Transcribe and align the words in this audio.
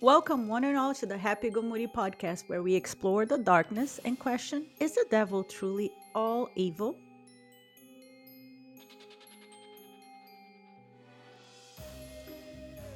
Welcome, 0.00 0.48
one 0.48 0.64
and 0.64 0.76
all, 0.76 0.92
to 0.94 1.06
the 1.06 1.16
Happy 1.16 1.48
Go 1.48 1.62
Moody 1.62 1.86
podcast, 1.86 2.48
where 2.48 2.62
we 2.62 2.74
explore 2.74 3.24
the 3.24 3.38
darkness 3.38 4.00
and 4.04 4.18
question 4.18 4.66
is 4.80 4.94
the 4.94 5.06
devil 5.08 5.44
truly 5.44 5.92
all 6.14 6.50
evil? 6.56 6.98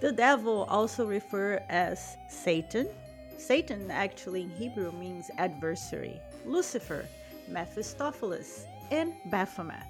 The 0.01 0.13
devil, 0.13 0.65
also 0.69 1.07
referred 1.07 1.63
as 1.69 2.17
Satan. 2.29 2.89
Satan 3.39 3.91
actually 3.91 4.43
in 4.43 4.51
Hebrew 4.51 4.93
means 4.93 5.31
adversary. 5.39 6.21
Lucifer, 6.45 7.07
Mephistopheles, 7.49 8.67
and 8.91 9.15
Baphomet. 9.27 9.87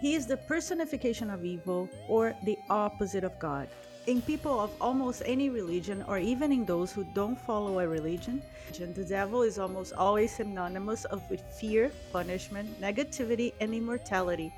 He 0.00 0.14
is 0.14 0.26
the 0.26 0.36
personification 0.36 1.30
of 1.30 1.44
evil 1.44 1.88
or 2.08 2.34
the 2.42 2.58
opposite 2.68 3.24
of 3.24 3.38
God. 3.38 3.68
In 4.06 4.20
people 4.20 4.60
of 4.60 4.70
almost 4.82 5.22
any 5.24 5.48
religion, 5.48 6.04
or 6.06 6.18
even 6.18 6.52
in 6.52 6.66
those 6.66 6.92
who 6.92 7.04
don't 7.14 7.38
follow 7.38 7.78
a 7.78 7.88
religion, 7.88 8.42
the 8.78 9.04
devil 9.04 9.40
is 9.40 9.58
almost 9.58 9.94
always 9.94 10.36
synonymous 10.36 11.06
of 11.06 11.22
with 11.30 11.40
fear, 11.40 11.90
punishment, 12.12 12.68
negativity, 12.82 13.54
and 13.60 13.72
immortality. 13.72 14.52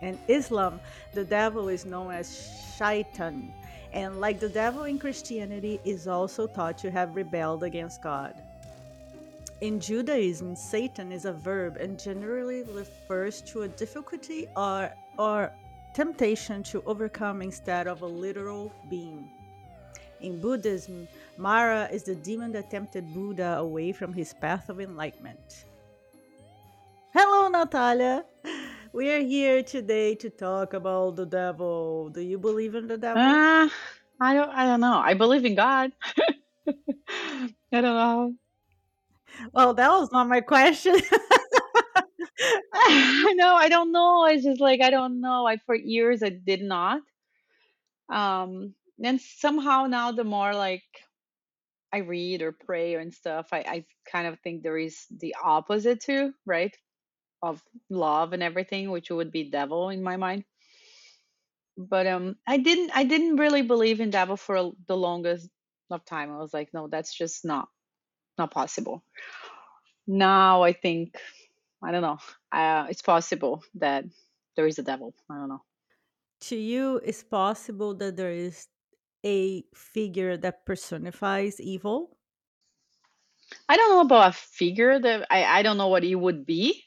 In 0.00 0.18
Islam, 0.26 0.80
the 1.14 1.24
devil 1.24 1.68
is 1.68 1.84
known 1.84 2.10
as 2.10 2.50
shaitan, 2.76 3.52
and 3.92 4.20
like 4.20 4.40
the 4.40 4.48
devil 4.48 4.82
in 4.84 4.98
Christianity, 4.98 5.78
is 5.84 6.08
also 6.08 6.48
thought 6.48 6.76
to 6.78 6.90
have 6.90 7.14
rebelled 7.14 7.62
against 7.62 8.02
God. 8.02 8.34
In 9.60 9.78
Judaism, 9.78 10.56
Satan 10.56 11.12
is 11.12 11.24
a 11.24 11.32
verb 11.32 11.76
and 11.76 12.00
generally 12.00 12.62
refers 12.64 13.42
to 13.42 13.62
a 13.62 13.68
difficulty 13.68 14.48
or, 14.56 14.90
or 15.18 15.52
temptation 15.94 16.62
to 16.64 16.82
overcome 16.86 17.42
instead 17.42 17.86
of 17.86 18.02
a 18.02 18.06
literal 18.06 18.72
being. 18.88 19.28
In 20.20 20.40
Buddhism, 20.40 21.08
Mara 21.38 21.88
is 21.90 22.02
the 22.02 22.14
demon 22.14 22.52
that 22.52 22.70
tempted 22.70 23.12
Buddha 23.14 23.56
away 23.58 23.92
from 23.92 24.12
his 24.12 24.34
path 24.34 24.68
of 24.68 24.80
enlightenment. 24.80 25.64
Hello, 27.14 27.48
Natalia. 27.48 28.24
We 28.92 29.10
are 29.10 29.20
here 29.20 29.62
today 29.62 30.14
to 30.16 30.30
talk 30.30 30.74
about 30.74 31.16
the 31.16 31.26
devil. 31.26 32.10
Do 32.10 32.20
you 32.20 32.38
believe 32.38 32.74
in 32.74 32.86
the 32.86 32.98
devil? 32.98 33.22
Uh, 33.22 33.68
I 34.20 34.34
don't. 34.34 34.50
I 34.50 34.66
don't 34.66 34.80
know. 34.80 34.98
I 34.98 35.14
believe 35.14 35.44
in 35.44 35.54
God. 35.54 35.92
I 36.68 37.50
don't 37.72 37.82
know. 37.82 38.34
Well, 39.52 39.74
that 39.74 39.88
was 39.88 40.12
not 40.12 40.28
my 40.28 40.40
question. 40.40 40.96
I 43.28 43.34
know. 43.36 43.54
I 43.54 43.68
don't 43.68 43.92
know. 43.92 44.26
It's 44.26 44.44
just 44.44 44.60
like 44.60 44.80
I 44.82 44.90
don't 44.90 45.20
know. 45.20 45.46
I 45.46 45.58
for 45.58 45.74
years 45.74 46.22
I 46.22 46.30
did 46.30 46.62
not. 46.62 47.02
Um, 48.10 48.74
and 49.02 49.20
somehow 49.20 49.86
now 49.86 50.12
the 50.12 50.24
more 50.24 50.54
like 50.54 50.84
I 51.92 51.98
read 51.98 52.42
or 52.42 52.52
pray 52.52 52.94
and 52.96 53.14
stuff, 53.14 53.48
I 53.52 53.58
I 53.58 53.86
kind 54.10 54.26
of 54.26 54.40
think 54.40 54.62
there 54.62 54.78
is 54.78 55.06
the 55.10 55.36
opposite 55.42 56.00
too, 56.00 56.34
right? 56.46 56.76
Of 57.42 57.62
love 57.90 58.32
and 58.32 58.42
everything, 58.42 58.90
which 58.90 59.10
would 59.10 59.32
be 59.32 59.50
devil 59.50 59.90
in 59.90 60.02
my 60.02 60.16
mind. 60.16 60.44
But 61.76 62.06
um, 62.06 62.36
I 62.46 62.58
didn't. 62.58 62.92
I 62.94 63.04
didn't 63.04 63.36
really 63.36 63.62
believe 63.62 64.00
in 64.00 64.10
devil 64.10 64.36
for 64.36 64.72
the 64.88 64.96
longest 64.96 65.48
of 65.90 66.04
time. 66.04 66.30
I 66.32 66.38
was 66.38 66.54
like, 66.54 66.70
no, 66.74 66.88
that's 66.88 67.14
just 67.14 67.44
not 67.44 67.68
not 68.38 68.52
possible. 68.52 69.04
Now 70.06 70.62
I 70.62 70.72
think 70.72 71.16
I 71.82 71.92
don't 71.92 72.02
know. 72.02 72.18
Uh, 72.52 72.86
it's 72.90 73.02
possible 73.02 73.62
that 73.74 74.04
there 74.56 74.66
is 74.66 74.78
a 74.78 74.82
devil. 74.82 75.14
I 75.30 75.36
don't 75.36 75.48
know. 75.48 75.62
to 76.42 76.56
you, 76.56 77.00
it's 77.04 77.22
possible 77.22 77.94
that 77.94 78.16
there 78.16 78.32
is 78.32 78.68
a 79.24 79.64
figure 79.74 80.36
that 80.38 80.64
personifies 80.64 81.60
evil? 81.60 82.16
I 83.68 83.76
don't 83.76 83.90
know 83.90 84.00
about 84.00 84.30
a 84.30 84.32
figure 84.32 84.98
that 84.98 85.26
I, 85.30 85.44
I 85.44 85.62
don't 85.62 85.76
know 85.76 85.88
what 85.88 86.04
it 86.04 86.14
would 86.14 86.46
be, 86.46 86.84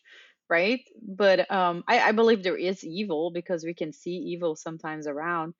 right? 0.50 0.82
But 1.02 1.52
um, 1.52 1.84
I, 1.88 2.00
I 2.00 2.12
believe 2.12 2.44
there 2.44 2.58
is 2.58 2.84
evil 2.84 3.32
because 3.32 3.64
we 3.64 3.74
can 3.74 3.92
see 3.92 4.12
evil 4.12 4.56
sometimes 4.56 5.08
around. 5.08 5.54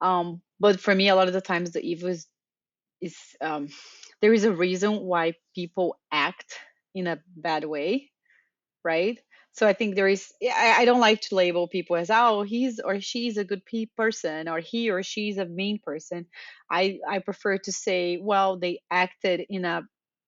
Um, 0.00 0.40
but 0.60 0.80
for 0.80 0.94
me, 0.94 1.08
a 1.08 1.16
lot 1.16 1.28
of 1.28 1.34
the 1.34 1.40
times 1.40 1.72
the 1.72 1.82
evil 1.82 2.08
is, 2.08 2.26
is 3.00 3.16
um, 3.40 3.68
there 4.20 4.32
is 4.32 4.44
a 4.44 4.52
reason 4.52 5.00
why 5.00 5.34
people 5.54 5.98
act 6.10 6.58
in 6.94 7.06
a 7.06 7.20
bad 7.36 7.64
way, 7.64 8.10
right? 8.84 9.18
So 9.52 9.66
I 9.66 9.72
think 9.72 9.94
there 9.94 10.08
is. 10.08 10.32
I, 10.42 10.76
I 10.78 10.84
don't 10.84 11.00
like 11.00 11.20
to 11.22 11.34
label 11.34 11.66
people 11.68 11.96
as 11.96 12.10
oh 12.10 12.42
he's 12.42 12.78
or 12.80 13.00
she's 13.00 13.36
a 13.36 13.44
good 13.44 13.64
pe- 13.64 13.86
person 13.96 14.48
or 14.48 14.60
he 14.60 14.90
or 14.90 15.02
she's 15.02 15.38
a 15.38 15.46
mean 15.46 15.78
person. 15.78 16.26
I 16.70 17.00
I 17.08 17.18
prefer 17.18 17.58
to 17.58 17.72
say 17.72 18.18
well 18.20 18.58
they 18.58 18.80
acted 18.90 19.44
in 19.48 19.64
a 19.64 19.82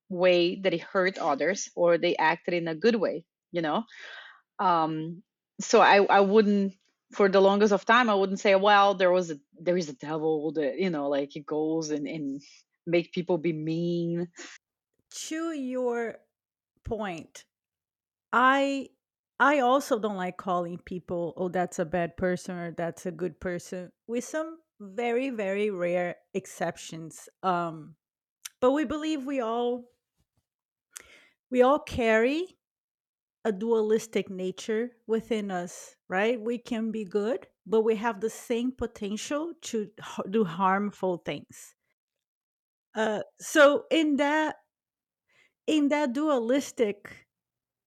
way 0.09 0.61
that 0.63 0.75
it 0.75 0.83
hurt 0.83 1.19
others 1.19 1.69
or 1.77 1.99
they 1.99 2.17
acted 2.17 2.55
in 2.55 2.69
a 2.69 2.75
good 2.75 2.97
way. 2.97 3.25
You 3.53 3.63
know. 3.63 3.85
Um. 4.59 5.23
So 5.61 5.81
I 5.81 6.05
I 6.05 6.21
wouldn't 6.21 6.75
for 7.13 7.29
the 7.29 7.41
longest 7.41 7.73
of 7.73 7.85
time 7.85 8.09
I 8.09 8.15
wouldn't 8.15 8.39
say 8.39 8.55
well 8.55 8.95
there 8.95 9.11
was 9.11 9.31
a 9.33 9.39
there 9.61 9.77
is 9.77 9.89
a 9.89 9.95
devil 9.95 10.53
that 10.53 10.79
you 10.79 10.91
know 10.91 11.09
like 11.09 11.35
it 11.37 11.45
goes 11.45 11.91
and 11.91 12.07
and 12.07 12.41
make 12.87 13.13
people 13.13 13.39
be 13.39 13.53
mean. 13.53 14.29
To 15.29 15.53
your 15.53 16.19
point, 16.85 17.45
I 18.33 18.91
I 19.39 19.61
also 19.61 19.99
don't 19.99 20.17
like 20.17 20.37
calling 20.37 20.79
people, 20.79 21.33
oh, 21.37 21.49
that's 21.49 21.79
a 21.79 21.85
bad 21.85 22.17
person 22.17 22.57
or 22.57 22.73
that's 22.73 23.07
a 23.07 23.11
good 23.13 23.41
person, 23.41 23.91
with 24.07 24.25
some 24.25 24.59
very, 24.81 25.31
very 25.31 25.71
rare 25.71 26.17
exceptions. 26.35 27.29
Um, 27.43 27.97
but 28.61 28.73
we 28.73 28.85
believe 28.85 29.25
we 29.27 29.41
all 29.41 29.87
we 31.51 31.63
all 31.63 31.79
carry 31.79 32.59
a 33.45 33.53
dualistic 33.53 34.31
nature 34.31 34.93
within 35.07 35.51
us, 35.51 35.97
right? 36.09 36.41
We 36.41 36.59
can 36.59 36.91
be 36.93 37.05
good, 37.05 37.49
but 37.67 37.83
we 37.83 37.97
have 37.97 38.21
the 38.21 38.31
same 38.31 38.73
potential 38.73 39.55
to 39.63 39.91
do 40.31 40.45
harmful 40.45 41.19
things. 41.19 41.75
Uh, 42.95 43.23
so 43.39 43.85
in 43.91 44.17
that 44.17 44.57
in 45.67 45.89
that 45.89 46.13
dualistic 46.13 47.27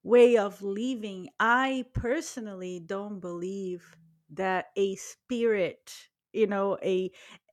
way 0.03 0.38
of 0.38 0.62
living, 0.62 1.30
I 1.40 1.86
personally 1.94 2.81
don't 2.86 3.19
believe 3.19 3.96
that 4.31 4.68
a 4.75 4.96
spirit, 4.96 5.94
you 6.34 6.47
know, 6.47 6.78
a 6.84 7.12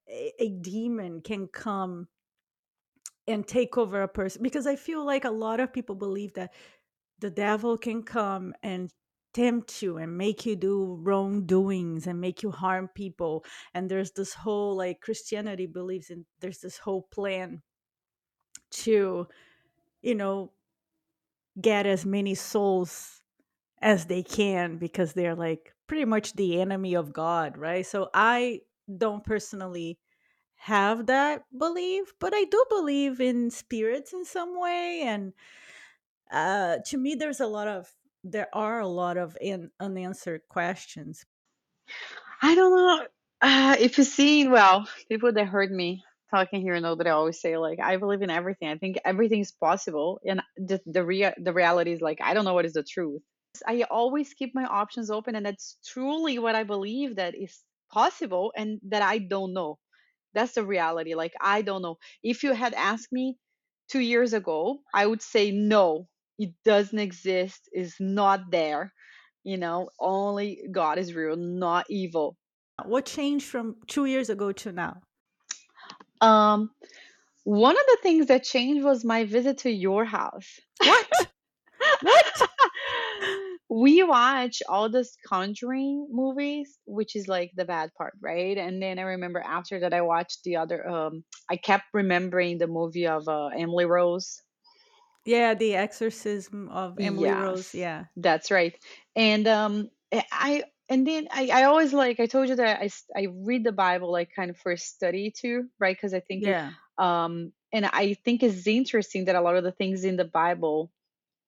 a, 0.08 0.48
demon 0.60 1.20
can 1.20 1.46
come 1.46 2.08
and 3.28 3.46
take 3.46 3.78
over 3.78 4.02
a 4.02 4.08
person 4.08 4.42
because 4.42 4.66
I 4.66 4.74
feel 4.74 5.06
like 5.06 5.24
a 5.24 5.30
lot 5.30 5.60
of 5.60 5.72
people 5.72 5.94
believe 5.94 6.34
that 6.34 6.52
the 7.20 7.30
devil 7.30 7.78
can 7.78 8.02
come 8.02 8.52
and 8.62 8.90
tempt 9.32 9.82
you 9.82 9.98
and 9.98 10.18
make 10.18 10.44
you 10.44 10.56
do 10.56 10.98
wrongdoings 11.02 12.08
and 12.08 12.20
make 12.20 12.42
you 12.42 12.50
harm 12.50 12.88
people. 12.94 13.44
And 13.74 13.88
there's 13.88 14.10
this 14.10 14.34
whole 14.34 14.76
like 14.76 15.00
christianity 15.00 15.66
believes 15.66 16.10
in 16.10 16.24
there's 16.40 16.58
this 16.58 16.78
whole 16.78 17.02
plan 17.12 17.62
to 18.70 19.28
you 20.02 20.14
know 20.14 20.52
get 21.60 21.86
as 21.86 22.06
many 22.06 22.34
souls 22.34 23.22
as 23.82 24.06
they 24.06 24.22
can 24.22 24.78
because 24.78 25.12
they're 25.12 25.34
like 25.34 25.74
pretty 25.86 26.04
much 26.04 26.34
the 26.34 26.60
enemy 26.60 26.94
of 26.94 27.12
god 27.12 27.56
right 27.56 27.86
so 27.86 28.08
i 28.14 28.60
don't 28.98 29.24
personally 29.24 29.98
have 30.56 31.06
that 31.06 31.42
belief 31.58 32.12
but 32.20 32.34
i 32.34 32.44
do 32.44 32.64
believe 32.68 33.20
in 33.20 33.50
spirits 33.50 34.12
in 34.12 34.24
some 34.24 34.58
way 34.60 35.02
and 35.04 35.32
uh 36.32 36.76
to 36.86 36.98
me 36.98 37.14
there's 37.14 37.40
a 37.40 37.46
lot 37.46 37.68
of 37.68 37.90
there 38.22 38.48
are 38.52 38.80
a 38.80 38.86
lot 38.86 39.16
of 39.16 39.36
in, 39.40 39.70
unanswered 39.80 40.42
questions 40.48 41.24
I 42.42 42.54
don't 42.54 42.76
know. 42.76 43.06
Uh, 43.42 43.76
if 43.78 43.98
you 43.98 44.04
see, 44.04 44.48
well, 44.48 44.86
people 45.08 45.32
that 45.32 45.46
heard 45.46 45.70
me 45.70 46.02
talking 46.30 46.60
here 46.60 46.74
and 46.74 46.82
know 46.82 46.94
that 46.94 47.06
I 47.06 47.10
always 47.10 47.40
say 47.40 47.56
like 47.56 47.80
I 47.80 47.96
believe 47.96 48.22
in 48.22 48.30
everything. 48.30 48.68
I 48.68 48.78
think 48.78 48.98
everything 49.04 49.40
is 49.40 49.52
possible, 49.52 50.20
and 50.24 50.42
the 50.56 50.80
the 50.86 51.04
rea- 51.04 51.34
the 51.38 51.52
reality 51.52 51.92
is 51.92 52.00
like 52.00 52.20
I 52.22 52.34
don't 52.34 52.44
know 52.44 52.54
what 52.54 52.64
is 52.64 52.74
the 52.74 52.82
truth. 52.82 53.22
I 53.66 53.82
always 53.90 54.34
keep 54.34 54.54
my 54.54 54.64
options 54.64 55.10
open, 55.10 55.34
and 55.34 55.44
that's 55.46 55.76
truly 55.86 56.38
what 56.38 56.54
I 56.54 56.64
believe 56.64 57.16
that 57.16 57.34
is 57.34 57.58
possible, 57.92 58.52
and 58.56 58.80
that 58.88 59.02
I 59.02 59.18
don't 59.18 59.52
know. 59.52 59.78
That's 60.34 60.54
the 60.54 60.64
reality. 60.64 61.14
Like 61.14 61.34
I 61.40 61.62
don't 61.62 61.82
know. 61.82 61.98
If 62.22 62.42
you 62.44 62.52
had 62.52 62.74
asked 62.74 63.12
me 63.12 63.36
two 63.88 64.00
years 64.00 64.32
ago, 64.32 64.80
I 64.94 65.06
would 65.06 65.22
say 65.22 65.50
no. 65.50 66.06
It 66.38 66.54
doesn't 66.64 66.98
exist. 66.98 67.68
It's 67.72 67.96
not 68.00 68.50
there. 68.50 68.92
You 69.44 69.58
know, 69.58 69.90
only 69.98 70.62
God 70.70 70.98
is 70.98 71.14
real, 71.14 71.36
not 71.36 71.86
evil 71.90 72.36
what 72.84 73.06
changed 73.06 73.46
from 73.46 73.76
two 73.86 74.06
years 74.06 74.30
ago 74.30 74.52
to 74.52 74.72
now 74.72 75.00
Um, 76.20 76.70
one 77.44 77.76
of 77.76 77.86
the 77.86 77.98
things 78.02 78.26
that 78.26 78.44
changed 78.44 78.84
was 78.84 79.04
my 79.04 79.24
visit 79.24 79.58
to 79.58 79.70
your 79.70 80.04
house. 80.04 80.60
what 80.82 81.06
what 82.02 82.50
we 83.70 84.02
watch 84.02 84.62
all 84.68 84.88
this 84.88 85.16
Conjuring 85.26 86.08
movies, 86.10 86.78
which 86.86 87.14
is 87.16 87.28
like 87.28 87.52
the 87.54 87.64
bad 87.64 87.90
part, 87.96 88.14
right? 88.20 88.56
And 88.58 88.82
then 88.82 88.98
I 88.98 89.02
remember 89.02 89.40
after 89.40 89.80
that 89.80 89.94
I 89.94 90.02
watched 90.02 90.42
the 90.44 90.56
other 90.56 90.86
um 90.88 91.24
I 91.48 91.56
kept 91.56 91.84
remembering 91.94 92.58
the 92.58 92.66
movie 92.66 93.06
of 93.06 93.28
uh, 93.28 93.48
Emily 93.48 93.84
Rose. 93.86 94.42
Yeah, 95.24 95.54
The 95.54 95.76
Exorcism 95.76 96.68
of 96.70 96.98
Emily 96.98 97.30
Rose. 97.30 97.74
Yeah. 97.74 98.04
That's 98.16 98.50
right. 98.50 98.74
And 99.14 99.46
um 99.46 99.90
I 100.12 100.24
I- 100.32 100.64
and 100.90 101.06
then 101.06 101.28
I, 101.32 101.50
I 101.52 101.64
always 101.64 101.94
like 101.94 102.20
I 102.20 102.26
told 102.26 102.50
you 102.50 102.56
that 102.56 102.80
I, 102.82 102.90
I 103.16 103.28
read 103.32 103.64
the 103.64 103.72
Bible 103.72 104.12
like 104.12 104.30
kind 104.36 104.50
of 104.50 104.58
for 104.58 104.76
study 104.76 105.32
too, 105.36 105.68
right? 105.80 105.96
Because 105.96 106.14
I 106.14 106.20
think 106.20 106.46
Yeah. 106.46 106.72
um 106.98 107.52
and 107.72 107.86
I 107.86 108.14
think 108.24 108.42
it's 108.42 108.66
interesting 108.68 109.26
that 109.26 109.36
a 109.36 109.42
lot 109.42 109.56
of 109.56 109.64
the 109.64 109.72
things 109.72 110.04
in 110.04 110.16
the 110.16 110.24
Bible 110.26 110.92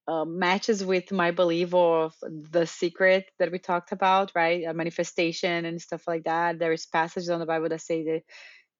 uh, 0.08 0.24
matches 0.24 0.84
with 0.84 1.12
my 1.12 1.30
belief 1.30 1.74
of 1.74 2.14
the 2.22 2.66
secret 2.66 3.26
that 3.38 3.52
we 3.52 3.58
talked 3.58 3.92
about, 3.92 4.32
right? 4.34 4.64
A 4.66 4.74
manifestation 4.74 5.64
and 5.66 5.80
stuff 5.80 6.02
like 6.08 6.24
that. 6.24 6.58
There 6.58 6.72
is 6.72 6.86
passages 6.86 7.30
on 7.30 7.40
the 7.40 7.46
Bible 7.46 7.68
that 7.70 7.80
say 7.82 8.04
that 8.04 8.22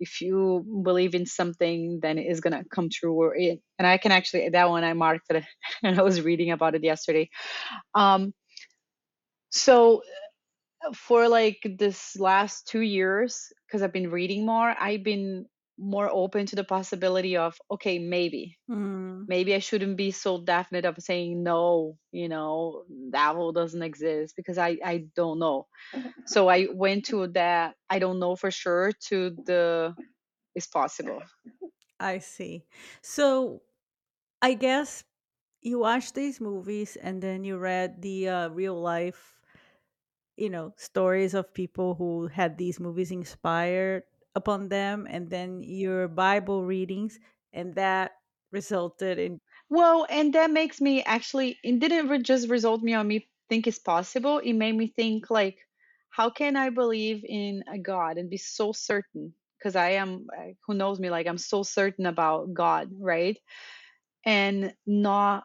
if 0.00 0.20
you 0.20 0.64
believe 0.84 1.14
in 1.14 1.26
something, 1.26 2.00
then 2.02 2.18
it 2.18 2.26
is 2.30 2.40
gonna 2.40 2.64
come 2.74 2.88
true. 2.92 3.14
Or 3.14 3.36
it, 3.36 3.60
and 3.78 3.86
I 3.86 3.98
can 3.98 4.12
actually 4.12 4.48
that 4.50 4.70
one 4.70 4.84
I 4.84 4.94
marked 4.94 5.30
it, 5.30 5.44
and 5.82 5.98
I 6.00 6.02
was 6.02 6.22
reading 6.22 6.50
about 6.52 6.74
it 6.76 6.84
yesterday. 6.84 7.30
Um, 7.94 8.34
so 9.50 10.02
for 10.94 11.28
like 11.28 11.60
this 11.78 12.16
last 12.16 12.66
two 12.66 12.80
years, 12.80 13.52
because 13.66 13.82
I've 13.82 13.92
been 13.92 14.10
reading 14.10 14.46
more, 14.46 14.74
I've 14.78 15.02
been 15.04 15.46
more 15.78 16.08
open 16.10 16.46
to 16.46 16.56
the 16.56 16.64
possibility 16.64 17.36
of 17.36 17.56
okay, 17.70 17.98
maybe 17.98 18.58
Mm, 18.68 19.28
maybe 19.28 19.54
I 19.54 19.60
shouldn't 19.60 19.96
be 19.96 20.10
so 20.10 20.42
definite 20.44 20.84
of 20.84 20.98
saying 21.02 21.42
no, 21.42 21.98
you 22.12 22.28
know, 22.28 22.84
that 23.12 23.34
rule 23.36 23.52
doesn't 23.52 23.82
exist 23.82 24.34
because 24.36 24.58
I 24.58 24.78
I 24.84 25.08
don't 25.16 25.38
know. 25.38 25.68
So 26.26 26.48
I 26.48 26.68
went 26.72 27.06
to 27.06 27.28
that 27.28 27.76
I 27.90 27.98
don't 28.00 28.20
know 28.20 28.36
for 28.36 28.50
sure 28.50 28.92
to 29.08 29.30
the 29.46 29.96
it's 30.54 30.68
possible. 30.68 31.22
I 32.00 32.18
see. 32.18 32.66
So 33.02 33.62
I 34.42 34.54
guess 34.54 35.04
you 35.62 35.80
watched 35.80 36.14
these 36.16 36.40
movies 36.40 36.96
and 36.96 37.22
then 37.22 37.44
you 37.44 37.58
read 37.58 38.02
the 38.02 38.28
uh, 38.28 38.48
real 38.50 38.80
life, 38.80 39.40
you 40.42 40.50
know, 40.50 40.74
stories 40.76 41.34
of 41.34 41.54
people 41.54 41.94
who 41.94 42.26
had 42.26 42.58
these 42.58 42.80
movies 42.80 43.12
inspired 43.12 44.02
upon 44.34 44.68
them, 44.68 45.06
and 45.08 45.30
then 45.30 45.62
your 45.62 46.08
Bible 46.08 46.64
readings, 46.66 47.20
and 47.54 47.74
that 47.76 48.12
resulted 48.52 49.18
in. 49.18 49.40
Well, 49.70 50.06
and 50.10 50.34
that 50.34 50.50
makes 50.50 50.80
me 50.80 51.02
actually 51.04 51.58
it 51.64 51.78
didn't 51.78 52.24
just 52.24 52.48
result 52.50 52.82
me 52.82 52.94
on 52.94 53.08
me 53.08 53.28
think 53.48 53.66
it's 53.66 53.78
possible. 53.78 54.38
It 54.38 54.54
made 54.54 54.76
me 54.76 54.92
think 54.96 55.30
like 55.30 55.58
how 56.10 56.30
can 56.30 56.56
I 56.56 56.70
believe 56.70 57.24
in 57.24 57.64
a 57.72 57.78
God 57.78 58.18
and 58.18 58.30
be 58.30 58.36
so 58.38 58.72
certain 58.72 59.34
because 59.58 59.76
I 59.76 59.90
am 59.92 60.26
uh, 60.36 60.52
who 60.66 60.74
knows 60.74 61.00
me 61.00 61.10
like 61.10 61.26
I'm 61.26 61.38
so 61.38 61.62
certain 61.62 62.06
about 62.06 62.52
God, 62.54 62.90
right? 62.98 63.38
And 64.26 64.74
not 64.86 65.44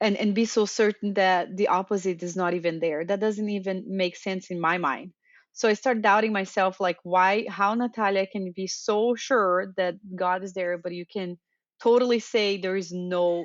and 0.00 0.16
and 0.16 0.34
be 0.34 0.44
so 0.44 0.64
certain 0.66 1.14
that 1.14 1.56
the 1.56 1.68
opposite 1.68 2.22
is 2.22 2.36
not 2.36 2.54
even 2.54 2.80
there. 2.80 3.04
That 3.04 3.20
doesn't 3.20 3.48
even 3.48 3.84
make 3.86 4.16
sense 4.16 4.50
in 4.50 4.60
my 4.60 4.78
mind. 4.78 5.12
So 5.52 5.68
i 5.68 5.74
start 5.74 6.02
doubting 6.02 6.32
myself 6.32 6.80
like 6.80 6.98
why 7.02 7.46
how 7.48 7.74
natalia 7.74 8.26
can 8.26 8.52
be 8.54 8.66
so 8.68 9.14
sure 9.16 9.74
that 9.76 9.94
god 10.16 10.44
is 10.44 10.52
there 10.54 10.78
but 10.78 10.92
you 10.94 11.04
can 11.06 11.36
totally 11.82 12.20
say 12.20 12.58
there 12.58 12.76
is 12.76 12.92
no 12.92 13.44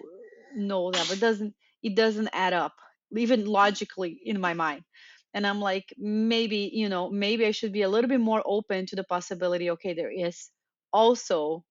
no 0.56 0.92
that 0.92 1.10
it 1.12 1.20
doesn't 1.20 1.56
it 1.82 1.96
doesn't 1.96 2.30
add 2.34 2.54
up 2.54 2.74
even 3.18 3.46
logically 3.46 4.20
in 4.26 4.40
my 4.40 4.54
mind. 4.54 4.84
And 5.34 5.48
i'm 5.48 5.60
like 5.60 5.94
maybe 5.98 6.70
you 6.74 6.90
know 6.90 7.10
maybe 7.10 7.46
i 7.46 7.52
should 7.52 7.74
be 7.74 7.82
a 7.82 7.90
little 7.90 8.10
bit 8.10 8.20
more 8.22 8.44
open 8.46 8.86
to 8.88 8.96
the 8.96 9.04
possibility 9.04 9.72
okay 9.72 9.94
there 9.94 10.12
is 10.12 10.50
also 10.94 11.66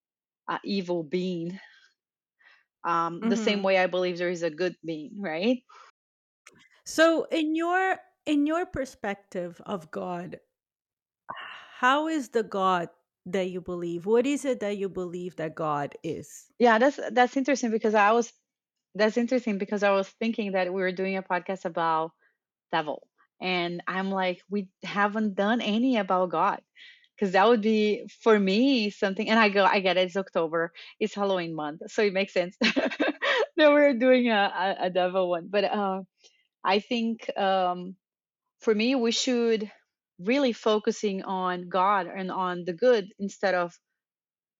a 0.49 0.58
evil 0.64 1.02
being 1.05 1.58
um, 2.84 3.23
the 3.26 3.37
same 3.37 3.62
Mhm. 3.62 3.64
way 3.64 3.79
I 3.79 3.87
believe 3.87 4.19
there 4.19 4.31
is 4.31 4.43
a 4.43 4.50
good 4.50 4.76
being, 4.84 5.20
right? 5.20 5.62
So, 6.84 7.25
in 7.25 7.56
your 7.56 7.99
in 8.25 8.46
your 8.46 8.67
perspective 8.67 9.61
of 9.67 9.90
God, 9.90 10.40
how 11.79 12.08
is 12.08 12.31
the 12.31 12.43
God 12.43 12.88
that 13.26 13.50
you 13.50 13.61
believe? 13.61 14.06
What 14.06 14.26
is 14.26 14.44
it 14.44 14.61
that 14.61 14.76
you 14.79 14.88
believe 14.88 15.37
that 15.37 15.55
God 15.55 15.96
is? 16.02 16.50
Yeah, 16.58 16.79
that's 16.79 16.99
that's 17.12 17.37
interesting 17.37 17.70
because 17.70 17.94
I 17.94 18.12
was 18.12 18.32
that's 18.94 19.17
interesting 19.17 19.58
because 19.58 19.82
I 19.82 19.90
was 19.93 20.08
thinking 20.08 20.52
that 20.52 20.73
we 20.73 20.82
were 20.82 20.93
doing 20.93 21.17
a 21.17 21.23
podcast 21.23 21.64
about 21.64 22.12
devil, 22.73 23.08
and 23.40 23.82
I'm 23.88 24.11
like, 24.11 24.43
we 24.50 24.69
haven't 24.84 25.34
done 25.37 25.61
any 25.61 25.99
about 25.99 26.31
God 26.31 26.62
because 27.17 27.32
that 27.32 27.49
would 27.49 27.62
be 27.62 28.06
for 28.23 28.38
me 28.38 28.91
something. 28.91 29.29
And 29.29 29.38
I 29.38 29.49
go, 29.49 29.64
I 29.64 29.81
get 29.81 29.97
it, 29.97 30.06
it's 30.06 30.17
October, 30.17 30.73
it's 31.00 31.14
Halloween 31.14 31.55
month, 31.55 31.82
so 31.88 32.03
it 32.03 32.12
makes 32.12 32.32
sense 32.32 32.56
that 32.61 33.70
we're 33.70 33.94
doing 33.94 34.29
a, 34.31 34.76
a, 34.81 34.87
a 34.87 34.91
devil 34.91 35.31
one. 35.31 35.49
But 35.50 35.64
uh, 35.64 36.03
I 36.64 36.81
think 36.81 37.37
um, 37.38 37.97
for 38.61 38.75
me, 38.75 38.94
we 38.94 39.12
should 39.12 39.70
really 40.20 40.53
focusing 40.53 41.25
on 41.25 41.69
God 41.69 42.06
and 42.06 42.31
on 42.31 42.64
the 42.64 42.73
good 42.75 43.09
instead 43.19 43.55
of 43.55 43.75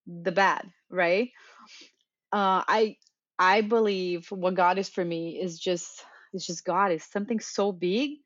the 0.07 0.33
bad, 0.33 0.71
right? 0.91 1.31
Uh, 2.33 2.63
I 2.67 2.97
I 3.39 3.61
believe 3.61 4.31
what 4.31 4.55
God 4.55 4.79
is 4.79 4.89
for 4.89 5.05
me 5.05 5.41
is 5.41 5.59
just 5.59 6.05
it's 6.33 6.47
just 6.47 6.65
God 6.65 6.93
is 6.93 7.05
something 7.05 7.41
so 7.41 7.73
big 7.73 8.19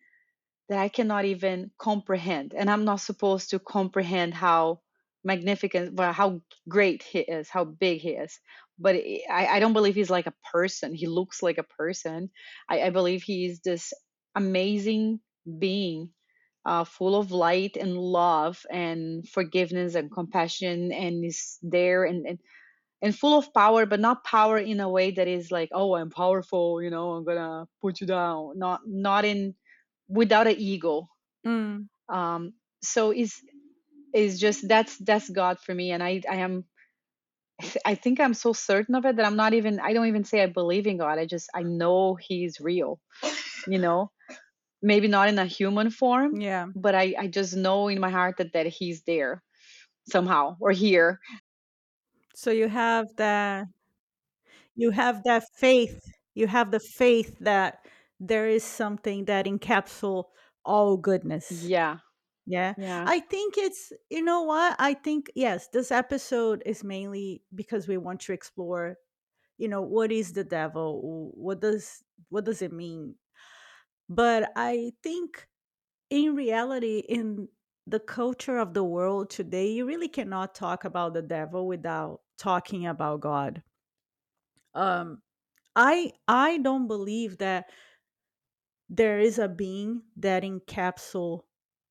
that 0.68 0.78
I 0.78 0.88
cannot 0.88 1.24
even 1.24 1.70
comprehend, 1.78 2.54
and 2.56 2.70
I'm 2.70 2.84
not 2.84 3.00
supposed 3.00 3.50
to 3.50 3.58
comprehend 3.58 4.34
how 4.34 4.80
magnificent, 5.24 5.94
well, 5.94 6.12
how 6.12 6.42
great 6.68 7.02
He 7.02 7.20
is, 7.20 7.48
how 7.48 7.64
big 7.64 8.00
He 8.00 8.10
is. 8.10 8.38
But 8.78 8.96
I, 8.96 9.46
I 9.52 9.60
don't 9.60 9.72
believe 9.74 9.94
He's 9.94 10.10
like 10.10 10.26
a 10.26 10.34
person. 10.52 10.94
He 10.94 11.06
looks 11.06 11.42
like 11.42 11.58
a 11.58 11.62
person. 11.78 12.30
I, 12.68 12.82
I 12.82 12.90
believe 12.90 13.22
He's 13.22 13.60
this 13.60 13.92
amazing 14.34 15.20
being 15.58 16.10
uh, 16.64 16.84
full 16.84 17.16
of 17.16 17.30
light 17.32 17.76
and 17.76 17.96
love 17.96 18.60
and 18.70 19.28
forgiveness 19.28 19.94
and 19.94 20.10
compassion 20.12 20.92
and 20.92 21.24
is 21.24 21.58
there 21.62 22.04
and, 22.04 22.26
and 22.26 22.38
and 23.02 23.16
full 23.16 23.38
of 23.38 23.52
power 23.54 23.86
but 23.86 24.00
not 24.00 24.24
power 24.24 24.58
in 24.58 24.80
a 24.80 24.88
way 24.88 25.10
that 25.10 25.28
is 25.28 25.50
like 25.50 25.68
oh 25.72 25.94
i'm 25.96 26.10
powerful 26.10 26.82
you 26.82 26.90
know 26.90 27.12
i'm 27.12 27.24
gonna 27.24 27.66
put 27.82 28.00
you 28.00 28.06
down 28.06 28.58
not 28.58 28.80
not 28.86 29.24
in 29.24 29.54
without 30.08 30.46
an 30.46 30.56
ego 30.58 31.08
Mm. 31.44 31.88
um 32.08 32.52
so 32.82 33.12
is 33.12 33.34
is 34.14 34.38
just 34.40 34.66
that's 34.68 34.96
that's 34.98 35.28
god 35.30 35.58
for 35.60 35.74
me 35.74 35.92
and 35.92 36.02
i 36.02 36.20
i 36.30 36.36
am 36.36 36.64
i 37.84 37.94
think 37.94 38.20
i'm 38.20 38.34
so 38.34 38.52
certain 38.52 38.94
of 38.94 39.04
it 39.06 39.16
that 39.16 39.26
i'm 39.26 39.36
not 39.36 39.54
even 39.54 39.80
i 39.80 39.92
don't 39.92 40.06
even 40.08 40.24
say 40.24 40.42
i 40.42 40.46
believe 40.46 40.86
in 40.86 40.98
god 40.98 41.18
i 41.18 41.26
just 41.26 41.48
i 41.54 41.62
know 41.62 42.14
he's 42.14 42.60
real 42.60 43.00
you 43.66 43.78
know 43.78 44.10
maybe 44.82 45.08
not 45.08 45.28
in 45.28 45.38
a 45.38 45.46
human 45.46 45.90
form 45.90 46.40
Yeah. 46.40 46.68
but 46.74 46.94
i 46.94 47.14
i 47.18 47.26
just 47.26 47.56
know 47.56 47.88
in 47.88 48.00
my 48.00 48.10
heart 48.10 48.36
that 48.38 48.52
that 48.52 48.66
he's 48.66 49.02
there 49.04 49.42
somehow 50.08 50.56
or 50.60 50.72
here 50.72 51.20
So 52.34 52.50
you 52.52 52.68
have 52.68 53.16
that 53.16 53.66
you 54.74 54.90
have 54.90 55.22
that 55.24 55.44
faith. 55.56 56.00
You 56.34 56.46
have 56.46 56.70
the 56.70 56.80
faith 56.80 57.36
that 57.40 57.78
there 58.20 58.48
is 58.48 58.64
something 58.64 59.26
that 59.26 59.46
encapsule 59.46 60.24
all 60.64 60.96
goodness. 60.96 61.50
yeah 61.50 61.98
Yeah. 62.46 62.74
yeah 62.76 63.04
I 63.06 63.20
think 63.20 63.54
it's 63.58 63.92
you 64.10 64.22
know 64.22 64.42
what? 64.42 64.76
I 64.78 64.94
think 64.94 65.30
yes, 65.34 65.68
this 65.72 65.90
episode 65.90 66.62
is 66.66 66.84
mainly 66.84 67.42
because 67.54 67.88
we 67.88 67.96
want 67.98 68.20
to 68.22 68.32
explore, 68.32 68.96
you 69.58 69.68
know, 69.68 69.82
what 69.82 70.12
is 70.12 70.32
the 70.32 70.44
devil? 70.44 71.32
What 71.34 71.60
does 71.60 72.02
what 72.30 72.44
does 72.44 72.62
it 72.62 72.72
mean? 72.72 73.16
But 74.08 74.52
I 74.56 74.92
think 75.02 75.46
in 76.10 76.34
reality 76.36 77.00
in 77.00 77.48
the 77.86 78.00
culture 78.00 78.58
of 78.58 78.74
the 78.74 78.84
world 78.84 79.30
today, 79.30 79.70
you 79.72 79.86
really 79.86 80.08
cannot 80.08 80.54
talk 80.54 80.84
about 80.84 81.14
the 81.14 81.22
devil 81.22 81.66
without 81.66 82.20
talking 82.38 82.86
about 82.86 83.20
God. 83.20 83.62
Um 84.74 85.22
I 85.76 86.12
I 86.28 86.58
don't 86.58 86.88
believe 86.88 87.38
that 87.38 87.70
there 88.88 89.18
is 89.18 89.38
a 89.38 89.48
being 89.48 90.02
that 90.16 90.42
encapsule 90.42 91.42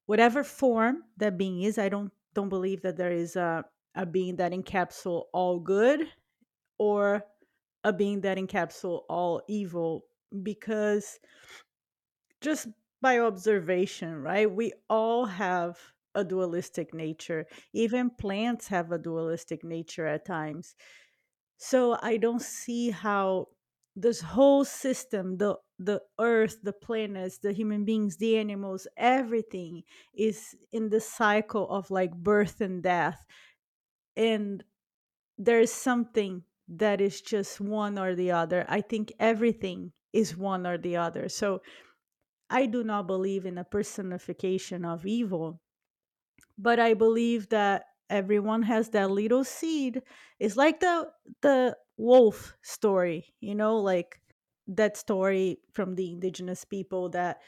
whatever 0.05 0.43
form 0.43 1.03
that 1.17 1.37
being 1.37 1.61
is. 1.63 1.77
I 1.77 1.89
don't 1.89 2.11
don't 2.33 2.49
believe 2.49 2.81
that 2.83 2.97
there 2.97 3.11
is 3.11 3.35
a 3.35 3.65
a 3.95 4.05
being 4.05 4.35
that 4.37 4.51
encapsule 4.51 5.23
all 5.33 5.59
good 5.59 6.01
or 6.77 7.23
a 7.83 7.93
being 7.93 8.21
that 8.21 8.37
encapsule 8.37 9.03
all 9.09 9.41
evil 9.47 10.05
because 10.43 11.19
just 12.41 12.67
by 13.01 13.19
observation, 13.19 14.15
right? 14.15 14.49
We 14.49 14.73
all 14.89 15.25
have 15.25 15.79
a 16.13 16.23
dualistic 16.23 16.93
nature. 16.93 17.45
Even 17.73 18.09
plants 18.09 18.67
have 18.67 18.91
a 18.91 18.97
dualistic 18.97 19.63
nature 19.63 20.07
at 20.07 20.25
times. 20.25 20.75
So 21.57 21.97
I 22.01 22.17
don't 22.17 22.41
see 22.41 22.89
how 22.89 23.49
this 23.95 24.21
whole 24.21 24.65
system, 24.65 25.37
the 25.37 25.55
the 25.77 26.01
earth 26.19 26.61
the 26.63 26.73
planets 26.73 27.39
the 27.39 27.51
human 27.53 27.83
beings 27.85 28.17
the 28.17 28.37
animals 28.37 28.87
everything 28.97 29.83
is 30.13 30.55
in 30.71 30.89
the 30.89 31.01
cycle 31.01 31.69
of 31.69 31.91
like 31.91 32.15
birth 32.15 32.61
and 32.61 32.81
death. 32.83 33.25
And 34.15 34.63
there's 35.37 35.71
something 35.71 36.45
that 36.69 37.01
is 37.01 37.21
just 37.21 37.61
one 37.61 37.99
or 37.99 38.15
the 38.15 38.31
other. 38.31 38.65
I 38.69 38.81
think 38.81 39.13
everything 39.19 39.93
is 40.13 40.37
one 40.37 40.67
or 40.67 40.77
the 40.77 40.97
other. 40.97 41.29
So 41.29 41.61
i 42.49 42.65
do 42.65 42.83
not 42.83 43.07
believe 43.07 43.45
in 43.45 43.57
a 43.57 43.63
personification 43.65 44.85
of 44.85 45.05
evil 45.05 45.61
but 46.57 46.79
I 46.79 46.93
believe 46.93 47.49
that 47.49 47.85
everyone 48.09 48.63
has 48.63 48.89
that 48.89 49.11
little 49.11 49.43
seed. 49.43 50.01
It's 50.39 50.57
like 50.57 50.79
the 50.79 51.11
the 51.41 51.77
wolf 51.97 52.55
story, 52.61 53.33
you 53.39 53.55
know, 53.55 53.77
like 53.79 54.19
that 54.67 54.97
story 54.97 55.59
from 55.73 55.95
the 55.95 56.11
indigenous 56.11 56.65
people 56.65 57.09
that 57.09 57.39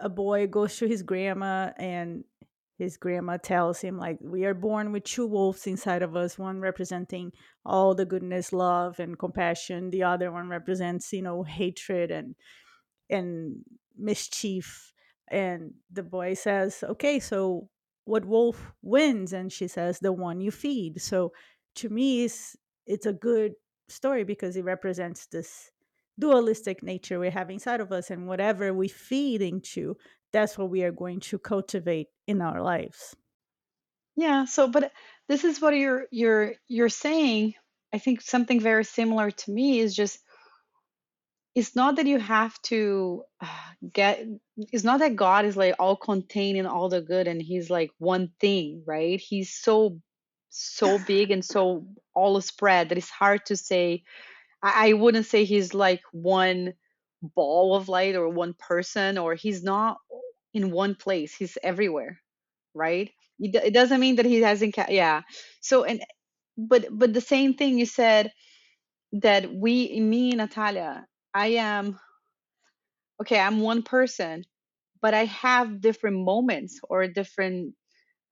a 0.00 0.08
boy 0.08 0.46
goes 0.46 0.76
to 0.76 0.86
his 0.86 1.02
grandma 1.02 1.70
and 1.76 2.24
his 2.78 2.96
grandma 2.96 3.36
tells 3.36 3.80
him 3.80 3.98
like 3.98 4.18
we 4.20 4.44
are 4.44 4.54
born 4.54 4.92
with 4.92 5.02
two 5.02 5.26
wolves 5.26 5.66
inside 5.66 6.02
of 6.02 6.14
us 6.14 6.38
one 6.38 6.60
representing 6.60 7.32
all 7.64 7.94
the 7.94 8.04
goodness 8.04 8.52
love 8.52 9.00
and 9.00 9.18
compassion 9.18 9.90
the 9.90 10.02
other 10.02 10.30
one 10.30 10.48
represents 10.48 11.12
you 11.12 11.22
know 11.22 11.42
hatred 11.42 12.10
and 12.10 12.36
and 13.10 13.64
mischief. 13.98 14.92
And 15.30 15.74
the 15.92 16.02
boy 16.02 16.34
says, 16.34 16.82
Okay, 16.82 17.18
so 17.18 17.68
what 18.04 18.24
wolf 18.24 18.72
wins? 18.82 19.32
And 19.32 19.52
she 19.52 19.68
says, 19.68 19.98
The 19.98 20.12
one 20.12 20.40
you 20.40 20.50
feed. 20.50 21.00
So 21.00 21.32
to 21.76 21.88
me, 21.88 22.24
it's, 22.24 22.56
it's 22.86 23.06
a 23.06 23.12
good 23.12 23.52
story 23.88 24.24
because 24.24 24.56
it 24.56 24.64
represents 24.64 25.26
this 25.26 25.70
dualistic 26.18 26.82
nature 26.82 27.18
we 27.18 27.30
have 27.30 27.50
inside 27.50 27.80
of 27.80 27.92
us. 27.92 28.10
And 28.10 28.26
whatever 28.26 28.72
we 28.74 28.88
feed 28.88 29.42
into, 29.42 29.96
that's 30.32 30.58
what 30.58 30.70
we 30.70 30.82
are 30.82 30.92
going 30.92 31.20
to 31.20 31.38
cultivate 31.38 32.08
in 32.26 32.42
our 32.42 32.62
lives. 32.62 33.14
Yeah, 34.16 34.46
so 34.46 34.68
but 34.68 34.92
this 35.28 35.44
is 35.44 35.60
what 35.60 35.76
you're 35.76 36.06
you're 36.10 36.54
you're 36.66 36.88
saying. 36.88 37.54
I 37.92 37.98
think 37.98 38.20
something 38.20 38.60
very 38.60 38.84
similar 38.84 39.30
to 39.30 39.50
me 39.50 39.78
is 39.78 39.94
just 39.94 40.18
it's 41.54 41.74
not 41.74 41.96
that 41.96 42.06
you 42.06 42.18
have 42.18 42.60
to 42.62 43.22
uh, 43.40 43.46
get 43.92 44.24
it's 44.56 44.84
not 44.84 45.00
that 45.00 45.16
God 45.16 45.44
is 45.44 45.56
like 45.56 45.76
all 45.78 45.96
contained 45.96 46.58
in 46.58 46.66
all 46.66 46.88
the 46.88 47.00
good 47.00 47.28
and 47.28 47.40
he's 47.40 47.70
like 47.70 47.90
one 47.98 48.30
thing, 48.40 48.82
right? 48.86 49.20
He's 49.20 49.54
so 49.54 50.00
so 50.50 50.98
big 51.06 51.30
and 51.30 51.44
so 51.44 51.86
all 52.14 52.40
spread 52.40 52.88
that 52.88 52.98
it's 52.98 53.10
hard 53.10 53.46
to 53.46 53.56
say 53.56 54.02
I, 54.62 54.90
I 54.90 54.94
wouldn't 54.94 55.26
say 55.26 55.44
he's 55.44 55.74
like 55.74 56.02
one 56.12 56.74
ball 57.22 57.76
of 57.76 57.88
light 57.88 58.16
or 58.16 58.28
one 58.28 58.54
person 58.58 59.18
or 59.18 59.34
he's 59.34 59.64
not 59.64 59.98
in 60.54 60.70
one 60.72 60.94
place. 60.96 61.34
He's 61.36 61.58
everywhere, 61.62 62.18
right? 62.74 63.10
It, 63.40 63.54
it 63.56 63.74
doesn't 63.74 64.00
mean 64.00 64.16
that 64.16 64.26
he 64.26 64.42
hasn't 64.42 64.74
ca- 64.76 64.86
yeah. 64.90 65.22
So 65.60 65.84
and 65.84 66.02
but 66.58 66.86
but 66.90 67.14
the 67.14 67.22
same 67.22 67.54
thing 67.54 67.78
you 67.78 67.86
said 67.86 68.32
that 69.12 69.52
we 69.54 70.00
me 70.00 70.32
Natalia 70.32 71.06
I 71.34 71.48
am 71.48 71.98
okay, 73.22 73.38
I'm 73.40 73.60
one 73.60 73.82
person, 73.82 74.44
but 75.02 75.14
I 75.14 75.26
have 75.26 75.80
different 75.80 76.18
moments 76.24 76.80
or 76.88 77.06
different 77.08 77.74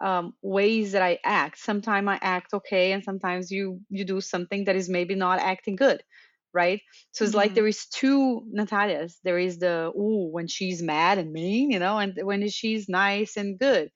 um, 0.01 0.35
ways 0.43 0.93
that 0.93 1.03
I 1.03 1.19
act. 1.25 1.59
Sometimes 1.59 2.09
I 2.09 2.19
act 2.23 2.55
okay, 2.55 2.93
and 2.93 3.05
sometimes 3.05 3.51
you 3.51 3.81
you 3.89 4.05
do 4.05 4.21
something 4.21 4.65
that 4.65 4.77
is 4.77 4.89
maybe 4.89 5.15
not 5.15 5.39
acting 5.41 5.77
good, 5.77 6.03
right? 6.53 6.81
So 7.13 7.25
it's 7.25 7.35
like 7.35 7.55
hmm 7.55 7.57
there 7.57 7.67
is 7.67 7.87
two 7.87 8.43
Natalias. 8.55 9.15
There 9.25 9.39
is 9.39 9.59
the 9.59 9.93
ooh 9.97 10.29
when 10.33 10.49
she's 10.49 10.83
mad 10.83 11.19
and 11.19 11.33
mean, 11.33 11.71
you 11.71 11.79
know, 11.79 11.99
and 11.99 12.19
when 12.23 12.49
she's 12.49 12.89
nice 12.89 13.37
and 13.37 13.59
good. 13.59 13.91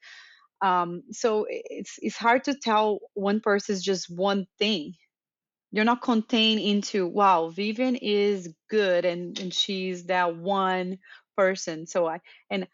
Um, 0.62 1.02
so 1.12 1.46
it's 1.48 1.98
it's 2.02 2.16
hard 2.16 2.44
to 2.44 2.54
tell 2.54 3.00
one 3.14 3.40
person 3.40 3.74
is 3.74 3.82
just 3.82 4.10
one 4.10 4.46
thing 4.58 4.94
you're 5.72 5.84
not 5.84 6.02
contained 6.02 6.60
into 6.60 7.06
wow 7.06 7.48
vivian 7.48 7.96
is 7.96 8.54
good 8.68 9.04
and 9.04 9.38
and 9.38 9.52
she's 9.54 10.06
that 10.06 10.36
one 10.36 10.98
person 11.36 11.86
so 11.86 12.06
i 12.06 12.20
and 12.50 12.66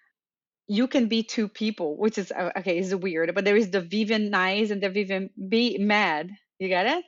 you 0.68 0.88
can 0.88 1.08
be 1.08 1.22
two 1.22 1.48
people 1.48 1.96
which 1.98 2.18
is 2.18 2.32
uh, 2.32 2.50
okay 2.56 2.78
is 2.78 2.94
weird 2.94 3.34
but 3.34 3.44
there 3.44 3.56
is 3.56 3.70
the 3.70 3.80
vivian 3.80 4.30
nice 4.30 4.70
and 4.70 4.82
the 4.82 4.90
vivian 4.90 5.30
be 5.48 5.78
mad 5.78 6.30
you 6.58 6.68
get 6.68 6.86
it 6.86 7.04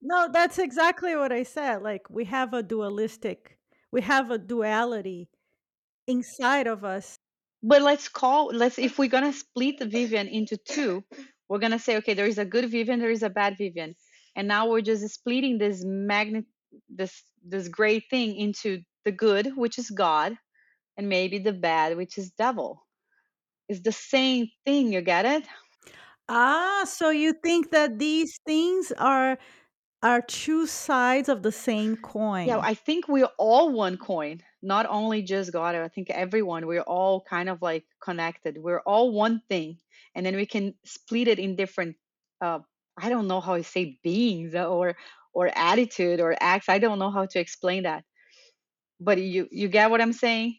No, 0.00 0.28
that's 0.32 0.58
exactly 0.58 1.16
what 1.16 1.32
I 1.32 1.42
said. 1.42 1.82
Like 1.82 2.08
we 2.10 2.24
have 2.26 2.54
a 2.54 2.62
dualistic, 2.62 3.58
we 3.92 4.00
have 4.02 4.30
a 4.30 4.38
duality 4.38 5.28
inside 6.06 6.66
of 6.68 6.84
us. 6.84 7.18
but 7.62 7.82
let's 7.82 8.08
call 8.08 8.46
let's 8.48 8.78
if 8.78 8.98
we're 8.98 9.08
gonna 9.08 9.32
split 9.32 9.78
the 9.78 9.86
vivian 9.86 10.28
into 10.28 10.56
two 10.56 11.04
we're 11.48 11.58
gonna 11.58 11.78
say 11.78 11.96
okay 11.96 12.14
there 12.14 12.26
is 12.26 12.38
a 12.38 12.44
good 12.44 12.70
vivian 12.70 13.00
there 13.00 13.10
is 13.10 13.22
a 13.22 13.30
bad 13.30 13.56
vivian 13.58 13.94
and 14.36 14.46
now 14.48 14.68
we're 14.68 14.80
just 14.80 15.08
splitting 15.14 15.58
this 15.58 15.82
magnet 15.84 16.44
this 16.88 17.22
this 17.42 17.68
great 17.68 18.04
thing 18.10 18.36
into 18.36 18.80
the 19.04 19.12
good 19.12 19.56
which 19.56 19.78
is 19.78 19.90
god 19.90 20.36
and 20.96 21.08
maybe 21.08 21.38
the 21.38 21.52
bad 21.52 21.96
which 21.96 22.18
is 22.18 22.30
devil 22.32 22.86
It's 23.68 23.80
the 23.80 23.92
same 23.92 24.48
thing, 24.64 24.92
you 24.92 25.02
get 25.02 25.24
it? 25.26 25.46
Ah, 26.28 26.84
so 26.86 27.10
you 27.10 27.32
think 27.32 27.70
that 27.70 27.98
these 27.98 28.38
things 28.46 28.92
are 28.98 29.38
are 30.02 30.22
two 30.22 30.66
sides 30.66 31.28
of 31.28 31.42
the 31.42 31.52
same 31.52 31.96
coin. 31.96 32.56
Yeah. 32.56 32.60
I 32.62 32.74
think 32.74 33.08
we're 33.08 33.30
all 33.38 33.72
one 33.72 33.96
coin, 33.98 34.42
not 34.62 34.86
only 34.88 35.22
just 35.22 35.52
God. 35.52 35.74
I 35.74 35.88
think 35.88 36.10
everyone, 36.10 36.66
we're 36.66 36.82
all 36.82 37.22
kind 37.22 37.48
of 37.48 37.62
like 37.62 37.84
connected. 38.00 38.58
We're 38.58 38.80
all 38.80 39.12
one 39.12 39.42
thing. 39.48 39.78
And 40.14 40.24
then 40.26 40.36
we 40.36 40.46
can 40.46 40.74
split 40.84 41.28
it 41.28 41.38
in 41.38 41.56
different, 41.56 41.96
uh, 42.40 42.60
I 42.96 43.08
don't 43.08 43.26
know 43.28 43.40
how 43.40 43.56
to 43.56 43.64
say 43.64 43.98
beings 44.02 44.54
or 44.54 44.96
or 45.34 45.50
attitude 45.56 46.20
or 46.20 46.36
acts. 46.40 46.68
I 46.68 46.78
don't 46.78 46.98
know 46.98 47.10
how 47.10 47.26
to 47.26 47.40
explain 47.40 47.82
that. 47.84 48.04
But 49.00 49.18
you 49.18 49.48
you 49.50 49.68
get 49.68 49.90
what 49.90 50.00
I'm 50.00 50.12
saying? 50.12 50.56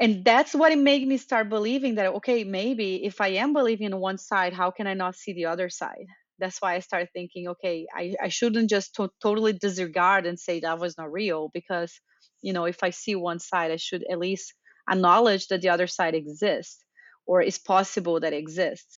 and 0.00 0.24
that's 0.24 0.54
what 0.54 0.72
it 0.72 0.78
made 0.78 1.06
me 1.06 1.16
start 1.16 1.48
believing 1.48 1.96
that 1.96 2.06
okay 2.06 2.44
maybe 2.44 3.04
if 3.04 3.20
i 3.20 3.28
am 3.28 3.52
believing 3.52 3.86
in 3.86 3.96
one 3.98 4.18
side 4.18 4.52
how 4.52 4.70
can 4.70 4.86
i 4.86 4.94
not 4.94 5.16
see 5.16 5.32
the 5.32 5.46
other 5.46 5.68
side 5.68 6.06
that's 6.38 6.60
why 6.62 6.74
i 6.74 6.78
started 6.78 7.08
thinking 7.12 7.48
okay 7.48 7.86
i, 7.94 8.14
I 8.22 8.28
shouldn't 8.28 8.70
just 8.70 8.94
to- 8.96 9.10
totally 9.22 9.52
disregard 9.52 10.26
and 10.26 10.38
say 10.38 10.60
that 10.60 10.78
was 10.78 10.96
not 10.96 11.12
real 11.12 11.50
because 11.52 12.00
you 12.42 12.52
know 12.52 12.64
if 12.64 12.82
i 12.82 12.90
see 12.90 13.14
one 13.14 13.38
side 13.38 13.70
i 13.70 13.76
should 13.76 14.04
at 14.10 14.18
least 14.18 14.54
acknowledge 14.90 15.48
that 15.48 15.62
the 15.62 15.68
other 15.68 15.86
side 15.86 16.14
exists 16.14 16.84
or 17.26 17.42
is 17.42 17.58
possible 17.58 18.20
that 18.20 18.32
exists 18.32 18.98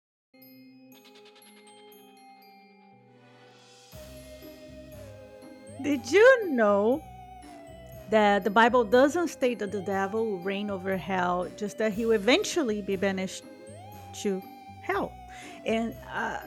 Did 5.81 6.11
you 6.11 6.49
know 6.51 7.01
that 8.09 8.43
the 8.43 8.49
Bible 8.49 8.83
doesn't 8.83 9.27
state 9.29 9.59
that 9.59 9.71
the 9.71 9.81
devil 9.81 10.25
will 10.25 10.39
reign 10.39 10.69
over 10.69 10.97
hell, 10.97 11.47
just 11.57 11.77
that 11.77 11.93
he 11.93 12.05
will 12.05 12.13
eventually 12.13 12.81
be 12.81 12.95
banished 12.95 13.43
to 14.21 14.41
hell? 14.81 15.13
And 15.65 15.95
uh, 16.13 16.39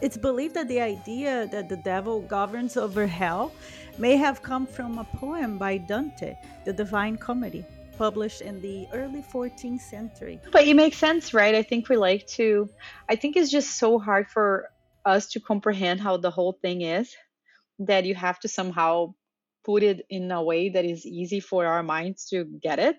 it's 0.00 0.16
believed 0.16 0.54
that 0.54 0.68
the 0.68 0.80
idea 0.80 1.48
that 1.48 1.68
the 1.68 1.76
devil 1.76 2.22
governs 2.22 2.76
over 2.76 3.06
hell 3.06 3.52
may 3.98 4.16
have 4.16 4.42
come 4.42 4.66
from 4.66 4.98
a 4.98 5.04
poem 5.04 5.58
by 5.58 5.78
Dante, 5.78 6.36
The 6.64 6.72
Divine 6.72 7.16
Comedy, 7.16 7.64
published 7.98 8.40
in 8.40 8.60
the 8.62 8.86
early 8.94 9.22
14th 9.22 9.80
century. 9.80 10.40
but 10.52 10.66
it 10.66 10.74
makes 10.74 10.96
sense 10.96 11.34
right 11.34 11.54
i 11.54 11.62
think 11.62 11.90
we 11.90 11.98
like 11.98 12.26
to 12.26 12.66
i 13.10 13.14
think 13.14 13.36
it's 13.36 13.50
just 13.50 13.76
so 13.76 13.98
hard 13.98 14.26
for 14.26 14.70
us 15.04 15.26
to 15.32 15.38
comprehend 15.38 16.00
how 16.00 16.16
the 16.16 16.30
whole 16.30 16.54
thing 16.62 16.80
is 16.80 17.14
that 17.78 18.06
you 18.06 18.14
have 18.14 18.40
to 18.40 18.48
somehow 18.48 19.12
put 19.64 19.82
it 19.82 20.04
in 20.10 20.30
a 20.30 20.42
way 20.42 20.70
that 20.70 20.84
is 20.84 21.06
easy 21.06 21.40
for 21.40 21.66
our 21.66 21.82
minds 21.82 22.28
to 22.30 22.44
get 22.62 22.78
it. 22.78 22.96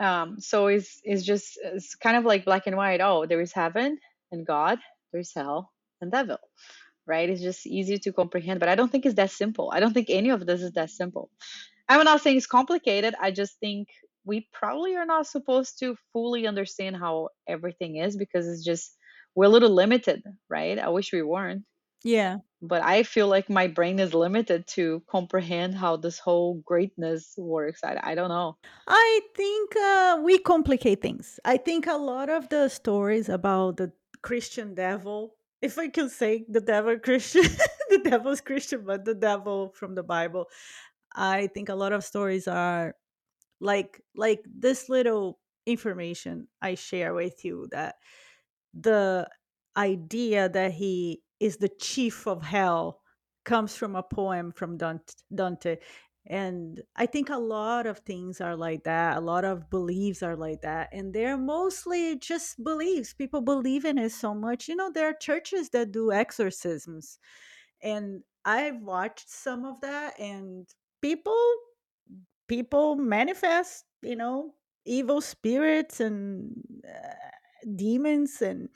Um, 0.00 0.40
so 0.40 0.66
it's 0.66 1.00
it's 1.04 1.22
just 1.24 1.58
it's 1.62 1.94
kind 1.94 2.16
of 2.16 2.24
like 2.24 2.44
black 2.44 2.66
and 2.66 2.76
white. 2.76 3.00
Oh, 3.00 3.26
there 3.26 3.40
is 3.40 3.52
heaven 3.52 3.98
and 4.32 4.46
God, 4.46 4.78
there's 5.12 5.32
hell 5.34 5.70
and 6.00 6.10
devil, 6.10 6.38
right? 7.06 7.30
It's 7.30 7.42
just 7.42 7.66
easy 7.66 7.98
to 7.98 8.12
comprehend, 8.12 8.60
but 8.60 8.68
I 8.68 8.74
don't 8.74 8.90
think 8.90 9.06
it's 9.06 9.16
that 9.16 9.30
simple. 9.30 9.70
I 9.72 9.80
don't 9.80 9.92
think 9.94 10.08
any 10.10 10.30
of 10.30 10.46
this 10.46 10.62
is 10.62 10.72
that 10.72 10.90
simple. 10.90 11.30
I'm 11.88 12.04
not 12.04 12.22
saying 12.22 12.38
it's 12.38 12.46
complicated. 12.46 13.14
I 13.20 13.30
just 13.30 13.58
think 13.60 13.88
we 14.24 14.48
probably 14.52 14.96
are 14.96 15.06
not 15.06 15.26
supposed 15.26 15.78
to 15.80 15.96
fully 16.12 16.46
understand 16.46 16.96
how 16.96 17.28
everything 17.48 17.96
is 17.96 18.16
because 18.16 18.48
it's 18.48 18.64
just 18.64 18.96
we're 19.34 19.46
a 19.46 19.50
little 19.50 19.70
limited, 19.74 20.22
right? 20.48 20.78
I 20.78 20.88
wish 20.90 21.12
we 21.12 21.22
weren't 21.22 21.64
Yeah. 22.04 22.38
but 22.60 22.82
I 22.82 23.02
feel 23.02 23.26
like 23.28 23.50
my 23.50 23.66
brain 23.66 23.98
is 23.98 24.14
limited 24.14 24.66
to 24.68 25.02
comprehend 25.08 25.74
how 25.74 25.96
this 25.96 26.18
whole 26.18 26.62
greatness 26.64 27.34
works. 27.36 27.80
I, 27.84 27.98
I 28.02 28.14
don't 28.14 28.28
know. 28.28 28.56
I 28.86 29.20
think 29.36 29.74
uh, 29.76 30.20
we 30.22 30.38
complicate 30.38 31.02
things. 31.02 31.40
I 31.44 31.56
think 31.56 31.86
a 31.86 31.94
lot 31.96 32.28
of 32.30 32.48
the 32.48 32.68
stories 32.68 33.28
about 33.28 33.76
the 33.78 33.92
Christian 34.22 34.74
devil, 34.74 35.34
if 35.60 35.78
I 35.78 35.88
can 35.88 36.08
say 36.08 36.44
the 36.48 36.60
devil 36.60 36.98
Christian, 36.98 37.42
the 37.90 37.98
devil's 37.98 38.40
Christian, 38.40 38.84
but 38.86 39.04
the 39.04 39.14
devil 39.14 39.70
from 39.74 39.94
the 39.96 40.04
Bible, 40.04 40.46
I 41.14 41.48
think 41.48 41.68
a 41.68 41.74
lot 41.74 41.92
of 41.92 42.04
stories 42.04 42.46
are 42.48 42.94
like 43.60 44.00
like 44.16 44.40
this 44.46 44.88
little 44.88 45.38
information 45.66 46.48
I 46.60 46.74
share 46.74 47.14
with 47.14 47.44
you 47.44 47.68
that 47.72 47.96
the 48.74 49.28
idea 49.76 50.48
that 50.48 50.72
he 50.72 51.22
is 51.42 51.56
the 51.58 51.68
chief 51.68 52.26
of 52.26 52.42
hell 52.42 53.00
comes 53.44 53.74
from 53.76 53.96
a 53.96 54.02
poem 54.02 54.52
from 54.52 54.78
Dante. 55.34 55.76
And 56.26 56.80
I 56.94 57.06
think 57.06 57.30
a 57.30 57.36
lot 57.36 57.86
of 57.86 57.98
things 58.00 58.40
are 58.40 58.54
like 58.56 58.84
that. 58.84 59.16
A 59.16 59.20
lot 59.20 59.44
of 59.44 59.68
beliefs 59.70 60.22
are 60.22 60.36
like 60.36 60.62
that. 60.62 60.90
And 60.92 61.12
they're 61.12 61.36
mostly 61.36 62.16
just 62.18 62.62
beliefs. 62.62 63.12
People 63.12 63.40
believe 63.40 63.84
in 63.84 63.98
it 63.98 64.12
so 64.12 64.32
much. 64.32 64.68
You 64.68 64.76
know, 64.76 64.90
there 64.90 65.08
are 65.08 65.14
churches 65.14 65.70
that 65.70 65.90
do 65.90 66.12
exorcisms. 66.12 67.18
And 67.82 68.22
I've 68.44 68.80
watched 68.82 69.28
some 69.28 69.64
of 69.64 69.80
that 69.80 70.18
and 70.20 70.68
people 71.00 71.36
people 72.48 72.96
manifest, 72.96 73.84
you 74.02 74.16
know, 74.16 74.54
evil 74.84 75.20
spirits 75.20 76.00
and 76.00 76.52
uh, 76.86 77.14
demons 77.76 78.42
and 78.42 78.68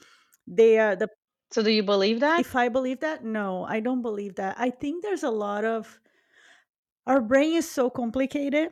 they 0.47 0.79
are 0.79 0.95
the 0.97 1.09
So 1.51 1.63
do 1.63 1.71
you 1.71 1.83
believe 1.83 2.21
that? 2.21 2.41
if 2.41 2.57
I 2.57 2.69
believe 2.69 3.01
that? 3.01 3.25
No, 3.25 3.65
I 3.65 3.81
don't 3.81 4.03
believe 4.03 4.35
that. 4.37 4.57
I 4.59 4.71
think 4.71 5.03
there's 5.03 5.23
a 5.23 5.31
lot 5.31 5.65
of 5.65 6.01
our 7.07 7.21
brain 7.21 7.55
is 7.55 7.71
so 7.71 7.89
complicated 7.89 8.71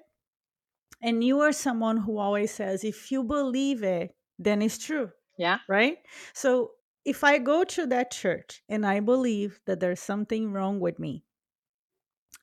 and 1.00 1.23
you 1.23 1.40
are 1.40 1.52
someone 1.52 1.99
who 1.99 2.19
always 2.19 2.50
says 2.52 2.85
if 2.85 3.11
you 3.12 3.23
believe 3.23 3.83
it, 3.83 4.16
then 4.38 4.61
it's 4.62 4.78
true, 4.78 5.11
Yeah. 5.38 5.59
right? 5.69 5.99
So 6.33 6.73
if 7.04 7.23
I 7.23 7.38
go 7.38 7.64
to 7.64 7.87
that 7.87 8.11
church 8.11 8.62
and 8.69 8.85
I 8.85 9.00
believe 9.00 9.61
that 9.66 9.78
there's 9.81 10.00
something 10.00 10.50
wrong 10.52 10.81
with 10.81 10.99
me 10.99 11.25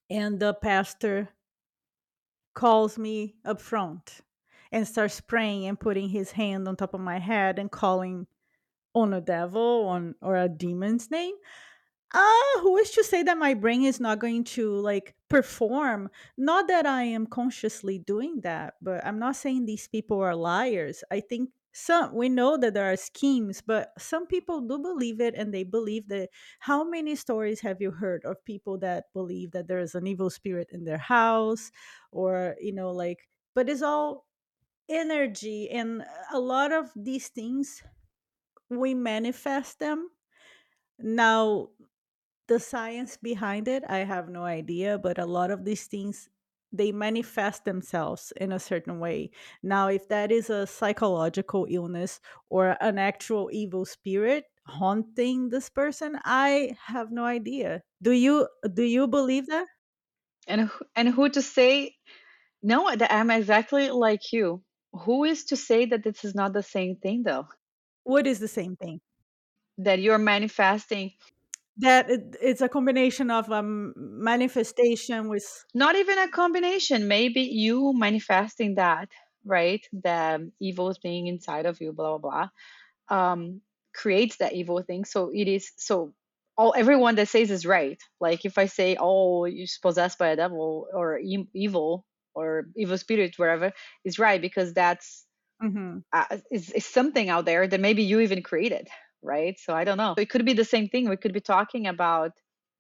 and 0.10 0.40
the 0.40 0.54
pastor 0.54 1.30
calls 2.54 2.98
me 2.98 3.36
up 3.46 3.62
front 3.62 4.22
and 4.72 4.88
starts 4.88 5.20
praying 5.20 5.66
and 5.66 5.80
putting 5.80 6.10
his 6.10 6.32
hand 6.32 6.68
on 6.68 6.76
top 6.76 6.94
of 6.94 7.02
my 7.02 7.20
head 7.20 7.60
and 7.60 7.72
calling 7.72 8.28
on 8.93 9.13
a 9.13 9.21
devil 9.21 9.88
on 9.88 10.15
or 10.21 10.36
a 10.36 10.50
demon's 10.50 11.10
name 11.12 11.36
uh 12.13 12.60
who 12.62 12.77
is 12.77 12.91
to 12.91 13.03
say 13.03 13.24
that 13.24 13.38
my 13.38 13.53
brain 13.53 13.83
is 13.83 14.00
not 14.00 14.19
going 14.19 14.43
to 14.43 14.75
like 14.75 15.15
perform? 15.29 16.10
Not 16.38 16.67
that 16.67 16.86
i 16.86 17.03
am 17.03 17.25
consciously 17.25 18.00
doing 18.00 18.41
that 18.41 18.75
but 18.81 19.05
i'm 19.05 19.19
not 19.19 19.36
saying 19.36 19.65
these 19.65 19.88
people 19.88 20.19
are 20.21 20.36
liars. 20.36 21.03
I 21.12 21.21
think 21.21 21.51
some 21.74 22.13
we 22.13 22.27
know 22.27 22.57
that 22.57 22.74
there 22.74 22.91
are 22.91 22.98
schemes 22.98 23.62
but 23.62 23.93
some 23.98 24.27
people 24.27 24.60
do 24.60 24.77
believe 24.77 25.21
it 25.21 25.36
and 25.36 25.53
they 25.53 25.63
believe 25.63 26.07
that. 26.10 26.29
How 26.60 26.83
many 26.83 27.15
stories 27.15 27.62
have 27.62 27.79
you 27.81 27.91
heard 27.91 28.25
of 28.25 28.43
people 28.45 28.77
that 28.79 29.05
believe 29.13 29.51
that 29.51 29.67
there 29.67 29.79
is 29.79 29.95
an 29.95 30.05
evil 30.07 30.29
spirit 30.29 30.67
in 30.71 30.83
their 30.83 30.98
house 30.98 31.71
or 32.12 32.55
you 32.60 32.74
know 32.74 32.91
like 32.91 33.29
but 33.55 33.69
it's 33.69 33.81
all 33.81 34.25
energy 34.89 35.69
and 35.69 36.03
a 36.33 36.39
lot 36.39 36.71
of 36.74 36.91
these 36.95 37.29
things 37.29 37.81
we 38.80 38.94
manifest 38.94 39.80
them. 39.80 40.10
Now 41.00 41.70
the 42.48 42.60
science 42.60 43.18
behind 43.18 43.68
it 43.70 43.82
i 43.88 44.00
have 44.00 44.28
no 44.28 44.44
idea 44.44 44.98
but 44.98 45.18
a 45.18 45.25
lot 45.25 45.51
of 45.51 45.63
these 45.63 45.86
things 45.86 46.30
they 46.74 46.92
manifest 46.92 47.66
themselves 47.66 48.32
in 48.38 48.54
a 48.54 48.60
certain 48.60 49.00
way. 49.00 49.30
Now 49.62 49.90
if 49.90 50.08
that 50.08 50.32
is 50.32 50.50
a 50.50 50.66
psychological 50.66 51.68
illness 51.70 52.22
or 52.50 52.78
an 52.80 52.98
actual 52.98 53.50
evil 53.51 53.86
spirit 53.86 54.46
haunting 54.66 55.50
this 55.50 55.70
person 55.70 56.18
i 56.24 56.75
have 56.86 57.12
no 57.12 57.25
idea. 57.25 57.82
Do 58.01 58.12
you 58.12 58.48
do 58.74 58.84
you 58.84 59.08
believe 59.08 59.48
that? 59.48 59.68
And 60.48 60.70
and 60.96 61.10
who 61.10 61.30
to 61.30 61.42
say? 61.42 61.96
No 62.63 62.90
I'm 62.90 63.32
exactly 63.32 63.90
like 63.90 64.32
you. 64.32 64.63
Who 64.94 65.24
is 65.25 65.46
to 65.46 65.58
say 65.58 65.86
that 65.88 66.04
this 66.04 66.24
is 66.24 66.36
not 66.36 66.54
the 66.54 66.63
same 66.63 66.96
thing 66.96 67.24
though? 67.24 67.48
What 68.12 68.27
is 68.27 68.39
the 68.39 68.48
same 68.60 68.75
thing 68.84 69.00
That 69.77 70.00
you're 70.00 70.20
manifesting 70.34 71.12
that 71.78 72.10
it, 72.10 72.38
it's 72.41 72.62
a 72.62 72.69
combination 72.69 73.32
of 73.32 73.52
um, 73.52 73.93
manifestation 73.97 75.30
with 75.30 75.45
not 75.74 75.95
even 75.95 76.17
a 76.19 76.30
combination, 76.30 77.08
maybe 77.08 77.41
you 77.41 77.93
manifesting 77.95 78.76
that, 78.76 79.10
right? 79.45 79.86
The 79.93 80.52
evil 80.60 80.93
being 81.04 81.28
inside 81.28 81.65
of 81.65 81.82
you, 81.82 81.93
blah 81.93 82.17
blah 82.17 82.50
blah. 83.10 83.17
Um 83.34 83.62
creates 83.93 84.38
that 84.38 84.54
evil 84.54 84.82
thing. 84.84 85.06
So 85.06 85.32
it 85.34 85.47
is 85.47 85.71
so 85.78 86.13
all 86.58 86.74
everyone 86.78 87.15
that 87.15 87.28
says 87.30 87.52
is 87.52 87.65
right. 87.65 88.00
Like 88.19 88.45
if 88.45 88.58
I 88.58 88.65
say, 88.67 88.97
"Oh, 89.00 89.45
you're 89.45 89.67
possessed 89.82 90.17
by 90.19 90.30
a 90.30 90.36
devil 90.36 90.88
or 90.93 91.19
e- 91.19 91.47
evil 91.54 92.06
or 92.36 92.67
evil 92.76 92.97
spirit, 92.97 93.36
wherever," 93.38 93.71
is 94.06 94.19
right 94.19 94.41
because 94.41 94.74
that's 94.74 95.26
Mhm. 95.62 96.04
uh, 96.13 96.38
is, 96.52 96.71
is 96.71 96.86
something 96.86 97.30
out 97.30 97.45
there 97.45 97.67
that 97.67 97.80
maybe 97.80 98.04
you 98.04 98.19
even 98.21 98.41
created, 98.41 98.88
right? 99.21 99.58
So 99.60 99.74
I 99.74 99.84
don't 99.84 99.97
know. 99.97 100.15
It 100.17 100.30
could 100.30 100.45
be 100.45 100.54
the 100.54 100.65
same 100.65 100.88
thing. 100.89 101.08
We 101.08 101.17
could 101.17 101.34
be 101.34 101.41
talking 101.41 101.88
about. 101.88 102.32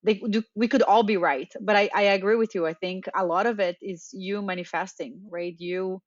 They, 0.03 0.19
we 0.55 0.67
could 0.67 0.81
all 0.81 1.03
be 1.03 1.17
right, 1.17 1.51
but 1.61 1.75
I, 1.75 1.87
I 1.93 2.01
agree 2.17 2.35
with 2.35 2.55
you. 2.55 2.65
I 2.65 2.73
think 2.73 3.05
a 3.15 3.23
lot 3.23 3.45
of 3.45 3.59
it 3.59 3.77
is 3.83 4.09
you 4.13 4.41
manifesting, 4.41 5.21
right? 5.29 5.53
You 5.59 6.01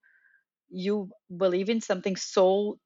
you 0.71 1.11
believe 1.37 1.71
in 1.71 1.81
something 1.81 2.17
so 2.17 2.79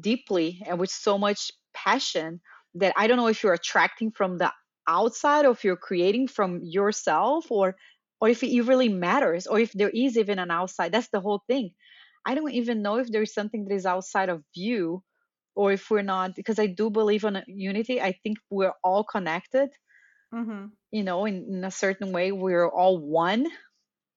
deeply 0.00 0.62
and 0.66 0.78
with 0.78 0.90
so 0.90 1.18
much 1.18 1.50
passion 1.74 2.40
that 2.74 2.92
I 2.96 3.06
don't 3.06 3.16
know 3.16 3.28
if 3.28 3.42
you're 3.42 3.54
attracting 3.54 4.12
from 4.12 4.38
the 4.38 4.52
outside 4.88 5.44
or 5.46 5.52
if 5.52 5.64
you're 5.64 5.76
creating 5.76 6.28
from 6.28 6.60
yourself 6.62 7.50
or 7.50 7.76
or 8.20 8.28
if 8.28 8.42
it 8.42 8.62
really 8.62 8.88
matters 8.88 9.46
or 9.46 9.60
if 9.60 9.72
there 9.72 9.90
is 9.90 10.16
even 10.18 10.38
an 10.40 10.50
outside. 10.50 10.92
That's 10.92 11.08
the 11.10 11.20
whole 11.20 11.42
thing. 11.46 11.70
I 12.28 12.36
don't 12.36 12.52
even 12.52 12.82
know 12.82 12.98
if 12.98 13.08
there's 13.10 13.34
something 13.34 13.66
that 13.66 13.74
is 13.74 13.86
outside 13.86 14.30
of 14.30 14.44
you 14.54 15.04
or 15.56 15.72
if 15.72 15.90
we're 15.90 16.02
not 16.02 16.36
because 16.36 16.60
I 16.60 16.68
do 16.68 16.90
believe 16.90 17.24
in 17.24 17.42
unity. 17.48 18.00
I 18.02 18.12
think 18.24 18.38
we're 18.50 18.74
all 18.84 19.04
connected, 19.04 19.70
Mhm. 20.32 20.78
you 20.90 21.02
know, 21.02 21.24
in, 21.26 21.46
in 21.50 21.64
a 21.64 21.70
certain 21.70 22.12
way 22.12 22.32
we're 22.32 22.68
all 22.68 22.98
one 22.98 23.46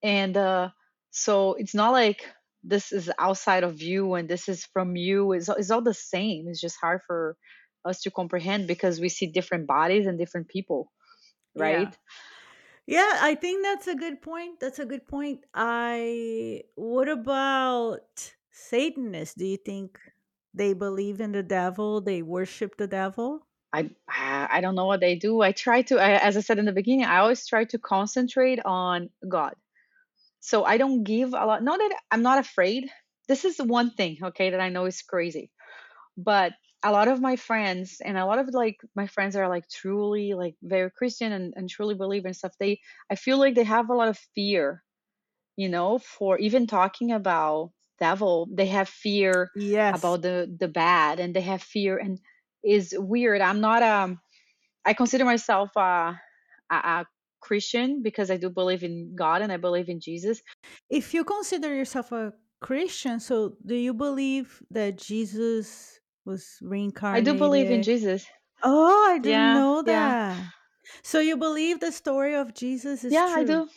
and 0.04 0.38
uh 0.38 0.70
so 1.12 1.56
it's 1.56 1.76
not 1.76 1.92
like 1.92 2.26
this 2.64 2.92
is 2.94 3.12
outside 3.20 3.64
of 3.64 3.82
you 3.82 4.16
and 4.16 4.30
this 4.30 4.50
is 4.50 4.66
from 4.66 4.96
you 4.98 5.34
it's, 5.34 5.50
it's 5.50 5.72
all 5.72 5.82
the 5.84 5.94
same 5.96 6.48
it's 6.50 6.62
just 6.62 6.78
hard 6.82 7.02
for 7.08 7.38
us 7.86 8.02
to 8.04 8.12
comprehend 8.12 8.68
because 8.68 9.00
we 9.02 9.10
see 9.10 9.28
different 9.28 9.68
bodies 9.68 10.08
and 10.08 10.20
different 10.20 10.48
people 10.50 10.92
right 11.58 11.90
Yeah, 11.90 11.94
I 12.90 13.36
think 13.36 13.64
that's 13.64 13.88
a 13.88 13.96
good 13.96 14.22
point. 14.22 14.60
That's 14.60 14.80
a 14.80 14.86
good 14.86 15.08
point. 15.08 15.46
I 15.54 16.64
what 16.76 17.08
about 17.10 18.34
Satanists? 18.52 19.36
Do 19.36 19.46
you 19.46 19.58
think 19.58 20.00
they 20.54 20.74
believe 20.74 21.22
in 21.22 21.32
the 21.32 21.44
devil? 21.44 22.02
They 22.02 22.22
worship 22.22 22.78
the 22.78 22.88
devil? 22.88 23.48
i 23.74 23.90
i 24.08 24.60
don't 24.62 24.76
know 24.76 24.86
what 24.86 25.00
they 25.00 25.16
do 25.16 25.42
i 25.42 25.52
try 25.54 25.82
to 25.82 25.98
I, 26.00 26.18
as 26.18 26.36
i 26.36 26.42
said 26.42 26.60
in 26.60 26.66
the 26.66 26.74
beginning 26.74 27.06
i 27.06 27.20
always 27.20 27.48
try 27.48 27.64
to 27.66 27.80
concentrate 27.80 28.60
on 28.66 29.10
god 29.30 29.56
so 30.40 30.64
i 30.66 30.78
don't 30.78 31.04
give 31.04 31.30
a 31.34 31.46
lot 31.46 31.64
not 31.64 31.80
that 31.80 31.96
i'm 32.12 32.22
not 32.24 32.40
afraid 32.40 32.90
this 33.28 33.46
is 33.46 33.58
one 33.60 33.92
thing 33.92 34.18
okay 34.24 34.52
that 34.52 34.60
i 34.60 34.70
know 34.70 34.86
is 34.86 35.02
crazy 35.02 35.52
but 36.18 36.54
a 36.84 36.92
lot 36.92 37.08
of 37.08 37.22
my 37.22 37.36
friends 37.36 38.02
and 38.04 38.18
a 38.18 38.26
lot 38.26 38.40
of 38.40 38.50
like 38.54 38.78
my 38.96 39.08
friends 39.08 39.36
are 39.36 39.48
like 39.50 39.68
truly 39.70 40.34
like 40.34 40.56
very 40.64 40.90
christian 40.92 41.32
and, 41.32 41.54
and 41.56 41.70
truly 41.70 41.96
believe 41.96 42.26
in 42.26 42.34
stuff 42.34 42.54
they 42.60 42.80
i 43.10 43.16
feel 43.16 43.38
like 43.38 43.56
they 43.56 43.64
have 43.64 43.90
a 43.90 43.96
lot 43.96 44.08
of 44.10 44.18
fear 44.36 44.84
you 45.58 45.70
know 45.70 46.00
for 46.00 46.38
even 46.40 46.68
talking 46.68 47.12
about 47.12 47.72
devil 48.00 48.48
they 48.54 48.68
have 48.68 48.90
fear 48.90 49.52
Yes. 49.56 49.94
about 49.94 50.22
the 50.22 50.54
the 50.60 50.68
bad 50.68 51.20
and 51.20 51.36
they 51.36 51.42
have 51.42 51.62
fear 51.62 51.98
and 51.98 52.20
is 52.64 52.96
weird 52.98 53.42
i'm 53.42 53.62
not 53.62 53.84
um 53.84 54.20
i 54.86 54.94
consider 54.94 55.26
myself 55.26 55.76
uh, 55.78 56.14
a, 56.72 56.76
a 56.76 57.08
christian 57.42 58.02
because 58.04 58.32
i 58.32 58.38
do 58.38 58.50
believe 58.50 58.84
in 58.84 59.16
god 59.16 59.42
and 59.42 59.52
i 59.52 59.58
believe 59.58 59.90
in 59.90 60.00
jesus 60.02 60.42
If 60.90 61.14
you 61.14 61.24
consider 61.24 61.74
yourself 61.74 62.12
a 62.12 62.34
Christian, 62.62 63.20
so 63.20 63.58
do 63.66 63.76
you 63.76 63.94
believe 63.94 64.62
that 64.72 64.98
Jesus 64.98 66.01
was 66.26 66.58
reincarnated. 66.62 67.28
i 67.28 67.32
do 67.32 67.38
believe 67.38 67.70
in 67.70 67.84
jesus 67.84 68.26
Oh, 68.64 69.08
I 69.10 69.18
didn't 69.18 69.30
yeah 69.40 69.54
know 69.54 69.84
yeah 69.86 70.36
that. 70.36 70.44
So 71.04 71.20
you 71.20 71.36
believe 71.38 71.80
the 71.80 71.92
story 71.92 72.36
of 72.36 72.54
Jesus 72.54 73.04
is 73.04 73.12
yeah 73.14 73.26
i 73.30 73.44
true? 73.44 73.48
do 73.48 73.68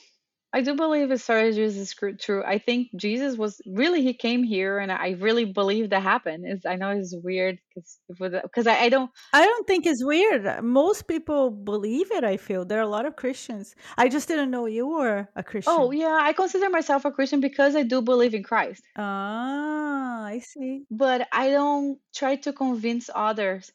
I 0.55 0.61
do 0.61 0.77
believe 0.77 1.11
as 1.11 1.23
far 1.23 1.39
as 1.41 1.57
Jesus 1.57 1.77
is 1.89 2.19
true. 2.25 2.43
I 2.47 2.59
think 2.59 2.89
Jesus 2.95 3.37
was 3.37 3.61
really 3.67 4.03
he 4.03 4.15
came 4.15 4.45
here, 4.45 4.79
and 4.79 4.93
I 4.93 5.17
really 5.19 5.45
believe 5.47 5.91
that 5.91 6.03
happened. 6.03 6.45
It's, 6.47 6.65
I 6.65 6.77
know 6.77 6.91
it's 6.91 7.13
weird 7.29 7.59
because 7.69 7.99
because 8.09 8.67
I, 8.69 8.77
I 8.87 8.89
don't. 8.89 9.11
I 9.33 9.45
don't 9.45 9.67
think 9.67 9.85
it's 9.85 10.05
weird. 10.05 10.47
Most 10.63 11.09
people 11.09 11.51
believe 11.51 12.09
it, 12.13 12.23
I 12.23 12.37
feel. 12.37 12.65
There 12.65 12.79
are 12.79 12.89
a 12.91 12.95
lot 12.97 13.05
of 13.05 13.17
Christians. 13.17 13.75
I 13.99 14.09
just 14.09 14.29
didn't 14.29 14.53
know 14.53 14.67
you 14.67 14.87
were 14.87 15.29
a 15.35 15.43
Christian. 15.43 15.75
Oh 15.77 15.91
yeah, 15.91 16.19
I 16.23 16.33
consider 16.33 16.71
myself 16.71 17.05
a 17.05 17.11
Christian 17.11 17.41
because 17.41 17.75
I 17.75 17.83
do 17.83 18.01
believe 18.01 18.33
in 18.35 18.45
Christ, 18.45 18.83
Ah, 18.97 20.25
I 20.25 20.39
see. 20.39 20.85
but 20.91 21.27
I 21.33 21.51
don't 21.51 21.99
try 22.15 22.37
to 22.37 22.53
convince 22.53 23.11
others 23.15 23.73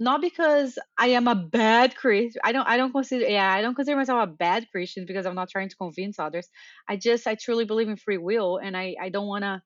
not 0.00 0.22
because 0.22 0.78
I 0.98 1.08
am 1.08 1.28
a 1.28 1.36
bad 1.36 1.96
Christian. 1.96 2.40
I 2.44 2.52
don't 2.52 2.68
I 2.68 2.78
don't 2.78 2.92
consider 2.92 3.26
yeah, 3.26 3.52
I 3.52 3.62
don't 3.62 3.76
consider 3.76 3.98
myself 3.98 4.24
a 4.28 4.32
bad 4.32 4.68
Christian 4.72 5.06
because 5.06 5.26
I'm 5.26 5.36
not 5.36 5.50
trying 5.50 5.70
to 5.70 5.76
convince 5.76 6.18
others. 6.18 6.48
I 6.88 6.96
just 6.96 7.26
I 7.28 7.36
truly 7.36 7.66
believe 7.66 7.88
in 7.88 7.96
free 7.98 8.18
will 8.18 8.58
and 8.58 8.76
I 8.76 8.96
I 9.00 9.10
don't 9.10 9.28
want 9.28 9.44
to 9.44 9.62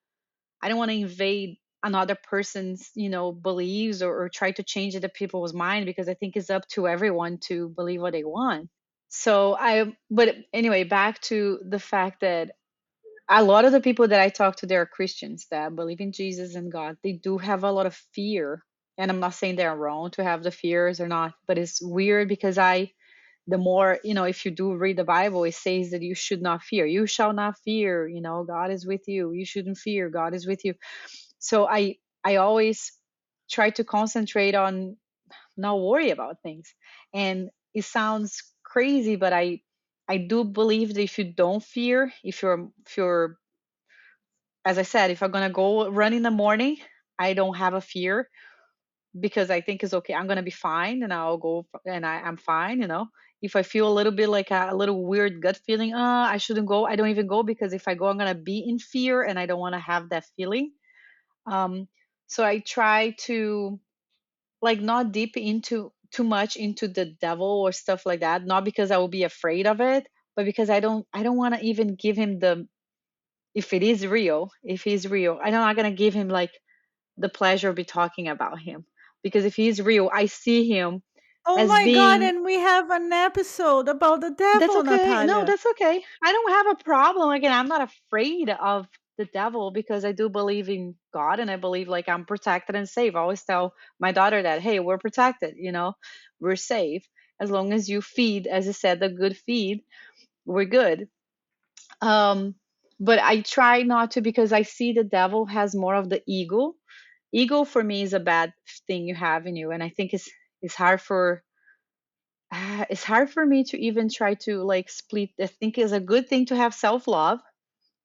I 0.62 0.68
don't 0.68 0.78
want 0.78 0.90
to 0.90 0.96
invade 0.98 1.56
another 1.84 2.16
person's, 2.16 2.90
you 2.94 3.10
know, 3.10 3.32
beliefs 3.32 4.02
or, 4.02 4.24
or 4.24 4.28
try 4.28 4.50
to 4.52 4.62
change 4.62 4.94
the 4.98 5.08
people's 5.08 5.54
mind 5.54 5.86
because 5.86 6.08
I 6.08 6.14
think 6.14 6.36
it's 6.36 6.50
up 6.50 6.66
to 6.70 6.88
everyone 6.88 7.38
to 7.48 7.68
believe 7.68 8.00
what 8.02 8.12
they 8.14 8.24
want. 8.24 8.70
So 9.08 9.56
I 9.56 9.94
but 10.10 10.36
anyway, 10.52 10.84
back 10.84 11.20
to 11.22 11.60
the 11.68 11.78
fact 11.80 12.20
that 12.22 12.52
a 13.28 13.42
lot 13.44 13.64
of 13.64 13.72
the 13.72 13.80
people 13.80 14.08
that 14.08 14.20
I 14.20 14.28
talk 14.30 14.56
to, 14.56 14.66
they're 14.66 14.86
Christians 14.86 15.46
that 15.50 15.74
believe 15.76 16.00
in 16.00 16.12
Jesus 16.12 16.54
and 16.56 16.70
God. 16.72 16.96
They 17.04 17.12
do 17.12 17.38
have 17.38 17.64
a 17.64 17.72
lot 17.72 17.86
of 17.86 17.94
fear. 18.14 18.64
And 18.98 19.10
I'm 19.10 19.20
not 19.20 19.34
saying 19.34 19.56
they're 19.56 19.76
wrong 19.76 20.10
to 20.12 20.24
have 20.24 20.42
the 20.42 20.50
fears 20.50 21.00
or 21.00 21.08
not, 21.08 21.34
but 21.46 21.58
it's 21.58 21.82
weird 21.82 22.28
because 22.28 22.58
I, 22.58 22.92
the 23.48 23.58
more, 23.58 23.98
you 24.04 24.14
know, 24.14 24.24
if 24.24 24.44
you 24.44 24.52
do 24.52 24.74
read 24.74 24.98
the 24.98 25.04
Bible, 25.04 25.44
it 25.44 25.54
says 25.54 25.90
that 25.90 26.02
you 26.02 26.14
should 26.14 26.42
not 26.42 26.62
fear. 26.62 26.86
You 26.86 27.06
shall 27.06 27.32
not 27.32 27.58
fear, 27.64 28.08
you 28.08 28.20
know, 28.20 28.44
God 28.44 28.70
is 28.70 28.86
with 28.86 29.08
you. 29.08 29.32
You 29.32 29.44
shouldn't 29.44 29.78
fear, 29.78 30.08
God 30.10 30.34
is 30.34 30.46
with 30.46 30.64
you. 30.64 30.74
So 31.38 31.66
I, 31.68 31.96
I 32.24 32.36
always 32.36 32.92
try 33.50 33.70
to 33.70 33.84
concentrate 33.84 34.54
on 34.54 34.96
not 35.56 35.80
worry 35.80 36.10
about 36.10 36.42
things. 36.42 36.74
And 37.14 37.50
it 37.74 37.84
sounds 37.84 38.42
crazy, 38.64 39.16
but 39.16 39.32
I, 39.32 39.60
I 40.08 40.18
do 40.18 40.44
believe 40.44 40.94
that 40.94 41.02
if 41.02 41.18
you 41.18 41.24
don't 41.24 41.62
fear, 41.62 42.12
if 42.24 42.42
you're 42.42 42.68
if 42.86 42.96
you're 42.96 43.38
as 44.64 44.78
I 44.78 44.82
said, 44.82 45.10
if 45.10 45.22
I'm 45.22 45.30
gonna 45.30 45.50
go 45.50 45.88
run 45.90 46.12
in 46.14 46.22
the 46.22 46.30
morning, 46.30 46.78
I 47.18 47.34
don't 47.34 47.56
have 47.56 47.74
a 47.74 47.80
fear 47.80 48.28
because 49.18 49.50
I 49.50 49.60
think 49.60 49.82
it's 49.82 49.94
okay. 49.94 50.14
I'm 50.14 50.26
gonna 50.26 50.42
be 50.42 50.50
fine, 50.50 51.02
and 51.02 51.12
I'll 51.12 51.38
go 51.38 51.66
and 51.86 52.04
I, 52.06 52.20
I'm 52.20 52.36
fine. 52.36 52.80
You 52.80 52.88
know, 52.88 53.06
if 53.42 53.56
I 53.56 53.62
feel 53.62 53.88
a 53.88 53.94
little 53.94 54.12
bit 54.12 54.28
like 54.28 54.50
a, 54.50 54.68
a 54.70 54.76
little 54.76 55.04
weird 55.04 55.40
gut 55.42 55.58
feeling, 55.66 55.94
uh, 55.94 56.26
I 56.30 56.38
shouldn't 56.38 56.66
go. 56.66 56.86
I 56.86 56.96
don't 56.96 57.08
even 57.08 57.26
go 57.26 57.42
because 57.42 57.72
if 57.72 57.86
I 57.88 57.94
go, 57.94 58.06
I'm 58.06 58.18
gonna 58.18 58.34
be 58.34 58.64
in 58.66 58.78
fear, 58.78 59.22
and 59.22 59.38
I 59.38 59.46
don't 59.46 59.60
want 59.60 59.74
to 59.74 59.80
have 59.80 60.10
that 60.10 60.26
feeling. 60.36 60.72
Um, 61.46 61.88
so 62.28 62.44
I 62.44 62.60
try 62.60 63.14
to 63.26 63.80
like 64.62 64.80
not 64.80 65.12
deep 65.12 65.36
into 65.36 65.92
too 66.12 66.24
much 66.24 66.56
into 66.56 66.88
the 66.88 67.06
devil 67.20 67.62
or 67.62 67.72
stuff 67.72 68.06
like 68.06 68.20
that. 68.20 68.44
Not 68.46 68.64
because 68.64 68.90
I 68.90 68.98
will 68.98 69.08
be 69.08 69.24
afraid 69.24 69.66
of 69.66 69.80
it, 69.80 70.06
but 70.36 70.44
because 70.44 70.70
I 70.70 70.80
don't 70.80 71.06
I 71.12 71.22
don't 71.22 71.36
want 71.36 71.54
to 71.54 71.64
even 71.64 71.96
give 71.96 72.16
him 72.16 72.38
the 72.40 72.66
if 73.54 73.72
it 73.72 73.82
is 73.82 74.06
real, 74.06 74.50
if 74.64 74.82
he's 74.84 75.08
real, 75.08 75.38
I'm 75.42 75.52
not 75.52 75.76
gonna 75.76 75.92
give 75.92 76.14
him 76.14 76.28
like 76.28 76.52
the 77.18 77.28
pleasure 77.28 77.70
of 77.70 77.76
be 77.76 77.84
talking 77.84 78.28
about 78.28 78.60
him 78.60 78.86
because 79.24 79.44
if 79.44 79.56
he's 79.56 79.82
real, 79.82 80.10
I 80.12 80.26
see 80.26 80.68
him 80.68 81.02
Oh 81.46 81.66
my 81.66 81.88
god, 81.88 82.22
and 82.22 82.42
we 82.44 82.54
have 82.54 82.90
an 82.90 83.12
episode 83.12 83.88
about 83.88 84.20
the 84.22 84.30
that's 84.52 84.74
devil, 84.74 84.80
okay. 84.80 85.26
No, 85.26 85.44
that's 85.44 85.66
okay. 85.66 86.02
I 86.22 86.32
don't 86.32 86.50
have 86.52 86.66
a 86.68 86.84
problem. 86.84 87.30
Again, 87.30 87.52
I'm 87.52 87.68
not 87.68 87.82
afraid 87.82 88.48
of 88.48 88.88
the 89.18 89.26
devil 89.26 89.70
because 89.70 90.04
I 90.04 90.12
do 90.12 90.28
believe 90.28 90.68
in 90.68 90.96
God 91.12 91.40
and 91.40 91.50
I 91.50 91.56
believe 91.56 91.88
like 91.88 92.08
I'm 92.08 92.24
protected 92.24 92.76
and 92.76 92.88
safe. 92.88 93.14
I 93.14 93.20
always 93.20 93.44
tell 93.44 93.74
my 94.00 94.12
daughter 94.12 94.42
that, 94.42 94.62
hey, 94.62 94.80
we're 94.80 94.98
protected, 94.98 95.54
you 95.58 95.72
know, 95.72 95.94
we're 96.40 96.56
safe. 96.56 97.06
As 97.40 97.50
long 97.50 97.72
as 97.72 97.88
you 97.88 98.00
feed, 98.00 98.46
as 98.46 98.66
I 98.68 98.72
said, 98.72 99.00
the 99.00 99.10
good 99.10 99.36
feed, 99.36 99.82
we're 100.46 100.66
good. 100.66 101.08
Um, 102.00 102.54
but 103.00 103.18
I 103.18 103.40
try 103.42 103.82
not 103.82 104.12
to 104.12 104.20
because 104.20 104.52
I 104.52 104.62
see 104.62 104.92
the 104.92 105.04
devil 105.04 105.46
has 105.46 105.74
more 105.74 105.94
of 105.94 106.08
the 106.10 106.22
ego 106.26 106.74
ego 107.34 107.64
for 107.64 107.84
me 107.84 108.02
is 108.02 108.14
a 108.14 108.20
bad 108.20 108.54
thing 108.88 109.08
you 109.08 109.16
have 109.16 109.46
in 109.46 109.56
you 109.56 109.72
and 109.72 109.82
i 109.82 109.90
think 109.90 110.14
it's 110.14 110.30
it's 110.62 110.76
hard 110.76 111.00
for 111.02 111.42
uh, 112.52 112.84
it's 112.90 113.04
hard 113.04 113.30
for 113.30 113.44
me 113.44 113.64
to 113.64 113.78
even 113.78 114.08
try 114.08 114.34
to 114.34 114.62
like 114.62 114.90
split 114.90 115.30
i 115.40 115.46
think 115.46 115.78
it's 115.78 115.92
a 115.92 116.00
good 116.00 116.28
thing 116.28 116.46
to 116.46 116.56
have 116.56 116.74
self-love 116.74 117.40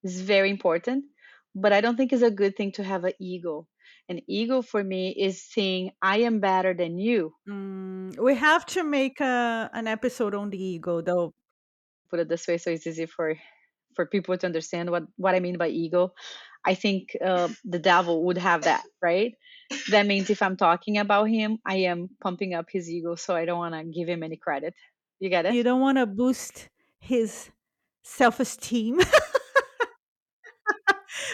it's 0.03 0.19
very 0.21 0.49
important 0.49 1.05
but 1.55 1.73
i 1.73 1.81
don't 1.81 1.97
think 1.97 2.13
it's 2.13 2.23
a 2.23 2.31
good 2.31 2.55
thing 2.57 2.71
to 2.73 2.83
have 2.83 3.05
an 3.05 3.13
ego. 3.19 3.67
An 4.09 4.21
ego 4.27 4.61
for 4.63 4.83
me 4.83 5.11
is 5.17 5.43
saying 5.53 5.91
i 6.01 6.19
am 6.29 6.39
better 6.41 6.73
than 6.73 6.97
you. 6.99 7.33
Mm, 7.49 8.17
we 8.19 8.35
have 8.35 8.65
to 8.75 8.83
make 8.83 9.21
a, 9.21 9.69
an 9.73 9.87
episode 9.87 10.35
on 10.35 10.49
the 10.49 10.61
ego, 10.61 11.01
though. 11.01 11.33
put 12.09 12.19
it 12.19 12.29
this 12.29 12.47
way 12.47 12.57
so 12.57 12.71
it's 12.71 12.87
easy 12.87 13.05
for 13.05 13.35
for 13.95 14.05
people 14.05 14.37
to 14.37 14.47
understand 14.47 14.89
what 14.91 15.03
what 15.17 15.35
i 15.35 15.39
mean 15.39 15.57
by 15.57 15.67
ego 15.69 16.13
i 16.65 16.73
think 16.73 17.15
uh, 17.23 17.47
the 17.65 17.79
devil 17.79 18.25
would 18.25 18.37
have 18.37 18.63
that 18.63 18.83
right 19.01 19.33
that 19.91 20.05
means 20.05 20.29
if 20.29 20.41
i'm 20.41 20.57
talking 20.57 20.97
about 20.97 21.25
him 21.25 21.57
i 21.65 21.75
am 21.75 22.09
pumping 22.21 22.53
up 22.53 22.69
his 22.69 22.89
ego 22.89 23.15
so 23.15 23.35
i 23.35 23.45
don't 23.45 23.59
want 23.59 23.75
to 23.75 23.83
give 23.83 24.07
him 24.09 24.23
any 24.23 24.37
credit 24.37 24.73
you 25.19 25.29
get 25.29 25.45
it 25.45 25.55
You 25.55 25.63
don't 25.63 25.81
want 25.81 25.97
to 25.97 26.05
boost 26.05 26.69
his 26.99 27.49
self 28.03 28.39
esteem. 28.39 28.99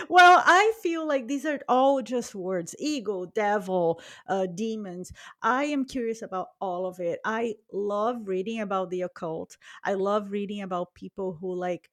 well, 0.10 0.42
I 0.46 0.74
feel 0.82 1.08
like 1.08 1.28
these 1.28 1.46
are 1.46 1.60
all 1.68 2.02
just 2.02 2.36
words 2.36 2.76
ego, 2.80 3.26
devil, 3.26 4.02
uh, 4.28 4.48
demons. 4.48 5.12
I 5.42 5.66
am 5.66 5.86
curious 5.86 6.22
about 6.22 6.50
all 6.60 6.86
of 6.86 7.00
it. 7.00 7.20
I 7.26 7.56
love 7.72 8.28
reading 8.28 8.62
about 8.62 8.90
the 8.90 9.02
occult. 9.04 9.58
I 9.84 9.94
love 9.94 10.32
reading 10.32 10.62
about 10.62 10.94
people 10.94 11.38
who 11.40 11.54
like 11.56 11.90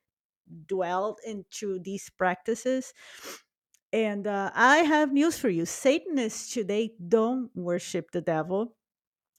dwelled 0.66 1.20
into 1.26 1.78
these 1.78 2.10
practices. 2.10 2.92
And 3.92 4.26
uh, 4.26 4.50
I 4.54 4.78
have 4.78 5.12
news 5.12 5.38
for 5.38 5.50
you 5.50 5.66
Satanists 5.66 6.52
today 6.52 6.94
don't 7.08 7.50
worship 7.54 8.10
the 8.10 8.22
devil 8.22 8.74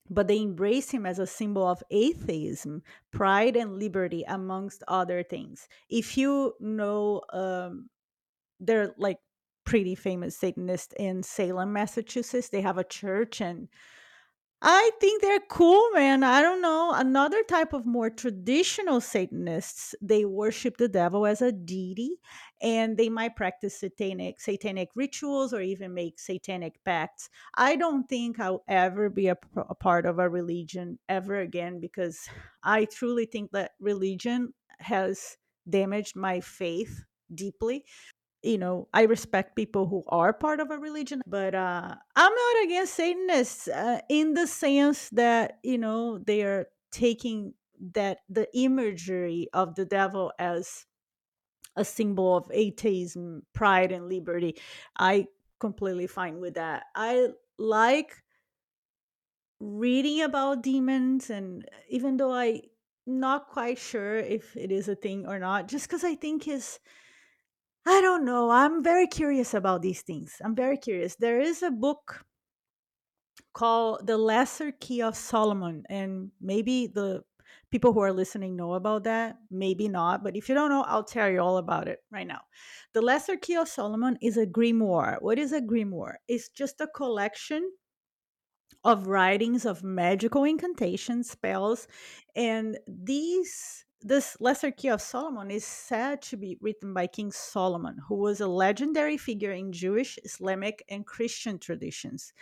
but 0.09 0.27
they 0.27 0.41
embrace 0.41 0.91
him 0.91 1.05
as 1.05 1.19
a 1.19 1.27
symbol 1.27 1.65
of 1.67 1.83
atheism, 1.91 2.83
pride, 3.11 3.55
and 3.55 3.79
liberty, 3.79 4.23
amongst 4.27 4.83
other 4.87 5.23
things. 5.23 5.67
If 5.89 6.17
you 6.17 6.53
know, 6.59 7.21
um, 7.31 7.89
they're 8.59 8.93
like 8.97 9.19
pretty 9.65 9.95
famous 9.95 10.37
Satanists 10.37 10.93
in 10.99 11.23
Salem, 11.23 11.73
Massachusetts. 11.73 12.49
They 12.49 12.61
have 12.61 12.77
a 12.77 12.83
church, 12.83 13.41
and 13.41 13.69
I 14.65 14.91
think 15.01 15.21
they're 15.21 15.41
cool, 15.41 15.89
man. 15.91 16.23
I 16.23 16.41
don't 16.41 16.61
know. 16.61 16.93
Another 16.93 17.43
type 17.43 17.73
of 17.73 17.85
more 17.85 18.09
traditional 18.09 19.01
Satanists, 19.01 19.93
they 20.01 20.23
worship 20.23 20.77
the 20.77 20.87
devil 20.87 21.25
as 21.25 21.41
a 21.41 21.51
deity 21.51 22.15
and 22.61 22.95
they 22.95 23.09
might 23.09 23.35
practice 23.35 23.77
satanic 23.77 24.39
satanic 24.39 24.87
rituals 24.95 25.53
or 25.53 25.59
even 25.59 25.93
make 25.93 26.17
satanic 26.17 26.81
pacts. 26.85 27.29
I 27.55 27.75
don't 27.75 28.07
think 28.07 28.39
I'll 28.39 28.63
ever 28.69 29.09
be 29.09 29.27
a 29.27 29.35
part 29.81 30.05
of 30.05 30.17
a 30.17 30.29
religion 30.29 30.97
ever 31.09 31.41
again 31.41 31.81
because 31.81 32.29
I 32.63 32.85
truly 32.85 33.25
think 33.25 33.51
that 33.51 33.71
religion 33.81 34.53
has 34.79 35.35
damaged 35.69 36.15
my 36.15 36.39
faith 36.39 37.03
deeply 37.33 37.83
you 38.43 38.57
know 38.57 38.87
i 38.93 39.03
respect 39.03 39.55
people 39.55 39.87
who 39.87 40.03
are 40.09 40.33
part 40.33 40.59
of 40.59 40.69
a 40.71 40.77
religion 40.77 41.21
but 41.25 41.55
uh 41.55 41.95
i'm 42.15 42.33
not 42.33 42.63
against 42.63 42.93
satanists 42.93 43.67
uh, 43.67 43.99
in 44.09 44.33
the 44.33 44.45
sense 44.47 45.09
that 45.09 45.59
you 45.63 45.77
know 45.77 46.17
they 46.19 46.43
are 46.43 46.67
taking 46.91 47.53
that 47.93 48.19
the 48.29 48.47
imagery 48.55 49.47
of 49.53 49.75
the 49.75 49.85
devil 49.85 50.31
as 50.39 50.85
a 51.75 51.83
symbol 51.83 52.35
of 52.37 52.49
atheism 52.53 53.43
pride 53.53 53.91
and 53.91 54.07
liberty. 54.07 54.55
I 54.97 55.27
completely 55.59 56.07
fine 56.07 56.39
with 56.39 56.55
that. 56.55 56.83
I 56.95 57.29
like 57.57 58.21
reading 59.59 60.21
about 60.21 60.61
demons 60.61 61.29
and 61.29 61.67
even 61.89 62.17
though 62.17 62.33
i 62.33 62.61
not 63.05 63.47
quite 63.47 63.77
sure 63.77 64.17
if 64.17 64.55
it 64.57 64.71
is 64.71 64.89
a 64.89 64.95
thing 64.95 65.25
or 65.25 65.39
not 65.39 65.67
just 65.69 65.87
because 65.87 66.03
i 66.03 66.15
think 66.15 66.47
is 66.47 66.79
I 67.85 68.01
don't 68.01 68.25
know. 68.25 68.49
I'm 68.49 68.83
very 68.83 69.07
curious 69.07 69.53
about 69.53 69.81
these 69.81 70.01
things. 70.01 70.41
I'm 70.43 70.53
very 70.55 70.75
curious. 70.77 71.15
There 71.15 71.39
is 71.39 71.63
a 71.63 71.71
book 71.71 72.25
called 73.53 74.07
The 74.07 74.17
Lesser 74.17 74.71
Key 74.71 75.01
of 75.01 75.15
Solomon, 75.15 75.83
and 75.89 76.31
maybe 76.41 76.87
the 76.87 77.23
people 77.71 77.93
who 77.93 77.99
are 78.01 78.13
listening 78.13 78.55
know 78.55 78.73
about 78.73 79.03
that, 79.03 79.37
maybe 79.49 79.87
not. 79.87 80.23
But 80.23 80.35
if 80.35 80.49
you 80.49 80.55
don't 80.55 80.69
know, 80.69 80.83
I'll 80.83 81.03
tell 81.03 81.29
you 81.29 81.39
all 81.39 81.57
about 81.57 81.87
it 81.87 82.03
right 82.11 82.27
now. 82.27 82.41
The 82.93 83.01
Lesser 83.01 83.37
Key 83.37 83.55
of 83.57 83.67
Solomon 83.67 84.17
is 84.21 84.37
a 84.37 84.45
grimoire. 84.45 85.21
What 85.21 85.39
is 85.39 85.51
a 85.53 85.61
grimoire? 85.61 86.15
It's 86.27 86.49
just 86.49 86.81
a 86.81 86.87
collection 86.87 87.71
of 88.83 89.07
writings 89.07 89.65
of 89.65 89.83
magical 89.83 90.43
incantations, 90.43 91.29
spells, 91.29 91.87
and 92.35 92.77
these 92.87 93.85
this 94.03 94.37
Lesser 94.39 94.71
Key 94.71 94.89
of 94.89 95.01
Solomon 95.01 95.49
is 95.49 95.65
said 95.65 96.21
to 96.23 96.37
be 96.37 96.57
written 96.61 96.93
by 96.93 97.07
King 97.07 97.31
Solomon, 97.31 97.97
who 98.07 98.15
was 98.15 98.41
a 98.41 98.47
legendary 98.47 99.17
figure 99.17 99.51
in 99.51 99.71
Jewish, 99.71 100.19
Islamic, 100.23 100.83
and 100.89 101.05
Christian 101.05 101.57
traditions. 101.57 102.33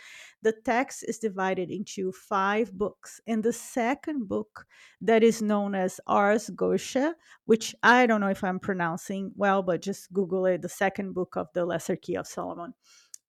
The 0.42 0.52
text 0.64 1.04
is 1.06 1.18
divided 1.18 1.70
into 1.70 2.12
five 2.12 2.72
books, 2.72 3.20
and 3.26 3.42
the 3.42 3.52
second 3.52 4.28
book, 4.28 4.66
that 5.00 5.22
is 5.22 5.40
known 5.40 5.74
as 5.74 6.00
Ars 6.06 6.50
Goetia, 6.50 7.14
which 7.44 7.74
I 7.82 8.06
don't 8.06 8.20
know 8.20 8.28
if 8.28 8.42
I'm 8.44 8.58
pronouncing 8.58 9.32
well, 9.36 9.62
but 9.62 9.82
just 9.82 10.12
Google 10.12 10.46
it. 10.46 10.62
The 10.62 10.68
second 10.68 11.12
book 11.14 11.36
of 11.36 11.48
the 11.54 11.64
Lesser 11.64 11.96
Key 11.96 12.16
of 12.16 12.26
Solomon 12.26 12.74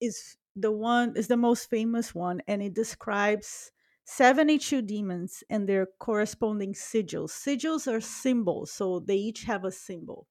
is 0.00 0.36
the 0.56 0.70
one 0.70 1.16
is 1.16 1.28
the 1.28 1.36
most 1.36 1.68
famous 1.68 2.14
one 2.14 2.40
and 2.46 2.62
it 2.62 2.74
describes 2.74 3.72
72 4.04 4.82
demons 4.82 5.42
and 5.48 5.68
their 5.68 5.86
corresponding 5.98 6.74
sigils. 6.74 7.30
Sigils 7.30 7.90
are 7.90 8.00
symbols, 8.00 8.70
so 8.70 9.00
they 9.00 9.16
each 9.16 9.44
have 9.44 9.64
a 9.64 9.72
symbol. 9.72 10.26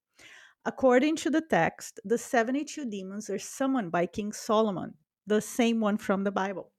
According 0.66 1.18
to 1.18 1.30
the 1.30 1.42
text, 1.42 2.00
the 2.06 2.18
72 2.18 2.86
demons 2.90 3.30
are 3.30 3.40
summoned 3.40 3.92
by 3.92 4.06
King 4.06 4.32
Solomon, 4.32 4.94
the 5.28 5.42
same 5.42 5.80
one 5.80 5.98
from 5.98 6.24
the 6.24 6.32
Bible, 6.32 6.72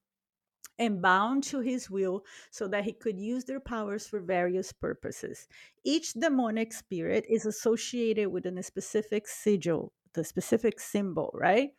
and 0.79 1.03
bound 1.03 1.43
to 1.45 1.61
his 1.61 1.91
will 1.91 2.25
so 2.51 2.67
that 2.69 2.85
he 2.85 2.93
could 2.93 3.19
use 3.19 3.45
their 3.45 3.61
powers 3.61 4.07
for 4.07 4.21
various 4.21 4.73
purposes. 4.73 5.49
Each 5.85 6.15
demonic 6.15 6.73
spirit 6.73 7.27
is 7.29 7.45
associated 7.45 8.29
with 8.29 8.47
a 8.47 8.63
specific 8.63 9.27
sigil, 9.27 9.93
the 10.15 10.25
specific 10.25 10.81
symbol, 10.81 11.31
right? 11.35 11.71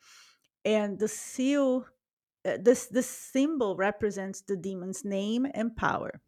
And 0.63 0.99
the 0.99 1.07
seal 1.07 1.87
uh, 2.45 2.57
this 2.61 2.87
this 2.87 3.09
symbol 3.09 3.75
represents 3.75 4.41
the 4.41 4.55
demon's 4.57 5.03
name 5.03 5.47
and 5.53 5.75
power. 5.75 6.21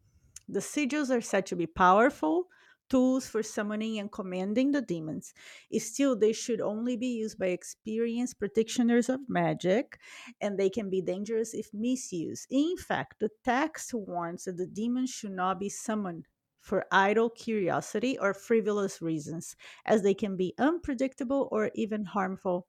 The 0.48 0.60
sigils 0.60 1.10
are 1.14 1.20
said 1.20 1.46
to 1.46 1.56
be 1.56 1.66
powerful 1.66 2.48
tools 2.88 3.28
for 3.28 3.42
summoning 3.42 3.98
and 3.98 4.10
commanding 4.10 4.72
the 4.72 4.80
demons. 4.80 5.34
Still, 5.76 6.16
they 6.16 6.32
should 6.32 6.60
only 6.60 6.96
be 6.96 7.08
used 7.08 7.38
by 7.38 7.46
experienced 7.48 8.38
practitioners 8.38 9.08
of 9.10 9.28
magic, 9.28 10.00
and 10.40 10.58
they 10.58 10.70
can 10.70 10.88
be 10.88 11.02
dangerous 11.02 11.52
if 11.54 11.72
misused. 11.74 12.46
In 12.50 12.76
fact, 12.78 13.20
the 13.20 13.30
text 13.44 13.92
warns 13.92 14.44
that 14.44 14.56
the 14.56 14.66
demons 14.66 15.10
should 15.10 15.32
not 15.32 15.60
be 15.60 15.68
summoned 15.68 16.26
for 16.60 16.86
idle 16.90 17.30
curiosity 17.30 18.18
or 18.18 18.34
frivolous 18.34 19.00
reasons, 19.02 19.54
as 19.84 20.02
they 20.02 20.14
can 20.14 20.36
be 20.36 20.54
unpredictable 20.58 21.48
or 21.52 21.70
even 21.74 22.04
harmful 22.06 22.66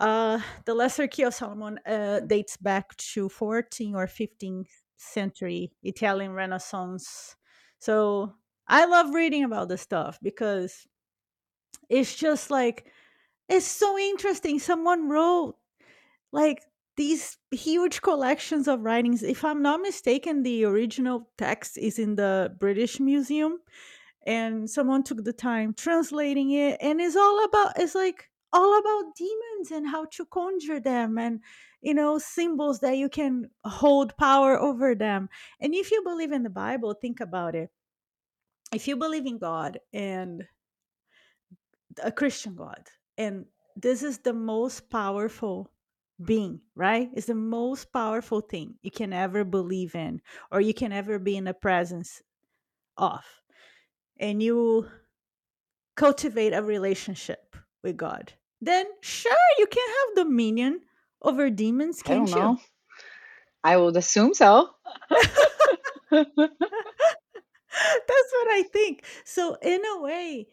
uh, 0.00 0.40
the 0.64 0.74
Lesser 0.74 1.06
Key 1.06 1.24
of 1.24 1.34
Solomon 1.34 1.78
uh, 1.86 2.20
dates 2.20 2.56
back 2.56 2.96
to 2.96 3.28
14th 3.28 3.94
or 3.94 4.06
15th 4.06 4.68
century 4.96 5.72
Italian 5.82 6.32
Renaissance. 6.32 7.36
So 7.78 8.34
I 8.66 8.86
love 8.86 9.14
reading 9.14 9.44
about 9.44 9.68
this 9.68 9.82
stuff 9.82 10.18
because 10.22 10.86
it's 11.88 12.14
just 12.14 12.50
like 12.50 12.86
it's 13.48 13.66
so 13.66 13.98
interesting. 13.98 14.58
Someone 14.58 15.08
wrote 15.08 15.56
like 16.32 16.62
these 16.96 17.36
huge 17.50 18.00
collections 18.00 18.68
of 18.68 18.80
writings. 18.80 19.22
If 19.22 19.44
I'm 19.44 19.62
not 19.62 19.80
mistaken, 19.80 20.42
the 20.42 20.64
original 20.64 21.28
text 21.36 21.76
is 21.76 21.98
in 21.98 22.16
the 22.16 22.54
British 22.58 23.00
Museum 23.00 23.58
and 24.26 24.68
someone 24.68 25.02
took 25.02 25.24
the 25.24 25.32
time 25.32 25.74
translating 25.74 26.50
it 26.52 26.78
and 26.80 27.00
it's 27.00 27.16
all 27.16 27.44
about 27.44 27.72
it's 27.76 27.94
like 27.94 28.29
all 28.52 28.78
about 28.78 29.14
demons 29.16 29.70
and 29.70 29.88
how 29.88 30.04
to 30.06 30.24
conjure 30.26 30.80
them 30.80 31.18
and 31.18 31.40
you 31.80 31.94
know 31.94 32.18
symbols 32.18 32.80
that 32.80 32.96
you 32.96 33.08
can 33.08 33.50
hold 33.64 34.16
power 34.16 34.58
over 34.58 34.94
them. 34.94 35.28
And 35.60 35.74
if 35.74 35.90
you 35.90 36.02
believe 36.02 36.32
in 36.32 36.42
the 36.42 36.50
bible 36.50 36.94
think 36.94 37.20
about 37.20 37.54
it. 37.54 37.70
If 38.72 38.86
you 38.86 38.96
believe 38.96 39.26
in 39.26 39.38
god 39.38 39.78
and 39.92 40.44
a 42.02 42.12
christian 42.12 42.54
god 42.54 42.86
and 43.18 43.46
this 43.76 44.02
is 44.02 44.18
the 44.18 44.32
most 44.32 44.90
powerful 44.90 45.70
being 46.24 46.60
right? 46.74 47.10
It's 47.14 47.26
the 47.26 47.34
most 47.34 47.92
powerful 47.92 48.40
thing 48.40 48.74
you 48.82 48.90
can 48.90 49.12
ever 49.12 49.44
believe 49.44 49.94
in 49.94 50.20
or 50.50 50.60
you 50.60 50.74
can 50.74 50.92
ever 50.92 51.18
be 51.18 51.36
in 51.36 51.44
the 51.44 51.54
presence 51.54 52.22
of. 52.96 53.24
And 54.18 54.42
you 54.42 54.88
cultivate 55.96 56.52
a 56.52 56.62
relationship 56.62 57.56
with 57.82 57.96
God, 57.96 58.32
then 58.60 58.86
sure, 59.00 59.32
you 59.58 59.66
can 59.66 59.88
have 59.88 60.26
dominion 60.26 60.80
over 61.22 61.50
demons, 61.50 62.02
I 62.06 62.14
don't 62.14 62.26
can't 62.26 62.34
you? 62.34 62.40
know. 62.40 62.58
I 63.62 63.76
would 63.76 63.96
assume 63.96 64.34
so. 64.34 64.70
That's 66.10 66.32
what 68.32 68.48
I 68.50 68.64
think. 68.72 69.04
So, 69.24 69.56
in 69.62 69.80
a 69.84 70.02
way, 70.02 70.48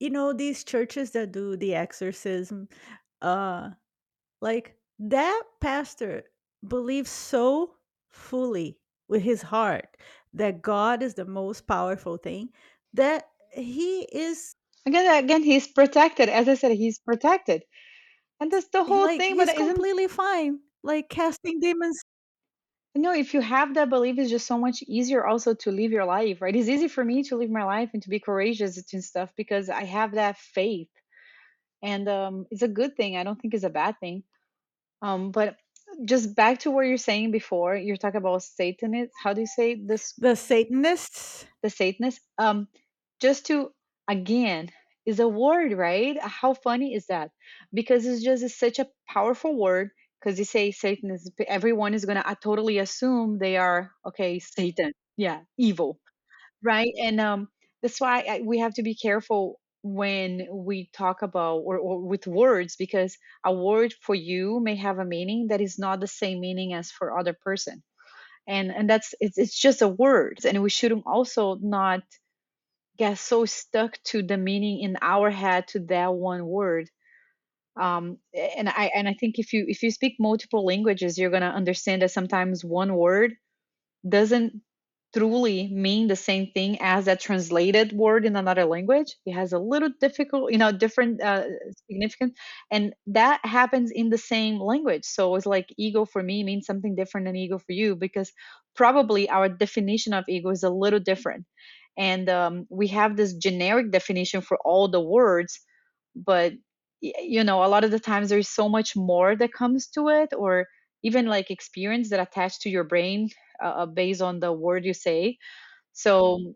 you 0.00 0.10
know, 0.10 0.32
these 0.32 0.64
churches 0.64 1.12
that 1.12 1.32
do 1.32 1.56
the 1.56 1.74
exorcism, 1.74 2.68
uh, 3.22 3.70
like 4.40 4.76
that 4.98 5.42
pastor 5.60 6.24
believes 6.66 7.10
so 7.10 7.74
fully 8.10 8.78
with 9.08 9.22
his 9.22 9.42
heart 9.42 9.96
that 10.32 10.62
God 10.62 11.02
is 11.02 11.14
the 11.14 11.24
most 11.24 11.66
powerful 11.66 12.16
thing 12.16 12.48
that 12.94 13.28
he 13.52 14.02
is 14.12 14.53
again, 14.86 15.24
again, 15.24 15.42
he's 15.42 15.68
protected. 15.68 16.28
As 16.28 16.48
I 16.48 16.54
said, 16.54 16.72
he's 16.72 16.98
protected, 16.98 17.62
and 18.40 18.50
that's 18.50 18.68
the 18.68 18.84
whole 18.84 19.02
like 19.02 19.18
thing. 19.18 19.36
But 19.36 19.48
isn't 19.48 19.66
completely 19.66 20.08
fine 20.08 20.60
like 20.82 21.08
casting 21.08 21.60
demons 21.60 22.02
no? 22.94 23.12
If 23.12 23.34
you 23.34 23.40
have 23.40 23.74
that 23.74 23.90
belief, 23.90 24.18
it's 24.18 24.30
just 24.30 24.46
so 24.46 24.58
much 24.58 24.82
easier 24.82 25.26
also 25.26 25.54
to 25.54 25.70
live 25.70 25.90
your 25.90 26.04
life, 26.04 26.40
right? 26.40 26.54
It's 26.54 26.68
easy 26.68 26.88
for 26.88 27.04
me 27.04 27.22
to 27.24 27.36
live 27.36 27.50
my 27.50 27.64
life 27.64 27.90
and 27.92 28.02
to 28.02 28.08
be 28.08 28.20
courageous 28.20 28.82
and 28.92 29.02
stuff 29.02 29.32
because 29.36 29.68
I 29.68 29.84
have 29.84 30.12
that 30.12 30.38
faith, 30.38 30.88
and 31.82 32.08
um, 32.08 32.46
it's 32.50 32.62
a 32.62 32.68
good 32.68 32.96
thing. 32.96 33.16
I 33.16 33.24
don't 33.24 33.40
think 33.40 33.54
it's 33.54 33.64
a 33.64 33.70
bad 33.70 33.98
thing. 33.98 34.22
Um, 35.02 35.32
but 35.32 35.56
just 36.04 36.34
back 36.34 36.60
to 36.60 36.70
what 36.70 36.86
you're 36.86 36.96
saying 36.96 37.30
before, 37.30 37.76
you're 37.76 37.96
talking 37.96 38.18
about 38.18 38.42
Satanists. 38.42 39.14
How 39.22 39.32
do 39.32 39.40
you 39.40 39.46
say 39.46 39.74
this? 39.74 40.12
the 40.14 40.36
satanists 40.36 41.46
The 41.62 41.70
Satanists. 41.70 42.24
Um, 42.38 42.68
just 43.20 43.46
to 43.46 43.70
again 44.08 44.70
is 45.06 45.20
a 45.20 45.28
word, 45.28 45.72
right? 45.72 46.18
How 46.20 46.54
funny 46.54 46.94
is 46.94 47.06
that? 47.06 47.30
Because 47.72 48.06
it's 48.06 48.22
just 48.22 48.42
it's 48.42 48.58
such 48.58 48.78
a 48.78 48.88
powerful 49.08 49.56
word. 49.58 49.90
Because 50.20 50.38
you 50.38 50.46
say 50.46 50.70
Satan 50.70 51.10
is 51.10 51.30
everyone 51.46 51.92
is 51.94 52.06
gonna 52.06 52.24
uh, 52.24 52.34
totally 52.42 52.78
assume 52.78 53.38
they 53.38 53.56
are 53.58 53.90
okay, 54.06 54.38
Satan, 54.38 54.92
yeah, 55.16 55.40
evil, 55.58 56.00
right? 56.62 56.92
And 57.02 57.20
um, 57.20 57.48
that's 57.82 58.00
why 58.00 58.24
I, 58.28 58.40
we 58.44 58.58
have 58.58 58.74
to 58.74 58.82
be 58.82 58.94
careful 58.94 59.60
when 59.82 60.46
we 60.50 60.90
talk 60.94 61.22
about 61.22 61.58
or, 61.58 61.78
or 61.78 62.00
with 62.06 62.26
words 62.26 62.76
because 62.76 63.18
a 63.44 63.52
word 63.54 63.94
for 64.00 64.14
you 64.14 64.60
may 64.60 64.76
have 64.76 64.98
a 64.98 65.04
meaning 65.04 65.48
that 65.48 65.60
is 65.60 65.78
not 65.78 66.00
the 66.00 66.06
same 66.06 66.40
meaning 66.40 66.72
as 66.72 66.90
for 66.90 67.18
other 67.18 67.34
person 67.44 67.82
and 68.46 68.70
and 68.72 68.90
that's 68.90 69.14
it's, 69.20 69.38
it's 69.38 69.58
just 69.58 69.82
a 69.82 69.88
word 69.88 70.38
and 70.44 70.62
we 70.62 70.70
shouldn't 70.70 71.04
also 71.06 71.56
not 71.62 72.02
get 72.98 73.18
so 73.18 73.44
stuck 73.44 73.98
to 74.04 74.22
the 74.22 74.36
meaning 74.36 74.80
in 74.82 74.96
our 75.02 75.30
head 75.30 75.68
to 75.68 75.80
that 75.80 76.14
one 76.14 76.46
word 76.46 76.90
um 77.80 78.18
and 78.34 78.68
i 78.68 78.90
and 78.94 79.08
i 79.08 79.14
think 79.18 79.38
if 79.38 79.52
you 79.52 79.64
if 79.68 79.82
you 79.82 79.90
speak 79.90 80.14
multiple 80.20 80.64
languages 80.64 81.18
you're 81.18 81.30
going 81.30 81.42
to 81.42 81.48
understand 81.48 82.02
that 82.02 82.10
sometimes 82.10 82.64
one 82.64 82.94
word 82.94 83.34
doesn't 84.08 84.60
truly 85.14 85.68
mean 85.72 86.08
the 86.08 86.16
same 86.16 86.50
thing 86.54 86.78
as 86.80 87.04
that 87.06 87.20
translated 87.20 87.92
word 87.92 88.26
in 88.26 88.36
another 88.36 88.64
language. 88.64 89.14
It 89.26 89.32
has 89.34 89.52
a 89.52 89.58
little 89.58 89.90
difficult, 90.00 90.52
you 90.52 90.58
know, 90.58 90.72
different 90.72 91.22
uh, 91.22 91.44
significance, 91.88 92.34
and 92.70 92.94
that 93.08 93.40
happens 93.44 93.92
in 93.92 94.10
the 94.10 94.18
same 94.18 94.58
language. 94.60 95.04
So 95.04 95.36
it's 95.36 95.46
like 95.46 95.72
ego 95.78 96.04
for 96.04 96.22
me 96.22 96.44
means 96.44 96.66
something 96.66 96.96
different 96.96 97.26
than 97.26 97.36
ego 97.36 97.58
for 97.58 97.72
you 97.72 97.94
because 97.96 98.32
probably 98.74 99.28
our 99.30 99.48
definition 99.48 100.14
of 100.14 100.24
ego 100.28 100.50
is 100.50 100.64
a 100.64 100.70
little 100.70 101.00
different, 101.00 101.46
and 101.96 102.28
um, 102.28 102.66
we 102.70 102.88
have 102.88 103.16
this 103.16 103.34
generic 103.34 103.90
definition 103.90 104.40
for 104.40 104.58
all 104.64 104.88
the 104.88 105.00
words, 105.00 105.60
but 106.14 106.54
you 107.00 107.44
know, 107.44 107.62
a 107.64 107.68
lot 107.68 107.84
of 107.84 107.90
the 107.90 108.00
times 108.00 108.30
there's 108.30 108.48
so 108.48 108.68
much 108.68 108.96
more 108.96 109.36
that 109.36 109.52
comes 109.52 109.88
to 109.88 110.08
it, 110.08 110.30
or 110.36 110.66
even 111.02 111.26
like 111.26 111.50
experience 111.50 112.10
that 112.10 112.20
attach 112.20 112.60
to 112.60 112.70
your 112.70 112.84
brain 112.84 113.28
uh, 113.62 113.68
uh, 113.68 113.86
based 113.86 114.22
on 114.22 114.40
the 114.40 114.52
word 114.52 114.84
you 114.86 114.94
say. 114.94 115.36
So 115.92 116.52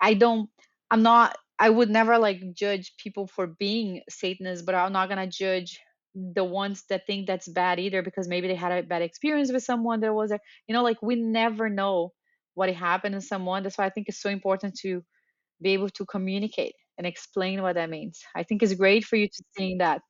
I 0.00 0.14
don't, 0.14 0.50
I'm 0.90 1.02
not, 1.02 1.36
I 1.58 1.70
would 1.70 1.90
never 1.90 2.18
like 2.18 2.40
judge 2.54 2.94
people 2.98 3.26
for 3.26 3.46
being 3.46 4.02
Satanists, 4.08 4.64
but 4.64 4.74
I'm 4.74 4.92
not 4.92 5.08
gonna 5.08 5.26
judge 5.28 5.80
the 6.14 6.44
ones 6.44 6.84
that 6.90 7.06
think 7.06 7.26
that's 7.26 7.48
bad 7.48 7.78
either 7.80 8.02
because 8.02 8.28
maybe 8.28 8.48
they 8.48 8.54
had 8.54 8.72
a 8.72 8.82
bad 8.86 9.02
experience 9.02 9.52
with 9.52 9.62
someone 9.62 10.00
that 10.00 10.12
was 10.14 10.30
a, 10.32 10.40
you 10.66 10.74
know, 10.74 10.82
like 10.82 11.00
we 11.02 11.16
never 11.16 11.68
know 11.70 12.12
what 12.54 12.70
happened 12.74 13.14
to 13.14 13.20
someone. 13.20 13.62
That's 13.62 13.78
why 13.78 13.86
I 13.86 13.90
think 13.90 14.08
it's 14.08 14.20
so 14.20 14.30
important 14.30 14.76
to 14.80 15.02
be 15.62 15.70
able 15.70 15.90
to 15.90 16.06
communicate 16.06 16.74
and 16.98 17.06
explain 17.06 17.62
what 17.62 17.74
that 17.76 17.90
means. 17.90 18.22
I 18.36 18.44
think 18.44 18.62
it's 18.62 18.74
great 18.74 19.04
for 19.04 19.16
you 19.16 19.28
to 19.28 19.44
saying 19.58 19.78
that 19.78 20.02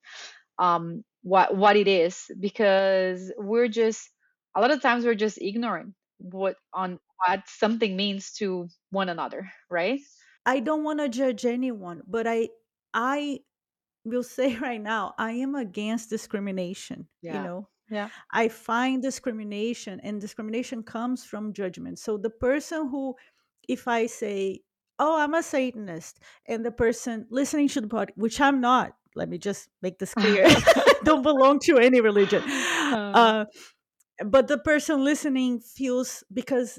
um, 0.59 1.05
what 1.23 1.57
what 1.57 1.77
it 1.77 1.89
is 1.89 2.25
because 2.41 3.33
we're 3.39 3.69
just 3.69 4.11
a 4.57 4.61
lot 4.61 4.71
of 4.71 4.81
times 4.83 5.05
we're 5.05 5.15
just 5.15 5.41
ignorant 5.41 5.95
what 6.19 6.57
on 6.75 6.99
what 7.27 7.43
something 7.49 7.97
means 7.97 8.33
to 8.35 8.69
one 8.91 9.09
another, 9.09 9.51
right? 9.71 10.01
i 10.47 10.61
don't 10.61 10.85
want 10.85 10.99
to 11.01 11.09
judge 11.09 11.45
anyone 11.45 12.03
but 12.07 12.27
i 12.27 12.49
i 12.95 13.41
will 14.05 14.25
say 14.37 14.57
right 14.59 14.83
now 14.83 15.15
i 15.19 15.33
am 15.33 15.57
against 15.57 16.11
discrimination 16.11 17.09
you 17.29 17.41
Yeah. 17.41 17.41
know 17.41 17.69
Yeah. 17.93 18.09
i 18.33 18.49
find 18.49 19.03
discrimination 19.03 20.01
and 20.03 20.21
discrimination 20.21 20.83
comes 20.83 21.25
from 21.25 21.53
judgment. 21.53 21.99
So 21.99 22.17
the 22.17 22.31
person 22.31 22.89
who 22.89 23.15
if 23.69 23.87
i 23.87 24.07
say 24.07 24.61
oh 24.99 25.21
i'm 25.21 25.35
a 25.35 25.43
satanist 25.43 26.21
and 26.47 26.65
the 26.65 26.73
person 26.73 27.27
listening 27.31 27.69
to 27.69 27.81
the 27.81 27.89
pod 27.89 28.13
which 28.17 28.41
i'm 28.41 28.61
not 28.61 28.95
let 29.15 29.29
me 29.29 29.39
just 29.39 29.69
make 29.83 29.99
this 29.99 30.15
clear 30.15 30.49
don't 31.05 31.23
belong 31.23 31.59
to 31.61 31.79
any 31.79 32.01
religion 32.01 32.43
uh, 32.43 33.13
uh 33.15 33.45
but 34.25 34.49
the 34.49 34.59
person 34.59 35.05
listening 35.05 35.61
feels 35.61 36.25
because 36.33 36.79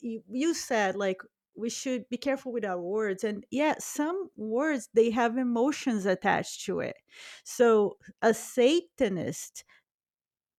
you, 0.00 0.22
you 0.30 0.54
said 0.54 0.96
like 0.96 1.18
we 1.56 1.70
should 1.70 2.08
be 2.08 2.16
careful 2.16 2.52
with 2.52 2.64
our 2.64 2.80
words 2.80 3.24
and 3.24 3.44
yeah 3.50 3.74
some 3.78 4.30
words 4.36 4.88
they 4.94 5.10
have 5.10 5.38
emotions 5.38 6.06
attached 6.06 6.64
to 6.66 6.80
it. 6.80 6.96
So 7.44 7.96
a 8.22 8.34
satanist 8.34 9.64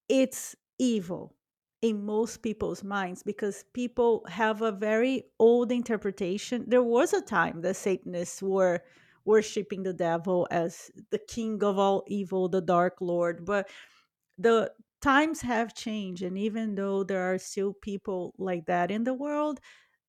it's 0.09 0.55
evil 0.79 1.35
in 1.81 2.05
most 2.05 2.41
people's 2.41 2.83
minds 2.83 3.23
because 3.23 3.63
people 3.73 4.25
have 4.27 4.61
a 4.61 4.71
very 4.71 5.23
old 5.39 5.71
interpretation. 5.71 6.65
There 6.67 6.83
was 6.83 7.13
a 7.13 7.21
time 7.21 7.61
that 7.61 7.75
Satanists 7.75 8.41
were 8.41 8.81
worshiping 9.25 9.83
the 9.83 9.93
devil 9.93 10.47
as 10.51 10.91
the 11.11 11.19
king 11.19 11.63
of 11.63 11.77
all 11.79 12.03
evil, 12.07 12.47
the 12.49 12.61
dark 12.61 13.01
lord, 13.01 13.45
but 13.45 13.69
the 14.37 14.71
times 15.01 15.41
have 15.41 15.73
changed 15.75 16.23
and 16.23 16.37
even 16.37 16.75
though 16.75 17.03
there 17.03 17.21
are 17.33 17.37
still 17.37 17.73
people 17.73 18.33
like 18.37 18.65
that 18.65 18.91
in 18.91 19.03
the 19.03 19.13
world, 19.13 19.59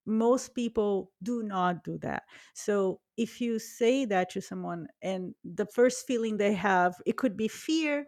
most 0.05 0.55
people 0.55 1.11
do 1.23 1.43
not 1.43 1.83
do 1.83 1.97
that. 1.99 2.23
So 2.53 3.01
if 3.17 3.41
you 3.41 3.59
say 3.59 4.05
that 4.05 4.29
to 4.31 4.41
someone 4.41 4.87
and 5.01 5.35
the 5.43 5.65
first 5.65 6.07
feeling 6.07 6.37
they 6.37 6.53
have, 6.53 6.95
it 7.05 7.17
could 7.17 7.37
be 7.37 7.47
fear, 7.49 8.07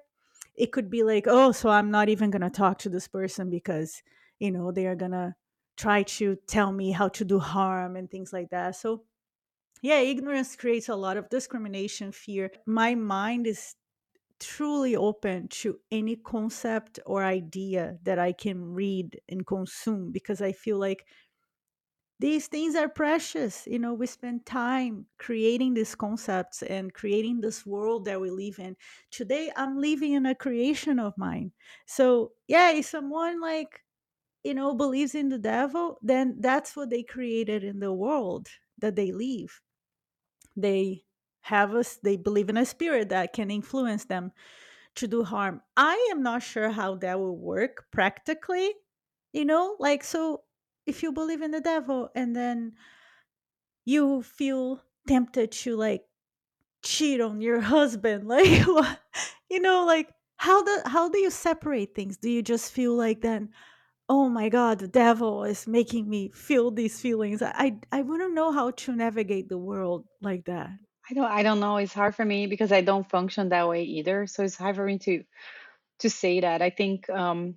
it 0.59 0.73
could 0.73 0.89
be 0.89 1.03
like, 1.03 1.25
oh, 1.27 1.53
so 1.53 1.69
I'm 1.69 1.89
not 1.89 2.09
even 2.09 2.31
going 2.31 2.41
to 2.41 2.49
talk 2.49 2.79
to 2.79 2.89
this 2.89 3.07
person 3.07 3.49
because, 3.49 4.03
you 4.39 4.51
know, 4.51 4.71
they 4.71 4.87
are 4.87 4.95
going 4.95 5.11
to 5.11 5.33
try 5.77 6.03
to 6.03 6.35
tell 6.47 6.73
me 6.73 6.91
how 6.91 7.07
to 7.07 7.25
do 7.25 7.39
harm 7.39 7.95
and 7.95 8.11
things 8.11 8.33
like 8.33 8.49
that. 8.49 8.75
So, 8.75 9.05
yeah, 9.81 9.99
ignorance 9.99 10.57
creates 10.57 10.89
a 10.89 10.95
lot 10.95 11.17
of 11.17 11.29
discrimination, 11.29 12.11
fear. 12.11 12.51
My 12.67 12.95
mind 12.95 13.47
is 13.47 13.75
truly 14.39 14.95
open 14.95 15.47
to 15.49 15.79
any 15.91 16.17
concept 16.17 16.99
or 17.05 17.23
idea 17.23 17.97
that 18.03 18.19
I 18.19 18.33
can 18.33 18.73
read 18.73 19.19
and 19.29 19.47
consume 19.47 20.11
because 20.11 20.41
I 20.41 20.51
feel 20.51 20.77
like 20.77 21.05
these 22.19 22.47
things 22.47 22.75
are 22.75 22.89
precious. 22.89 23.65
You 23.67 23.79
know, 23.79 23.93
we 23.93 24.05
spend 24.07 24.45
time 24.45 25.05
creating 25.17 25.73
these 25.73 25.95
concepts 25.95 26.61
and 26.63 26.93
creating 26.93 27.41
this 27.41 27.65
world 27.65 28.05
that 28.05 28.19
we 28.19 28.29
live 28.29 28.59
in. 28.59 28.75
Today, 29.11 29.51
I'm 29.55 29.77
living 29.77 30.13
in 30.13 30.25
a 30.25 30.35
creation 30.35 30.99
of 30.99 31.17
mine. 31.17 31.51
So, 31.85 32.33
yeah, 32.47 32.71
if 32.71 32.85
someone 32.87 33.39
like, 33.41 33.83
you 34.43 34.53
know, 34.53 34.75
believes 34.75 35.15
in 35.15 35.29
the 35.29 35.39
devil, 35.39 35.97
then 36.01 36.37
that's 36.39 36.75
what 36.75 36.89
they 36.89 37.03
created 37.03 37.63
in 37.63 37.79
the 37.79 37.93
world 37.93 38.49
that 38.79 38.95
they 38.95 39.11
live. 39.11 39.61
They 40.55 41.05
have 41.41 41.73
us, 41.73 41.97
they 42.03 42.17
believe 42.17 42.49
in 42.49 42.57
a 42.57 42.65
spirit 42.65 43.09
that 43.09 43.33
can 43.33 43.49
influence 43.49 44.05
them 44.05 44.31
to 44.95 45.07
do 45.07 45.23
harm. 45.23 45.61
I 45.77 46.09
am 46.11 46.23
not 46.23 46.43
sure 46.43 46.69
how 46.69 46.95
that 46.95 47.19
will 47.19 47.37
work 47.37 47.85
practically, 47.91 48.73
you 49.33 49.45
know, 49.45 49.75
like, 49.79 50.03
so 50.03 50.43
if 50.89 51.03
you 51.03 51.11
believe 51.11 51.41
in 51.41 51.51
the 51.51 51.61
devil 51.61 52.09
and 52.15 52.35
then 52.35 52.73
you 53.85 54.21
feel 54.23 54.83
tempted 55.07 55.51
to 55.51 55.75
like 55.75 56.03
cheat 56.83 57.21
on 57.21 57.41
your 57.41 57.61
husband 57.75 58.27
like 58.27 58.65
you 59.49 59.59
know 59.59 59.85
like 59.85 60.09
how 60.37 60.63
do 60.63 60.77
how 60.85 61.09
do 61.09 61.19
you 61.19 61.29
separate 61.29 61.95
things 61.95 62.17
do 62.17 62.29
you 62.29 62.41
just 62.41 62.71
feel 62.71 62.93
like 62.95 63.21
then 63.21 63.49
oh 64.09 64.29
my 64.29 64.49
god 64.49 64.79
the 64.79 64.87
devil 64.87 65.43
is 65.43 65.67
making 65.67 66.09
me 66.09 66.29
feel 66.33 66.71
these 66.71 66.99
feelings 67.01 67.41
i 67.41 67.77
i, 67.91 68.01
wouldn't 68.01 68.33
know 68.33 68.51
how 68.51 68.71
to 68.71 68.95
navigate 68.95 69.49
the 69.49 69.57
world 69.57 70.05
like 70.21 70.45
that 70.45 70.69
I 71.09 71.13
don't 71.13 71.25
I 71.25 71.43
don't 71.43 71.59
know. 71.59 71.77
It's 71.77 71.93
hard 71.93 72.15
for 72.15 72.23
me 72.23 72.45
because 72.47 72.71
I 72.71 72.81
don't 72.81 73.09
function 73.09 73.49
that 73.49 73.67
way 73.67 73.83
either. 73.83 74.27
So 74.27 74.43
it's 74.43 74.55
hard 74.55 74.75
for 74.75 74.85
me 74.85 74.99
to 74.99 75.23
to 75.99 76.09
say 76.09 76.39
that. 76.41 76.61
I 76.61 76.69
think 76.69 77.09
um 77.09 77.55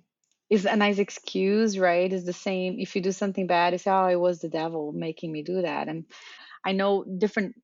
is 0.53 0.65
a 0.65 0.75
nice 0.75 0.99
excuse, 0.99 1.77
right? 1.77 2.11
Is 2.11 2.25
the 2.25 2.33
same 2.33 2.79
if 2.79 2.95
you 2.95 3.01
do 3.01 3.11
something 3.11 3.47
bad, 3.47 3.73
it's 3.73 3.87
oh 3.87 4.07
it 4.07 4.19
was 4.19 4.39
the 4.39 4.49
devil 4.49 4.91
making 4.93 5.31
me 5.31 5.43
do 5.43 5.61
that. 5.61 5.87
And 5.87 6.05
I 6.65 6.73
know 6.73 7.05
different 7.05 7.55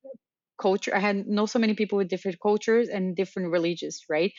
culture 0.62 0.96
I 0.96 1.00
had 1.00 1.28
know 1.28 1.46
so 1.46 1.60
many 1.60 1.74
people 1.76 1.98
with 1.98 2.10
different 2.10 2.40
cultures 2.42 2.90
and 2.90 3.16
different 3.16 3.52
religions, 3.52 4.02
right? 4.10 4.32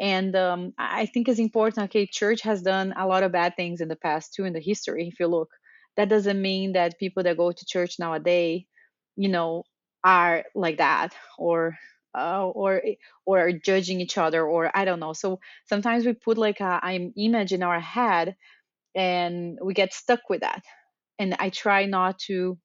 And 0.00 0.36
um, 0.36 0.72
I 0.78 1.06
think 1.06 1.28
it's 1.28 1.40
important. 1.40 1.84
Okay, 1.86 2.06
church 2.06 2.42
has 2.42 2.62
done 2.62 2.94
a 2.96 3.06
lot 3.06 3.24
of 3.24 3.32
bad 3.32 3.56
things 3.56 3.80
in 3.80 3.88
the 3.88 3.96
past 3.96 4.34
too, 4.34 4.44
in 4.44 4.54
the 4.54 4.60
history. 4.60 5.08
If 5.08 5.20
you 5.20 5.28
look, 5.28 5.50
that 5.96 6.08
doesn't 6.10 6.42
mean 6.42 6.72
that 6.74 6.98
people 6.98 7.22
that 7.24 7.36
go 7.38 7.52
to 7.52 7.66
church 7.66 7.96
nowadays, 7.98 8.64
you 9.16 9.28
know, 9.28 9.64
are 10.04 10.44
like 10.54 10.78
that 10.78 11.14
or 11.38 11.76
uh, 12.14 12.46
or 12.46 12.82
or 13.26 13.40
are 13.40 13.52
judging 13.52 14.00
each 14.00 14.18
other 14.18 14.44
or 14.46 14.70
I 14.76 14.84
don't 14.84 15.00
know. 15.00 15.12
So 15.12 15.40
sometimes 15.66 16.06
we 16.06 16.12
put 16.14 16.38
like 16.38 16.60
a 16.60 16.80
I'm 16.82 17.12
image 17.16 17.52
in 17.52 17.62
our 17.62 17.80
head 17.80 18.36
and 18.94 19.58
we 19.62 19.74
get 19.74 19.94
stuck 19.94 20.28
with 20.30 20.40
that. 20.42 20.62
And 21.18 21.36
I 21.38 21.50
try 21.50 21.86
not 21.86 22.18
to 22.28 22.58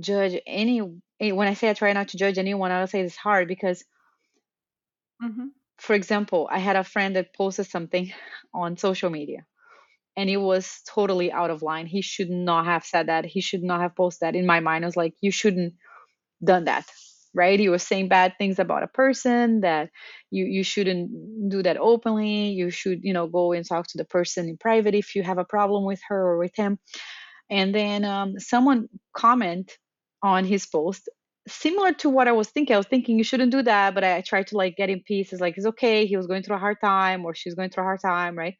judge 0.00 0.40
any. 0.46 0.80
eh, 1.20 1.32
When 1.32 1.48
I 1.48 1.54
say 1.54 1.70
I 1.70 1.74
try 1.74 1.92
not 1.94 2.08
to 2.10 2.18
judge 2.18 2.38
anyone, 2.38 2.72
i'll 2.72 2.86
say 2.88 3.02
it's 3.02 3.16
hard 3.16 3.48
because 3.48 3.84
hmm 5.20 5.52
for 5.78 5.94
example, 5.94 6.48
I 6.50 6.58
had 6.58 6.76
a 6.76 6.84
friend 6.84 7.16
that 7.16 7.34
posted 7.34 7.66
something 7.66 8.12
on 8.54 8.76
social 8.76 9.10
media 9.10 9.46
and 10.16 10.30
it 10.30 10.38
was 10.38 10.82
totally 10.88 11.32
out 11.32 11.50
of 11.50 11.62
line. 11.62 11.86
He 11.86 12.02
should 12.02 12.30
not 12.30 12.66
have 12.66 12.84
said 12.84 13.08
that. 13.08 13.24
He 13.26 13.40
should 13.40 13.62
not 13.62 13.80
have 13.80 13.96
posted 13.96 14.26
that. 14.28 14.36
In 14.36 14.46
my 14.46 14.60
mind, 14.60 14.84
I 14.84 14.88
was 14.88 14.96
like, 14.96 15.14
you 15.20 15.30
shouldn't 15.32 15.74
done 16.44 16.64
that. 16.66 16.86
Right? 17.34 17.58
He 17.58 17.68
was 17.68 17.82
saying 17.82 18.08
bad 18.08 18.34
things 18.38 18.58
about 18.58 18.82
a 18.82 18.88
person 18.88 19.60
that 19.62 19.90
you 20.30 20.44
you 20.44 20.62
shouldn't 20.62 21.48
do 21.48 21.62
that 21.62 21.78
openly. 21.78 22.50
You 22.50 22.70
should, 22.70 23.00
you 23.02 23.12
know, 23.12 23.26
go 23.26 23.52
and 23.52 23.66
talk 23.66 23.86
to 23.88 23.98
the 23.98 24.04
person 24.04 24.48
in 24.48 24.56
private 24.58 24.94
if 24.94 25.14
you 25.14 25.22
have 25.22 25.38
a 25.38 25.44
problem 25.44 25.84
with 25.84 26.00
her 26.08 26.20
or 26.32 26.38
with 26.38 26.54
him. 26.56 26.78
And 27.50 27.74
then 27.74 28.04
um, 28.04 28.38
someone 28.38 28.88
comment 29.14 29.72
on 30.22 30.44
his 30.44 30.66
post 30.66 31.08
similar 31.48 31.92
to 31.92 32.08
what 32.08 32.28
I 32.28 32.32
was 32.32 32.48
thinking. 32.48 32.74
I 32.74 32.78
was 32.78 32.86
thinking 32.86 33.18
you 33.18 33.24
shouldn't 33.24 33.52
do 33.52 33.62
that, 33.62 33.94
but 33.94 34.04
I, 34.04 34.20
tried 34.20 34.48
to 34.48 34.56
like 34.56 34.76
get 34.76 34.90
in 34.90 35.00
peace. 35.00 35.32
It's 35.32 35.40
like 35.40 35.56
it's 35.56 35.66
okay. 35.66 36.06
He 36.06 36.16
was 36.16 36.26
going 36.26 36.42
through 36.42 36.56
a 36.56 36.60
hard 36.60 36.78
time, 36.80 37.24
or 37.24 37.34
she's 37.34 37.54
going 37.54 37.70
through 37.70 37.82
a 37.82 37.86
hard 37.86 38.00
time, 38.00 38.36
right? 38.36 38.54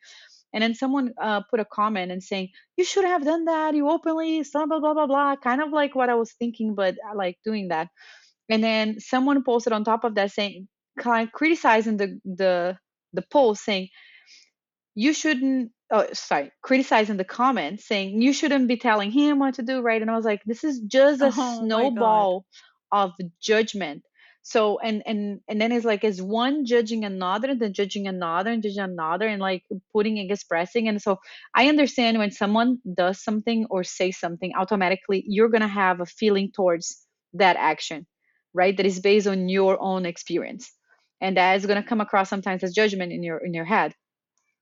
And 0.52 0.62
then 0.62 0.74
someone 0.74 1.14
uh, 1.20 1.42
put 1.50 1.60
a 1.60 1.64
comment 1.64 2.12
and 2.12 2.22
saying 2.22 2.50
you 2.76 2.84
should 2.84 3.04
have 3.04 3.24
done 3.24 3.46
that. 3.46 3.74
You 3.74 3.88
openly, 3.88 4.44
blah 4.52 4.66
blah 4.66 4.80
blah 4.80 4.94
blah 4.94 5.06
blah. 5.06 5.36
Kind 5.36 5.62
of 5.62 5.70
like 5.70 5.94
what 5.94 6.10
I 6.10 6.14
was 6.14 6.32
thinking, 6.32 6.74
but 6.74 6.96
I 7.08 7.14
like 7.14 7.38
doing 7.44 7.68
that. 7.68 7.88
And 8.52 8.62
then 8.62 9.00
someone 9.00 9.42
posted 9.44 9.72
on 9.72 9.82
top 9.82 10.04
of 10.04 10.14
that 10.16 10.30
saying, 10.30 10.68
kind 10.98 11.26
of 11.26 11.32
criticizing 11.32 11.96
the 11.96 12.20
the 12.26 12.76
the 13.14 13.22
post, 13.22 13.64
saying 13.64 13.88
you 14.94 15.14
shouldn't 15.14 15.72
oh 15.90 16.06
sorry 16.12 16.52
criticizing 16.62 17.16
the 17.16 17.24
comment 17.24 17.80
saying 17.80 18.20
you 18.20 18.32
shouldn't 18.34 18.68
be 18.68 18.76
telling 18.76 19.10
him 19.10 19.38
what 19.38 19.54
to 19.54 19.62
do 19.62 19.80
right? 19.80 20.02
And 20.02 20.10
i 20.10 20.16
was 20.16 20.26
like 20.26 20.42
this 20.44 20.64
is 20.64 20.80
just 20.80 21.22
a 21.22 21.32
oh 21.34 21.60
snowball 21.60 22.44
of 22.92 23.12
judgment. 23.40 24.02
So 24.42 24.78
and 24.80 25.02
and 25.06 25.40
and 25.48 25.58
then 25.58 25.72
it's 25.72 25.86
like 25.86 26.04
is 26.04 26.20
one 26.20 26.66
judging 26.66 27.06
another 27.06 27.54
then 27.54 27.72
judging 27.72 28.06
another 28.06 28.50
and 28.50 28.62
judging 28.62 28.80
another 28.80 29.28
and 29.28 29.40
like 29.40 29.64
putting 29.94 30.18
and 30.18 30.30
expressing? 30.30 30.88
And 30.88 31.00
so 31.00 31.20
i 31.54 31.70
understand 31.70 32.18
when 32.18 32.32
someone 32.32 32.80
does 33.02 33.24
something 33.24 33.66
or 33.70 33.82
say 33.82 34.10
something 34.10 34.52
automatically 34.58 35.24
you're 35.26 35.48
going 35.48 35.62
to 35.62 35.78
have 35.82 36.00
a 36.00 36.06
feeling 36.06 36.52
towards 36.52 37.06
that 37.32 37.56
action 37.56 38.06
right? 38.54 38.76
That 38.76 38.86
is 38.86 39.00
based 39.00 39.26
on 39.26 39.48
your 39.48 39.80
own 39.80 40.06
experience. 40.06 40.72
And 41.20 41.36
that 41.36 41.56
is 41.56 41.66
going 41.66 41.80
to 41.82 41.88
come 41.88 42.00
across 42.00 42.28
sometimes 42.28 42.64
as 42.64 42.74
judgment 42.74 43.12
in 43.12 43.22
your 43.22 43.38
in 43.38 43.54
your 43.54 43.64
head. 43.64 43.94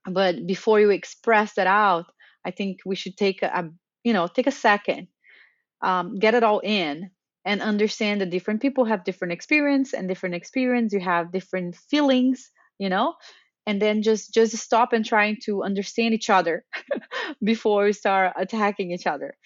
But 0.07 0.47
before 0.47 0.81
you 0.81 0.91
express 0.91 1.55
that 1.55 1.67
out 1.67 2.07
i 2.45 2.51
think 2.51 2.81
we 2.87 2.97
should 2.97 3.17
take 3.17 3.43
a, 3.43 3.71
you 4.05 4.13
know 4.15 4.27
take 4.27 4.47
a 4.47 4.53
second 4.53 5.09
um, 5.83 6.19
get 6.19 6.35
it 6.35 6.43
all 6.43 6.61
in 6.61 7.11
and 7.45 7.63
understand 7.63 8.21
that 8.21 8.31
different 8.31 8.63
people 8.63 8.85
have 8.85 9.05
different 9.05 9.33
experience 9.33 9.95
and 9.95 10.09
different 10.09 10.35
experience. 10.35 10.93
You 10.93 11.01
have 11.01 11.33
different 11.33 11.77
feelings 11.77 12.51
you 12.81 12.89
know? 12.89 13.15
And 13.67 13.81
then 13.81 14.03
just 14.03 14.35
just 14.35 14.57
stop 14.57 14.93
and 14.93 15.05
trying 15.05 15.37
to 15.45 15.63
understand 15.63 16.15
each 16.15 16.31
other 16.31 16.65
before 17.45 17.85
we 17.85 17.93
start 17.93 18.33
attacking 18.37 18.91
each 18.91 19.07
other. 19.07 19.37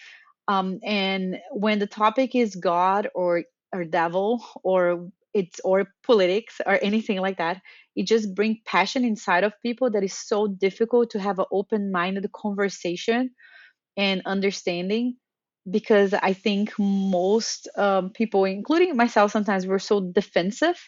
Um, 0.48 0.78
and 0.84 1.38
when 1.50 1.78
the 1.78 1.86
topic 1.86 2.34
is 2.34 2.54
god 2.54 3.08
or 3.14 3.44
or 3.74 3.84
devil 3.84 4.44
or 4.62 5.10
it's 5.34 5.60
or 5.64 5.86
politics 6.06 6.60
or 6.64 6.78
anything 6.80 7.20
like 7.20 7.38
that 7.38 7.60
it 7.96 8.06
just 8.06 8.34
brings 8.34 8.58
passion 8.64 9.04
inside 9.04 9.44
of 9.44 9.52
people 9.62 9.90
that 9.90 10.04
is 10.04 10.14
so 10.14 10.46
difficult 10.46 11.10
to 11.10 11.20
have 11.20 11.38
an 11.38 11.46
open-minded 11.52 12.30
conversation 12.32 13.30
and 13.96 14.22
understanding 14.26 15.16
because 15.70 16.14
i 16.14 16.32
think 16.32 16.72
most 16.78 17.68
um, 17.76 18.10
people 18.10 18.44
including 18.44 18.96
myself 18.96 19.32
sometimes 19.32 19.66
we're 19.66 19.78
so 19.78 20.00
defensive 20.00 20.78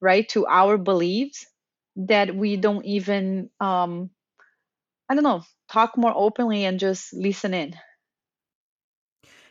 right 0.00 0.28
to 0.28 0.46
our 0.46 0.78
beliefs 0.78 1.46
that 1.96 2.34
we 2.34 2.56
don't 2.56 2.84
even 2.84 3.50
um, 3.60 4.10
i 5.08 5.14
don't 5.14 5.24
know 5.24 5.42
talk 5.70 5.96
more 5.96 6.12
openly 6.14 6.64
and 6.64 6.78
just 6.78 7.14
listen 7.14 7.54
in. 7.54 7.74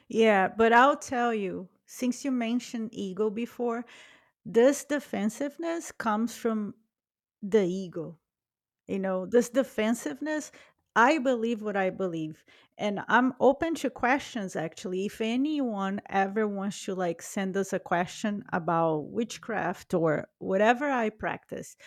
Yeah 0.07 0.49
but 0.55 0.73
i'll 0.73 0.97
tell 0.97 1.33
you 1.33 1.69
since 1.91 2.23
you 2.25 2.31
mentioned 2.31 2.89
ego 2.93 3.29
before 3.29 3.85
this 4.45 4.85
defensiveness 4.85 5.91
comes 5.91 6.35
from 6.35 6.73
the 7.43 7.63
ego 7.63 8.17
you 8.87 8.99
know 8.99 9.25
this 9.25 9.49
defensiveness 9.49 10.51
I 10.95 11.19
believe 11.19 11.61
what 11.61 11.77
I 11.77 11.89
believe. 11.89 12.43
And 12.77 12.99
I'm 13.07 13.33
open 13.39 13.75
to 13.75 13.89
questions 13.89 14.55
actually. 14.55 15.05
If 15.05 15.21
anyone 15.21 16.01
ever 16.09 16.47
wants 16.47 16.83
to 16.85 16.95
like 16.95 17.21
send 17.21 17.55
us 17.55 17.73
a 17.73 17.79
question 17.79 18.43
about 18.51 19.11
witchcraft 19.11 19.93
or 19.93 20.27
whatever 20.39 20.89
I 20.89 21.09
practice, 21.09 21.77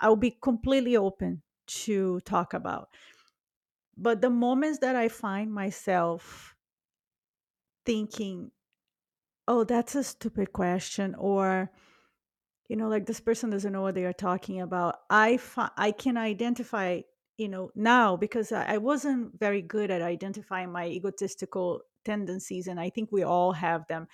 I'll 0.00 0.16
be 0.16 0.36
completely 0.42 0.96
open 0.96 1.42
to 1.84 2.20
talk 2.20 2.54
about. 2.54 2.88
But 3.96 4.20
the 4.20 4.30
moments 4.30 4.78
that 4.78 4.96
I 4.96 5.08
find 5.08 5.52
myself 5.52 6.54
thinking, 7.84 8.50
oh, 9.52 9.64
that's 9.64 9.94
a 9.94 10.02
stupid 10.04 10.52
question, 10.52 11.14
or 11.16 11.70
you 12.68 12.76
know 12.76 12.88
like 12.88 13.06
this 13.06 13.20
person 13.20 13.50
doesn't 13.50 13.72
know 13.72 13.82
what 13.82 13.94
they 13.94 14.04
are 14.04 14.12
talking 14.14 14.60
about 14.60 15.00
i 15.10 15.36
fi- 15.36 15.76
i 15.76 15.90
can 15.90 16.16
identify 16.16 17.00
you 17.36 17.48
know 17.48 17.70
now 17.74 18.16
because 18.16 18.52
I, 18.52 18.74
I 18.74 18.78
wasn't 18.78 19.38
very 19.38 19.60
good 19.60 19.90
at 19.90 20.00
identifying 20.00 20.72
my 20.72 20.86
egotistical 20.86 21.82
tendencies 22.04 22.68
and 22.68 22.80
i 22.80 22.88
think 22.88 23.10
we 23.12 23.24
all 23.24 23.52
have 23.52 23.86
them 23.88 24.08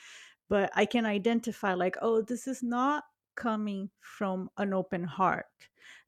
but 0.49 0.71
I 0.75 0.87
can 0.87 1.07
identify, 1.07 1.75
like, 1.75 1.97
oh, 2.01 2.23
this 2.23 2.47
is 2.47 2.63
not 2.63 3.05
coming 3.37 3.91
from 4.01 4.51
an 4.57 4.73
open 4.73 5.05
heart. 5.05 5.47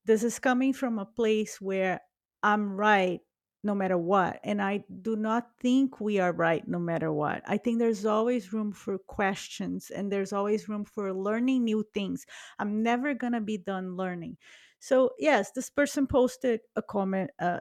This 0.05 0.23
is 0.25 0.39
coming 0.39 0.73
from 0.73 0.99
a 0.99 1.05
place 1.05 1.61
where 1.61 2.01
I'm 2.43 2.75
right 2.75 3.21
no 3.63 3.75
matter 3.75 3.99
what. 3.99 4.41
And 4.45 4.63
I 4.63 4.85
do 5.03 5.17
not 5.17 5.51
think 5.61 6.01
we 6.01 6.19
are 6.19 6.33
right 6.33 6.67
no 6.67 6.79
matter 6.79 7.13
what. 7.13 7.43
I 7.47 7.59
think 7.59 7.79
there's 7.79 8.07
always 8.07 8.53
room 8.53 8.73
for 8.73 8.99
questions 8.99 9.91
and 9.91 10.11
there's 10.11 10.33
always 10.33 10.69
room 10.69 10.85
for 10.85 11.13
learning 11.13 11.65
new 11.65 11.85
things. 11.95 12.27
I'm 12.59 12.83
never 12.83 13.15
going 13.15 13.35
to 13.35 13.41
be 13.41 13.59
done 13.59 13.97
learning. 13.97 14.39
So, 14.79 15.11
yes, 15.19 15.53
this 15.53 15.69
person 15.69 16.07
posted 16.07 16.61
a 16.75 16.83
comment, 16.83 17.31
uh, 17.39 17.59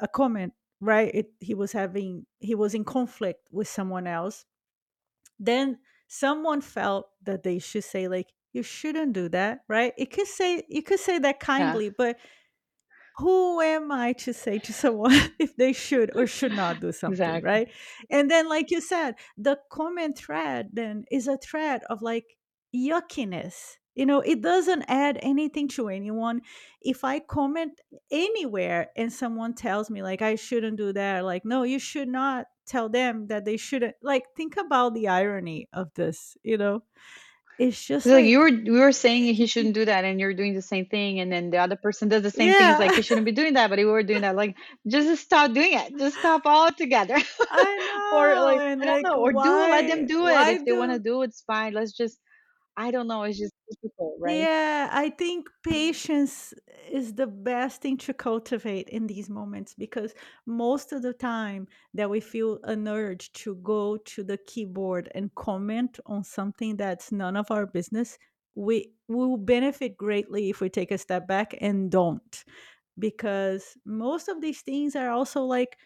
a 0.00 0.08
comment, 0.08 0.54
right? 0.80 1.10
It, 1.14 1.32
he 1.40 1.54
was 1.54 1.72
having, 1.72 2.26
he 2.38 2.54
was 2.54 2.74
in 2.74 2.84
conflict 2.84 3.48
with 3.50 3.68
someone 3.68 4.06
else 4.06 4.46
then 5.38 5.78
someone 6.08 6.60
felt 6.60 7.10
that 7.22 7.42
they 7.42 7.58
should 7.58 7.84
say 7.84 8.08
like 8.08 8.32
you 8.52 8.62
shouldn't 8.62 9.12
do 9.12 9.28
that 9.28 9.60
right 9.68 9.92
it 9.96 10.10
could 10.10 10.26
say 10.26 10.62
you 10.68 10.82
could 10.82 11.00
say 11.00 11.18
that 11.18 11.40
Yeah, 11.56 11.76
kindly 11.76 11.88
but 11.90 12.18
who 13.16 13.60
am 13.60 13.92
I 13.92 14.12
to 14.14 14.32
say 14.32 14.58
to 14.60 14.72
someone 14.72 15.18
if 15.38 15.56
they 15.56 15.72
should 15.72 16.14
or 16.16 16.26
should 16.26 16.52
not 16.52 16.80
do 16.80 16.92
something, 16.92 17.12
exactly. 17.12 17.50
right? 17.50 17.68
And 18.10 18.30
then, 18.30 18.48
like 18.48 18.70
you 18.70 18.80
said, 18.80 19.16
the 19.36 19.58
comment 19.70 20.18
thread 20.18 20.70
then 20.72 21.04
is 21.10 21.28
a 21.28 21.36
thread 21.36 21.82
of 21.90 22.02
like 22.02 22.36
yuckiness. 22.74 23.76
You 23.94 24.06
know, 24.06 24.20
it 24.20 24.40
doesn't 24.40 24.84
add 24.88 25.18
anything 25.22 25.68
to 25.68 25.88
anyone. 25.88 26.40
If 26.80 27.04
I 27.04 27.18
comment 27.18 27.78
anywhere 28.10 28.88
and 28.96 29.12
someone 29.12 29.52
tells 29.52 29.90
me, 29.90 30.02
like, 30.02 30.22
I 30.22 30.36
shouldn't 30.36 30.78
do 30.78 30.94
that, 30.94 31.26
like, 31.26 31.44
no, 31.44 31.62
you 31.62 31.78
should 31.78 32.08
not 32.08 32.46
tell 32.66 32.88
them 32.88 33.26
that 33.26 33.44
they 33.44 33.58
shouldn't, 33.58 33.96
like, 34.02 34.24
think 34.34 34.56
about 34.56 34.94
the 34.94 35.08
irony 35.08 35.68
of 35.74 35.92
this, 35.94 36.38
you 36.42 36.56
know? 36.56 36.82
It's 37.58 37.84
just 37.84 38.06
like 38.06 38.24
you 38.26 38.40
were 38.40 38.48
you 38.48 38.72
were 38.72 38.92
saying 38.92 39.34
he 39.34 39.46
shouldn't 39.46 39.74
do 39.74 39.84
that, 39.84 40.04
and 40.04 40.18
you're 40.18 40.34
doing 40.34 40.54
the 40.54 40.62
same 40.62 40.86
thing, 40.86 41.20
and 41.20 41.30
then 41.30 41.50
the 41.50 41.58
other 41.58 41.76
person 41.76 42.08
does 42.08 42.22
the 42.22 42.30
same 42.30 42.54
thing. 42.54 42.68
It's 42.70 42.78
like 42.80 42.92
he 42.92 43.02
shouldn't 43.02 43.26
be 43.26 43.32
doing 43.32 43.54
that, 43.54 43.70
but 43.70 43.78
you 43.78 43.86
were 43.88 44.02
doing 44.02 44.22
that. 44.22 44.36
Like, 44.36 44.56
just 44.88 45.22
stop 45.22 45.52
doing 45.52 45.72
it. 45.74 45.98
Just 45.98 46.18
stop 46.18 46.42
altogether. 46.46 47.16
I 47.50 47.76
know. 47.76 48.10
or 48.18 48.40
like 48.40 48.60
And 48.60 48.82
I 48.82 48.86
don't 48.86 49.02
like, 49.02 49.02
know, 49.02 49.18
or 49.18 49.32
do 49.32 49.68
let 49.68 49.86
them 49.86 50.06
do 50.06 50.26
it 50.26 50.32
why 50.32 50.50
if 50.50 50.64
they 50.64 50.72
want 50.72 50.92
to 50.92 50.98
do 50.98 51.04
do 51.04 51.22
it's 51.22 51.42
fine. 51.42 51.74
Let's 51.74 51.92
just 51.92 52.18
I 52.76 52.90
don't 52.90 53.08
know. 53.08 53.22
It's 53.24 53.38
just 53.38 53.54
difficult, 53.76 54.16
right? 54.20 54.36
Yeah, 54.36 54.88
I 54.92 55.10
think 55.10 55.48
mm-hmm. 55.48 55.70
patience 55.70 56.54
is 56.90 57.14
the 57.14 57.26
best 57.26 57.82
thing 57.82 57.96
to 57.98 58.14
cultivate 58.14 58.88
in 58.88 59.06
these 59.06 59.28
moments 59.28 59.74
because 59.74 60.14
most 60.46 60.92
of 60.92 61.02
the 61.02 61.12
time 61.12 61.68
that 61.94 62.10
we 62.10 62.20
feel 62.20 62.58
an 62.64 62.86
urge 62.88 63.32
to 63.32 63.56
go 63.56 63.96
to 63.96 64.22
the 64.22 64.38
keyboard 64.46 65.10
and 65.14 65.34
comment 65.34 65.98
on 66.06 66.24
something 66.24 66.76
that's 66.76 67.12
none 67.12 67.36
of 67.36 67.50
our 67.50 67.66
business, 67.66 68.18
we 68.54 68.90
will 69.08 69.36
benefit 69.36 69.96
greatly 69.96 70.50
if 70.50 70.60
we 70.60 70.68
take 70.68 70.90
a 70.90 70.98
step 70.98 71.26
back 71.26 71.54
and 71.60 71.90
don't 71.90 72.44
because 72.98 73.76
most 73.84 74.28
of 74.28 74.40
these 74.40 74.60
things 74.60 74.94
are 74.94 75.10
also 75.10 75.42
like 75.42 75.78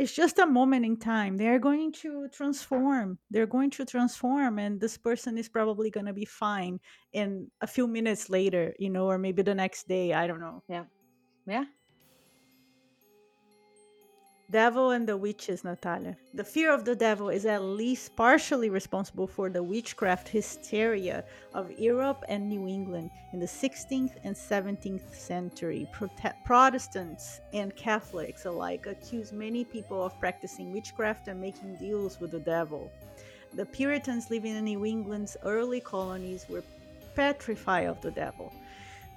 it's 0.00 0.14
just 0.14 0.38
a 0.38 0.46
moment 0.46 0.86
in 0.86 0.96
time. 0.96 1.36
They're 1.36 1.58
going 1.58 1.92
to 2.04 2.26
transform. 2.32 3.18
They're 3.30 3.46
going 3.46 3.70
to 3.72 3.84
transform 3.84 4.58
and 4.58 4.80
this 4.80 4.96
person 4.96 5.36
is 5.36 5.48
probably 5.48 5.90
going 5.90 6.06
to 6.06 6.14
be 6.14 6.24
fine 6.24 6.80
in 7.12 7.50
a 7.60 7.66
few 7.66 7.86
minutes 7.86 8.30
later 8.30 8.74
you 8.78 8.88
know 8.88 9.06
or 9.06 9.18
maybe 9.18 9.42
the 9.42 9.54
next 9.54 9.88
day 9.88 10.14
i 10.14 10.26
don't 10.26 10.40
know. 10.40 10.62
Yeah, 10.68 10.84
yeah. 11.46 11.64
Devil 14.50 14.90
and 14.90 15.08
the 15.08 15.16
Witches, 15.16 15.62
Natalia. 15.62 16.16
The 16.34 16.42
fear 16.42 16.74
of 16.74 16.84
the 16.84 16.96
devil 16.96 17.28
is 17.28 17.46
at 17.46 17.62
least 17.62 18.16
partially 18.16 18.68
responsible 18.68 19.28
for 19.28 19.48
the 19.48 19.62
witchcraft 19.62 20.28
hysteria 20.28 21.22
of 21.54 21.70
Europe 21.78 22.24
and 22.28 22.48
New 22.48 22.66
England 22.66 23.12
in 23.32 23.38
the 23.38 23.46
16th 23.46 24.16
and 24.24 24.34
17th 24.34 25.14
century. 25.14 25.88
Prote- 25.94 26.34
Protestants 26.44 27.40
and 27.52 27.76
Catholics 27.76 28.44
alike 28.44 28.86
accuse 28.86 29.30
many 29.30 29.62
people 29.62 30.04
of 30.04 30.18
practicing 30.18 30.72
witchcraft 30.72 31.28
and 31.28 31.40
making 31.40 31.76
deals 31.76 32.18
with 32.18 32.32
the 32.32 32.40
devil. 32.40 32.90
The 33.54 33.66
Puritans 33.66 34.30
living 34.30 34.56
in 34.56 34.64
New 34.64 34.84
England's 34.84 35.36
early 35.44 35.80
colonies 35.80 36.46
were 36.48 36.64
petrified 37.14 37.86
of 37.86 38.00
the 38.00 38.10
devil. 38.10 38.52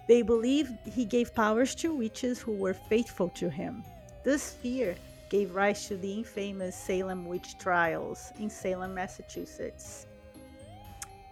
They 0.07 0.21
believed 0.21 0.73
he 0.85 1.05
gave 1.05 1.33
powers 1.33 1.73
to 1.75 1.95
witches 1.95 2.39
who 2.39 2.51
were 2.51 2.75
faithful 2.75 3.29
to 3.29 3.49
him. 3.49 3.83
This 4.23 4.51
fear 4.51 4.95
gave 5.33 5.55
rise 5.55 5.87
to 5.87 5.97
the 5.97 6.13
infamous 6.13 6.75
Salem 6.75 7.25
witch 7.25 7.57
trials 7.57 8.31
in 8.37 8.51
Salem, 8.51 8.93
Massachusetts. 8.93 10.05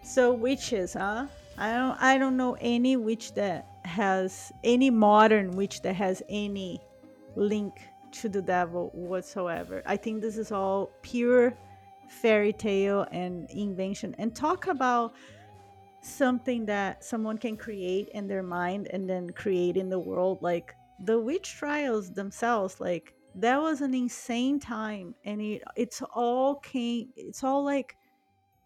So 0.01 0.33
witches, 0.33 0.93
huh? 0.93 1.27
I 1.55 1.73
don't 1.73 1.97
I 2.01 2.17
don't 2.17 2.35
know 2.35 2.57
any 2.59 2.97
witch 2.97 3.35
that 3.35 3.67
has 3.85 4.51
any 4.63 4.89
modern 4.89 5.51
witch 5.51 5.83
that 5.83 5.93
has 5.93 6.23
any 6.29 6.81
link 7.35 7.73
to 8.13 8.27
the 8.27 8.41
devil 8.41 8.89
whatsoever. 8.95 9.83
I 9.85 9.97
think 9.97 10.23
this 10.23 10.35
is 10.35 10.51
all 10.51 10.89
pure 11.03 11.53
fairy 12.09 12.53
tale 12.53 13.05
and 13.11 13.47
invention. 13.51 14.15
And 14.17 14.35
talk 14.35 14.65
about 14.65 15.13
something 16.01 16.65
that 16.65 17.03
someone 17.03 17.37
can 17.37 17.55
create 17.55 18.09
in 18.15 18.27
their 18.27 18.41
mind 18.41 18.87
and 18.87 19.07
then 19.07 19.29
create 19.29 19.77
in 19.77 19.89
the 19.89 19.99
world 19.99 20.39
like 20.41 20.73
the 21.05 21.19
witch 21.19 21.53
trials 21.53 22.11
themselves 22.11 22.79
like 22.79 23.13
that 23.35 23.61
was 23.61 23.81
an 23.81 23.93
insane 23.93 24.59
time 24.59 25.15
and 25.23 25.41
it 25.41 25.63
it's 25.75 26.01
all 26.13 26.55
came 26.55 27.09
it's 27.15 27.43
all 27.43 27.63
like 27.63 27.95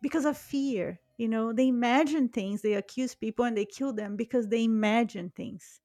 because 0.01 0.25
of 0.25 0.37
fear 0.37 0.99
you 1.17 1.27
know? 1.27 1.53
They 1.53 1.67
imagine 1.67 2.29
things 2.29 2.61
they 2.61 2.73
accuse 2.73 3.15
people 3.15 3.45
and 3.45 3.57
they 3.57 3.65
kill 3.65 3.93
them 3.93 4.15
because 4.15 4.49
they 4.49 4.63
imagine 4.63 5.31
things. 5.35 5.79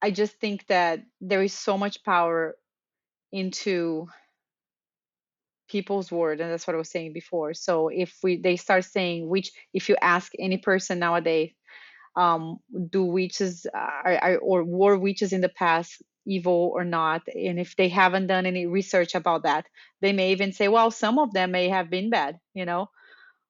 I 0.00 0.10
just 0.10 0.40
think 0.40 0.66
that 0.66 1.00
there 1.20 1.42
is 1.42 1.52
so 1.52 1.78
much 1.78 2.02
power 2.02 2.56
into 3.30 4.08
people's 5.68 6.10
word 6.12 6.40
and 6.40 6.50
that's 6.50 6.66
what 6.66 6.74
i 6.74 6.76
was 6.76 6.90
saying 6.90 7.12
before. 7.12 7.54
So 7.54 7.88
if 7.88 8.18
we 8.22 8.36
they 8.40 8.56
start 8.56 8.84
saying 8.84 9.28
witch 9.28 9.52
if 9.72 9.88
you 9.88 9.96
ask 10.02 10.32
any 10.38 10.58
person 10.58 10.98
nowadays 10.98 11.52
um 12.16 12.58
do 12.90 13.04
witches 13.04 13.66
uh, 13.72 13.78
are, 14.04 14.38
or 14.38 14.64
were 14.64 14.98
witches 14.98 15.32
in 15.32 15.40
the 15.40 15.48
past 15.48 16.02
evil 16.26 16.72
or 16.74 16.84
not 16.84 17.22
and 17.34 17.58
if 17.58 17.76
they 17.76 17.88
haven't 17.88 18.26
done 18.26 18.46
any 18.46 18.66
research 18.66 19.14
about 19.14 19.42
that 19.44 19.66
they 20.00 20.12
may 20.12 20.32
even 20.32 20.52
say 20.52 20.68
well 20.68 20.90
some 20.90 21.18
of 21.18 21.32
them 21.32 21.50
may 21.52 21.68
have 21.68 21.90
been 21.90 22.10
bad 22.10 22.38
you 22.54 22.64
know? 22.64 22.88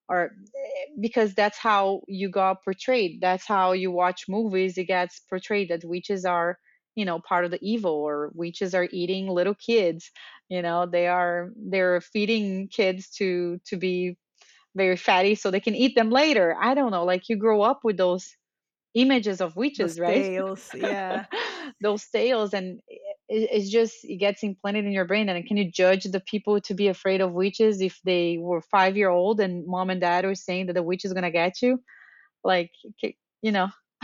Or 0.08 0.30
eh, 0.56 0.86
because 1.00 1.34
that's 1.34 1.58
how 1.58 2.02
you 2.08 2.28
got 2.30 2.62
portrayed. 2.64 3.20
That's 3.20 3.46
how 3.46 3.72
you 3.72 3.90
watch 3.90 4.24
movies 4.28 4.76
it 4.78 4.84
gets 4.84 5.20
portrayed 5.28 5.68
that 5.70 5.84
witches 5.84 6.24
are 6.24 6.58
you 6.94 7.04
know 7.04 7.20
part 7.20 7.44
of 7.44 7.50
the 7.50 7.58
evil 7.62 7.92
or 7.92 8.30
witches 8.34 8.74
are 8.74 8.88
eating 8.92 9.28
little 9.28 9.54
kids 9.54 10.10
you 10.48 10.62
know? 10.62 10.86
They 10.86 11.06
are 11.08 11.50
they're 11.56 12.00
feeding 12.00 12.68
kids 12.68 13.08
to 13.18 13.58
to 13.66 13.76
be 13.76 14.16
very 14.76 14.96
fatty 14.96 15.34
so 15.34 15.50
they 15.50 15.60
can 15.60 15.74
eat 15.74 15.94
them 15.96 16.10
later. 16.10 16.56
I 16.60 16.74
don't 16.74 16.90
know 16.92 17.04
like 17.04 17.28
you 17.28 17.36
grow 17.36 17.62
up 17.62 17.80
with 17.84 17.96
those 17.96 18.36
images 18.94 19.40
of 19.40 19.56
those 19.78 19.96
witches 19.96 19.98
right? 19.98 20.30
tales 20.34 20.70
yeah 20.74 21.24
those 21.80 22.06
tales 22.08 22.54
and 22.54 22.80
it, 22.88 23.48
it's 23.52 23.70
just 23.70 23.96
it 24.04 24.16
gets 24.16 24.42
implanted 24.42 24.84
in 24.84 24.92
your 24.92 25.04
brain 25.04 25.28
and 25.28 25.46
can 25.46 25.56
you 25.56 25.70
judge 25.70 26.04
the 26.04 26.20
people 26.20 26.60
to 26.60 26.74
be 26.74 26.88
afraid 26.88 27.20
of 27.20 27.32
witches 27.32 27.80
if 27.80 28.00
they 28.04 28.38
were 28.38 28.60
five 28.60 28.96
year 28.96 29.10
old 29.10 29.40
and 29.40 29.66
mom 29.66 29.90
and 29.90 30.00
dad 30.00 30.24
were 30.24 30.34
saying 30.34 30.66
that 30.66 30.74
the 30.74 30.82
witch 30.82 31.04
is 31.04 31.12
to 31.12 31.30
get 31.30 31.62
you? 31.62 31.80
Like 32.44 32.72
you 33.42 33.52
know 33.52 33.68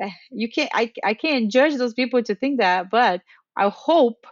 eh, 0.00 0.10
you 0.30 0.50
can't 0.50 0.70
I, 0.74 0.92
I 1.02 1.14
can't 1.14 1.50
judge 1.50 1.76
those 1.76 1.94
people 1.94 2.22
to 2.22 2.34
think 2.34 2.60
that 2.60 2.90
but 2.90 3.22
i 3.56 3.68
hope 3.68 4.26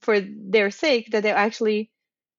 for 0.00 0.20
their 0.20 0.70
sake 0.70 1.10
that 1.12 1.22
they 1.22 1.30
actually 1.30 1.90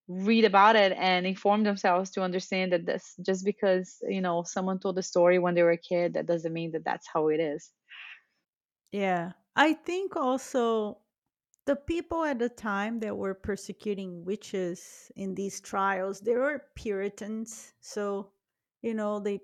read 0.06 0.44
about 0.44 0.76
it 0.76 0.92
and 0.92 1.26
inform 1.26 1.62
themselves 1.64 2.10
to 2.10 2.22
understand 2.22 2.72
that 2.72 2.84
this 2.84 3.14
just 3.24 3.44
because 3.44 3.96
you 4.06 4.20
know 4.20 4.42
someone 4.42 4.78
told 4.78 4.98
a 4.98 5.02
story 5.02 5.38
when 5.38 5.54
they 5.54 5.62
were 5.62 5.70
a 5.70 5.78
kid 5.78 6.14
that 6.14 6.26
doesn't 6.26 6.52
mean 6.52 6.72
that 6.72 6.84
that's 6.84 7.08
how 7.12 7.28
it 7.28 7.40
is 7.40 7.70
yeah 8.94 9.32
i 9.56 9.72
think 9.72 10.14
also 10.16 10.98
the 11.66 11.76
people 11.76 12.24
at 12.24 12.38
the 12.38 12.48
time 12.48 13.00
that 13.00 13.16
were 13.16 13.34
persecuting 13.34 14.24
witches 14.24 15.10
in 15.16 15.34
these 15.34 15.60
trials, 15.60 16.20
they 16.20 16.34
were 16.34 16.64
Puritans. 16.74 17.72
So, 17.80 18.30
you 18.82 18.94
know, 18.94 19.18
they 19.18 19.40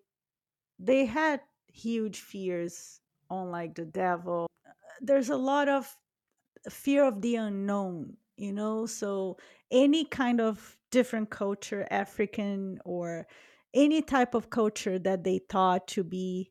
they 0.79 1.07
had 1.07 1.41
huge 1.73 2.21
fears 2.21 3.01
on 3.31 3.51
like 3.51 3.75
the 3.75 3.87
devil. 3.87 4.47
There's 5.01 5.31
a 5.31 5.37
lot 5.37 5.69
of 5.69 5.97
fear 6.69 7.05
of 7.05 7.23
the 7.23 7.37
unknown, 7.37 8.17
you 8.37 8.53
know? 8.53 8.87
So 8.87 9.39
any 9.71 10.05
kind 10.05 10.41
of 10.41 10.77
different 10.91 11.31
culture, 11.31 11.87
African 11.91 12.81
or 12.85 13.27
any 13.73 14.03
type 14.03 14.35
of 14.35 14.51
culture 14.51 14.99
that 14.99 15.25
they 15.25 15.41
thought 15.49 15.89
to 15.89 16.05
be 16.05 16.51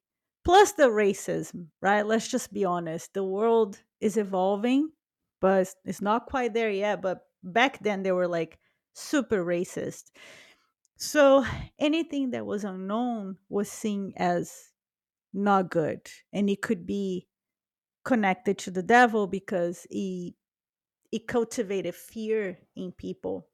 plus 0.50 0.74
the 0.74 0.90
racism, 0.90 1.68
right? 1.80 2.06
Let's 2.06 2.28
just 2.28 2.52
be 2.52 2.66
honest. 2.66 3.14
The 3.14 3.24
world 3.24 3.84
is 4.02 4.18
evolving, 4.18 4.92
but 5.40 5.76
it's 5.86 6.02
not 6.02 6.26
quite 6.26 6.54
there 6.54 6.72
yet, 6.72 7.04
but 7.04 7.28
back 7.44 7.80
then 7.84 8.02
they 8.02 8.12
were 8.12 8.28
like 8.28 8.58
super 8.94 9.46
racist. 9.46 10.12
So 10.98 11.46
anything 11.80 12.32
that 12.32 12.46
was 12.46 12.64
unknown 12.64 13.38
was 13.50 13.72
seen 13.72 14.14
as 14.18 14.72
not 15.34 15.72
good 15.72 16.10
and 16.34 16.50
it 16.50 16.62
could 16.62 16.86
be 16.88 17.28
connected 18.06 18.58
to 18.60 18.72
the 18.72 18.84
devil 18.84 19.28
because 19.28 19.88
he 19.90 20.38
it 21.12 21.28
cultivated 21.28 21.96
fear 21.96 22.60
in 22.76 22.92
people. 22.92 23.48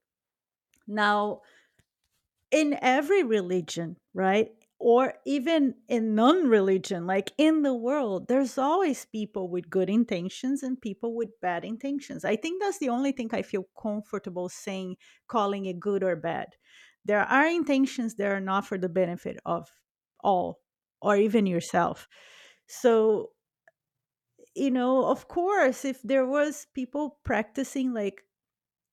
Now, 0.88 1.42
in 2.52 2.78
every 2.82 3.24
religion, 3.24 3.98
right? 4.14 4.65
Or 4.86 5.16
even 5.26 5.74
in 5.88 6.14
non 6.14 6.48
religion, 6.48 7.08
like 7.08 7.32
in 7.40 7.64
the 7.64 7.74
world, 7.74 8.28
there's 8.28 8.60
always 8.60 9.04
people 9.06 9.50
with 9.50 9.68
good 9.68 9.90
intentions 9.90 10.62
and 10.62 10.80
people 10.80 11.16
with 11.16 11.30
bad 11.42 11.66
intentions. 11.66 12.24
I 12.24 12.36
think 12.36 12.62
that's 12.62 12.78
the 12.78 12.90
only 12.90 13.12
thing 13.12 13.32
I 13.34 13.42
feel 13.42 13.66
comfortable 13.82 14.48
saying, 14.48 14.98
calling 15.28 15.66
it 15.66 15.80
good 15.80 16.04
or 16.04 16.16
bad. 16.16 16.50
There 17.04 17.22
are 17.22 17.48
intentions 17.48 18.14
that 18.18 18.32
are 18.32 18.40
not 18.40 18.68
for 18.68 18.78
the 18.78 18.88
benefit 18.88 19.40
of 19.44 19.68
all 20.20 20.60
or 21.02 21.18
even 21.18 21.48
yourself. 21.48 22.08
So, 22.68 23.32
you 24.56 24.70
know, 24.70 25.06
of 25.08 25.28
course, 25.28 25.84
if 25.84 26.00
there 26.04 26.28
was 26.28 26.68
people 26.76 27.18
practicing 27.24 27.92
like 27.92 28.22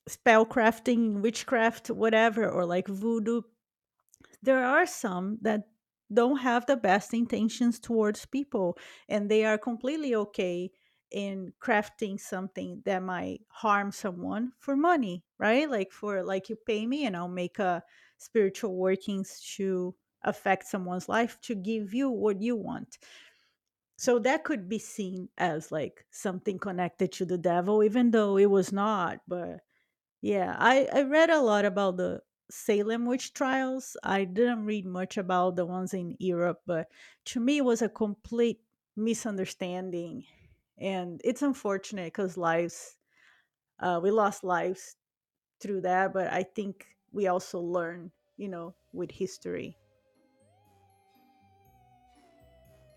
spellcrafting, 0.08 1.20
witchcraft, 1.20 1.90
whatever, 1.90 2.48
or 2.48 2.64
like 2.64 2.88
voodoo, 2.88 3.42
there 4.42 4.64
are 4.64 4.86
some 4.86 5.36
that 5.42 5.64
don't 6.12 6.38
have 6.38 6.66
the 6.66 6.76
best 6.76 7.14
intentions 7.14 7.78
towards 7.78 8.26
people 8.26 8.76
and 9.08 9.30
they 9.30 9.44
are 9.44 9.58
completely 9.58 10.14
okay 10.14 10.70
in 11.10 11.52
crafting 11.60 12.18
something 12.18 12.82
that 12.86 13.02
might 13.02 13.42
harm 13.48 13.92
someone 13.92 14.52
for 14.58 14.76
money, 14.76 15.24
right? 15.38 15.68
Like 15.70 15.92
for 15.92 16.22
like 16.22 16.48
you 16.48 16.56
pay 16.56 16.86
me 16.86 17.04
and 17.06 17.16
I'll 17.16 17.28
make 17.28 17.58
a 17.58 17.82
spiritual 18.18 18.76
workings 18.76 19.40
to 19.56 19.94
affect 20.22 20.64
someone's 20.66 21.08
life 21.08 21.38
to 21.42 21.54
give 21.54 21.92
you 21.92 22.10
what 22.10 22.40
you 22.40 22.56
want. 22.56 22.98
So 23.96 24.18
that 24.20 24.44
could 24.44 24.68
be 24.68 24.78
seen 24.78 25.28
as 25.38 25.70
like 25.70 26.06
something 26.10 26.58
connected 26.58 27.12
to 27.12 27.24
the 27.26 27.38
devil, 27.38 27.82
even 27.82 28.10
though 28.10 28.36
it 28.36 28.50
was 28.50 28.72
not. 28.72 29.20
But 29.28 29.60
yeah, 30.22 30.56
I, 30.58 30.88
I 30.92 31.02
read 31.02 31.30
a 31.30 31.40
lot 31.42 31.64
about 31.66 31.96
the 31.98 32.22
Salem 32.52 33.06
witch 33.06 33.32
trials. 33.32 33.96
I 34.02 34.24
didn't 34.24 34.66
read 34.66 34.84
much 34.84 35.16
about 35.16 35.56
the 35.56 35.64
ones 35.64 35.94
in 35.94 36.16
Europe, 36.18 36.60
but 36.66 36.88
to 37.32 37.40
me, 37.40 37.56
it 37.56 37.64
was 37.64 37.80
a 37.80 37.88
complete 37.88 38.60
misunderstanding. 38.94 40.26
And 40.76 41.18
it's 41.24 41.40
unfortunate 41.40 42.12
because 42.12 42.36
lives, 42.36 42.98
uh, 43.80 44.00
we 44.02 44.10
lost 44.10 44.44
lives 44.44 44.96
through 45.60 45.80
that, 45.80 46.12
but 46.12 46.30
I 46.30 46.42
think 46.42 46.86
we 47.10 47.26
also 47.26 47.58
learn, 47.58 48.12
you 48.36 48.48
know, 48.48 48.74
with 48.92 49.10
history. 49.12 49.78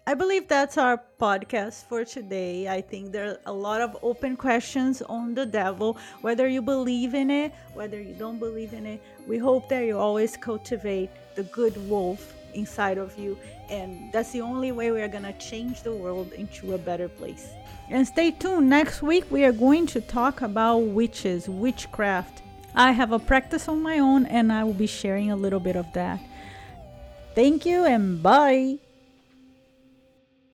I 0.07 0.13
believe 0.13 0.47
that's 0.47 0.77
our 0.77 1.01
podcast 1.19 1.85
for 1.85 2.05
today. 2.05 2.69
I 2.69 2.79
think 2.79 3.11
there 3.11 3.25
are 3.31 3.39
a 3.47 3.51
lot 3.51 3.81
of 3.81 3.97
open 4.03 4.37
questions 4.37 5.01
on 5.01 5.33
the 5.33 5.47
devil, 5.47 5.97
whether 6.21 6.47
you 6.47 6.61
believe 6.61 7.15
in 7.15 7.31
it, 7.31 7.51
whether 7.73 7.99
you 7.99 8.13
don't 8.13 8.37
believe 8.37 8.73
in 8.73 8.85
it. 8.85 9.01
We 9.27 9.39
hope 9.39 9.67
that 9.69 9.83
you 9.83 9.97
always 9.97 10.37
cultivate 10.37 11.09
the 11.33 11.41
good 11.45 11.75
wolf 11.89 12.35
inside 12.53 12.99
of 12.99 13.17
you, 13.17 13.35
and 13.67 14.11
that's 14.11 14.31
the 14.31 14.41
only 14.41 14.71
way 14.71 14.91
we 14.91 15.01
are 15.01 15.07
going 15.07 15.23
to 15.23 15.33
change 15.33 15.81
the 15.81 15.95
world 15.95 16.33
into 16.33 16.75
a 16.75 16.77
better 16.77 17.09
place. 17.09 17.49
And 17.89 18.05
stay 18.05 18.29
tuned. 18.29 18.69
Next 18.69 19.01
week, 19.01 19.25
we 19.31 19.43
are 19.43 19.51
going 19.51 19.87
to 19.87 20.01
talk 20.01 20.43
about 20.43 20.77
witches, 20.77 21.49
witchcraft. 21.49 22.43
I 22.75 22.91
have 22.91 23.11
a 23.11 23.17
practice 23.17 23.67
on 23.67 23.81
my 23.81 23.97
own, 23.97 24.27
and 24.27 24.53
I 24.53 24.65
will 24.65 24.73
be 24.73 24.85
sharing 24.85 25.31
a 25.31 25.35
little 25.35 25.59
bit 25.59 25.75
of 25.75 25.91
that. 25.93 26.19
Thank 27.33 27.65
you, 27.65 27.85
and 27.85 28.21
bye. 28.21 28.77